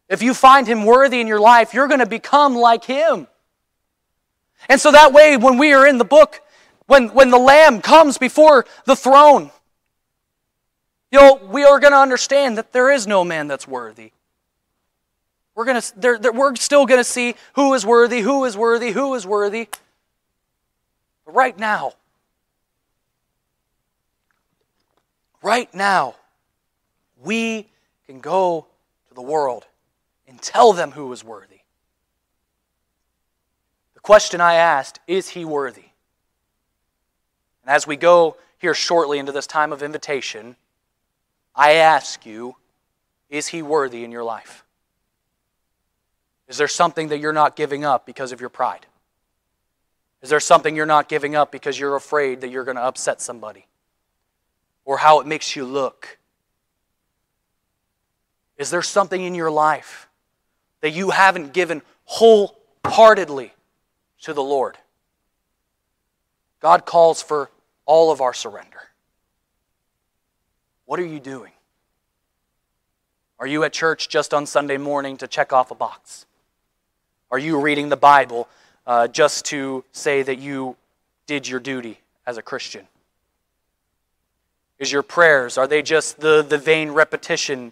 If 0.09 0.23
you 0.23 0.33
find 0.33 0.67
Him 0.67 0.85
worthy 0.85 1.21
in 1.21 1.27
your 1.27 1.39
life, 1.39 1.73
you're 1.73 1.87
going 1.87 1.99
to 1.99 2.07
become 2.07 2.55
like 2.55 2.83
Him. 2.83 3.27
And 4.67 4.81
so 4.81 4.91
that 4.91 5.13
way, 5.13 5.37
when 5.37 5.57
we 5.57 5.71
are 5.73 5.87
in 5.87 5.99
the 5.99 6.05
book, 6.05 6.41
when, 6.87 7.09
when 7.09 7.29
the 7.29 7.37
Lamb 7.37 7.81
comes 7.81 8.17
before 8.17 8.65
the 8.85 8.95
throne, 8.95 9.51
you 11.11 11.19
know, 11.19 11.39
we 11.49 11.63
are 11.63 11.79
going 11.79 11.93
to 11.93 11.99
understand 11.99 12.57
that 12.57 12.73
there 12.73 12.91
is 12.91 13.07
no 13.07 13.23
man 13.23 13.47
that's 13.47 13.67
worthy. 13.67 14.11
We're, 15.55 15.65
gonna, 15.65 15.81
they're, 15.95 16.17
they're, 16.17 16.31
we're 16.31 16.55
still 16.55 16.85
going 16.85 16.99
to 16.99 17.03
see 17.03 17.35
who 17.53 17.73
is 17.73 17.85
worthy, 17.85 18.21
who 18.21 18.45
is 18.45 18.57
worthy, 18.57 18.91
who 18.91 19.13
is 19.15 19.27
worthy. 19.27 19.67
But 21.25 21.35
right 21.35 21.57
now, 21.57 21.93
right 25.43 25.73
now, 25.73 26.15
we 27.23 27.67
can 28.07 28.19
go 28.19 28.65
to 29.09 29.13
the 29.13 29.21
world 29.21 29.65
and 30.29 30.39
tell 30.41 30.71
them 30.71 30.91
who 30.91 31.11
is 31.11 31.23
worthy. 31.23 31.61
The 33.95 33.99
question 33.99 34.39
I 34.39 34.53
asked 34.53 34.99
is 35.07 35.29
he 35.29 35.43
worthy? 35.43 35.89
And 37.63 37.75
as 37.75 37.87
we 37.87 37.97
go 37.97 38.37
here 38.59 38.75
shortly 38.75 39.17
into 39.17 39.31
this 39.31 39.47
time 39.47 39.73
of 39.73 39.81
invitation, 39.81 40.55
I 41.55 41.73
ask 41.73 42.25
you, 42.25 42.55
is 43.29 43.47
he 43.47 43.61
worthy 43.61 44.03
in 44.03 44.11
your 44.11 44.23
life? 44.23 44.63
Is 46.47 46.57
there 46.57 46.67
something 46.67 47.09
that 47.09 47.17
you're 47.17 47.33
not 47.33 47.55
giving 47.55 47.83
up 47.83 48.05
because 48.05 48.31
of 48.31 48.39
your 48.39 48.49
pride? 48.49 48.85
Is 50.21 50.29
there 50.29 50.39
something 50.39 50.75
you're 50.75 50.85
not 50.85 51.09
giving 51.09 51.35
up 51.35 51.51
because 51.51 51.79
you're 51.79 51.95
afraid 51.95 52.41
that 52.41 52.49
you're 52.49 52.63
going 52.65 52.77
to 52.77 52.83
upset 52.83 53.21
somebody? 53.21 53.65
Or 54.85 54.97
how 54.97 55.19
it 55.21 55.27
makes 55.27 55.55
you 55.55 55.65
look? 55.65 56.17
Is 58.57 58.69
there 58.69 58.81
something 58.81 59.23
in 59.23 59.35
your 59.35 59.51
life 59.51 60.08
that 60.81 60.91
you 60.91 61.09
haven't 61.11 61.53
given 61.53 61.81
wholeheartedly 62.05 63.53
to 64.21 64.33
the 64.33 64.43
Lord? 64.43 64.77
God 66.59 66.85
calls 66.85 67.21
for 67.21 67.49
all 67.85 68.11
of 68.11 68.21
our 68.21 68.33
surrender. 68.33 68.81
What 70.85 70.99
are 70.99 71.05
you 71.05 71.19
doing? 71.19 71.51
Are 73.39 73.47
you 73.47 73.63
at 73.63 73.71
church 73.71 74.09
just 74.09 74.33
on 74.33 74.45
Sunday 74.45 74.77
morning 74.77 75.15
to 75.17 75.27
check 75.27 75.53
off 75.53 75.71
a 75.71 75.75
box? 75.75 76.25
Are 77.31 77.39
you 77.39 77.59
reading 77.59 77.89
the 77.89 77.97
Bible 77.97 78.49
uh, 78.85 79.07
just 79.07 79.45
to 79.45 79.85
say 79.91 80.23
that 80.23 80.39
you 80.39 80.75
did 81.27 81.47
your 81.47 81.59
duty 81.59 81.99
as 82.25 82.37
a 82.37 82.41
Christian? 82.41 82.87
Is 84.79 84.91
your 84.91 85.03
prayers, 85.03 85.57
are 85.57 85.67
they 85.67 85.81
just 85.81 86.19
the, 86.19 86.41
the 86.41 86.57
vain 86.57 86.89
repetition? 86.91 87.71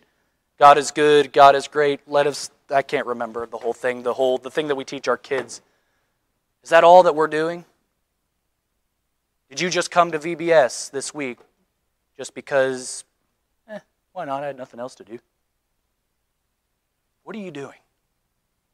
God 0.59 0.77
is 0.77 0.91
good, 0.91 1.33
God 1.33 1.55
is 1.55 1.67
great, 1.67 2.01
let 2.05 2.27
us, 2.27 2.51
I 2.69 2.81
can't 2.81 3.05
remember 3.05 3.45
the 3.45 3.57
whole 3.57 3.73
thing, 3.73 4.03
the 4.03 4.13
whole, 4.13 4.37
the 4.37 4.51
thing 4.51 4.67
that 4.67 4.75
we 4.75 4.83
teach 4.83 5.07
our 5.07 5.17
kids. 5.17 5.61
Is 6.63 6.69
that 6.69 6.83
all 6.83 7.03
that 7.03 7.15
we're 7.15 7.27
doing? 7.27 7.65
Did 9.49 9.61
you 9.61 9.69
just 9.69 9.91
come 9.91 10.11
to 10.11 10.19
VBS 10.19 10.91
this 10.91 11.13
week 11.13 11.39
just 12.17 12.33
because, 12.33 13.05
eh, 13.69 13.79
why 14.11 14.25
not? 14.25 14.43
I 14.43 14.47
had 14.47 14.57
nothing 14.57 14.79
else 14.79 14.95
to 14.95 15.03
do. 15.03 15.19
What 17.23 17.35
are 17.35 17.39
you 17.39 17.51
doing? 17.51 17.77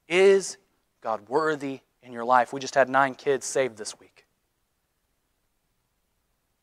Is 0.07 0.57
God 1.03 1.27
worthy 1.27 1.81
in 2.03 2.13
your 2.13 2.25
life. 2.25 2.53
We 2.53 2.59
just 2.59 2.75
had 2.75 2.89
nine 2.89 3.15
kids 3.15 3.45
saved 3.45 3.77
this 3.77 3.99
week. 3.99 4.25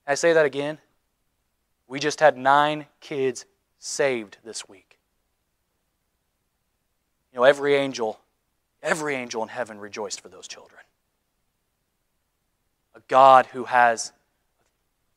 I 0.07 0.15
say 0.15 0.33
that 0.33 0.47
again. 0.47 0.79
We 1.87 1.99
just 1.99 2.21
had 2.21 2.37
nine 2.37 2.87
kids 3.01 3.47
saved 3.79 4.39
this 4.45 4.69
week. 4.69 4.90
You 7.33 7.39
know, 7.39 7.45
every 7.45 7.75
angel, 7.75 8.19
every 8.83 9.15
angel 9.15 9.43
in 9.43 9.49
heaven 9.49 9.79
rejoiced 9.79 10.21
for 10.21 10.29
those 10.29 10.49
children. 10.49 10.81
A 12.95 13.01
God 13.09 13.47
who 13.47 13.65
has, 13.65 14.13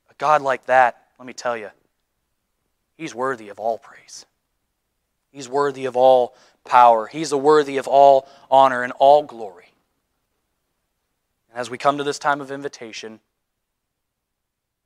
a 0.10 0.14
God 0.18 0.42
like 0.42 0.66
that, 0.68 1.08
let 1.18 1.26
me 1.26 1.34
tell 1.34 1.58
you, 1.58 1.70
He's 2.98 3.16
worthy 3.16 3.50
of 3.50 3.60
all 3.60 3.78
praise. 3.78 4.26
He's 5.32 5.50
worthy 5.50 5.86
of 5.86 5.98
all 5.98 6.36
power. 6.64 7.08
He's 7.08 7.34
worthy 7.34 7.78
of 7.78 7.88
all 7.88 8.28
honor 8.52 8.84
and 8.84 8.94
all 9.00 9.24
glory. 9.24 9.74
And 11.50 11.60
as 11.60 11.70
we 11.70 11.78
come 11.80 11.98
to 11.98 12.04
this 12.04 12.20
time 12.20 12.40
of 12.40 12.52
invitation, 12.52 13.20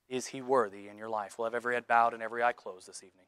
is 0.09 0.27
he 0.27 0.41
worthy 0.41 0.87
in 0.87 0.97
your 0.97 1.09
life? 1.09 1.37
We'll 1.37 1.47
have 1.47 1.53
every 1.53 1.75
head 1.75 1.85
bowed 1.85 2.13
and 2.13 2.23
every 2.23 2.43
eye 2.43 2.53
closed 2.53 2.87
this 2.87 3.03
evening. 3.03 3.25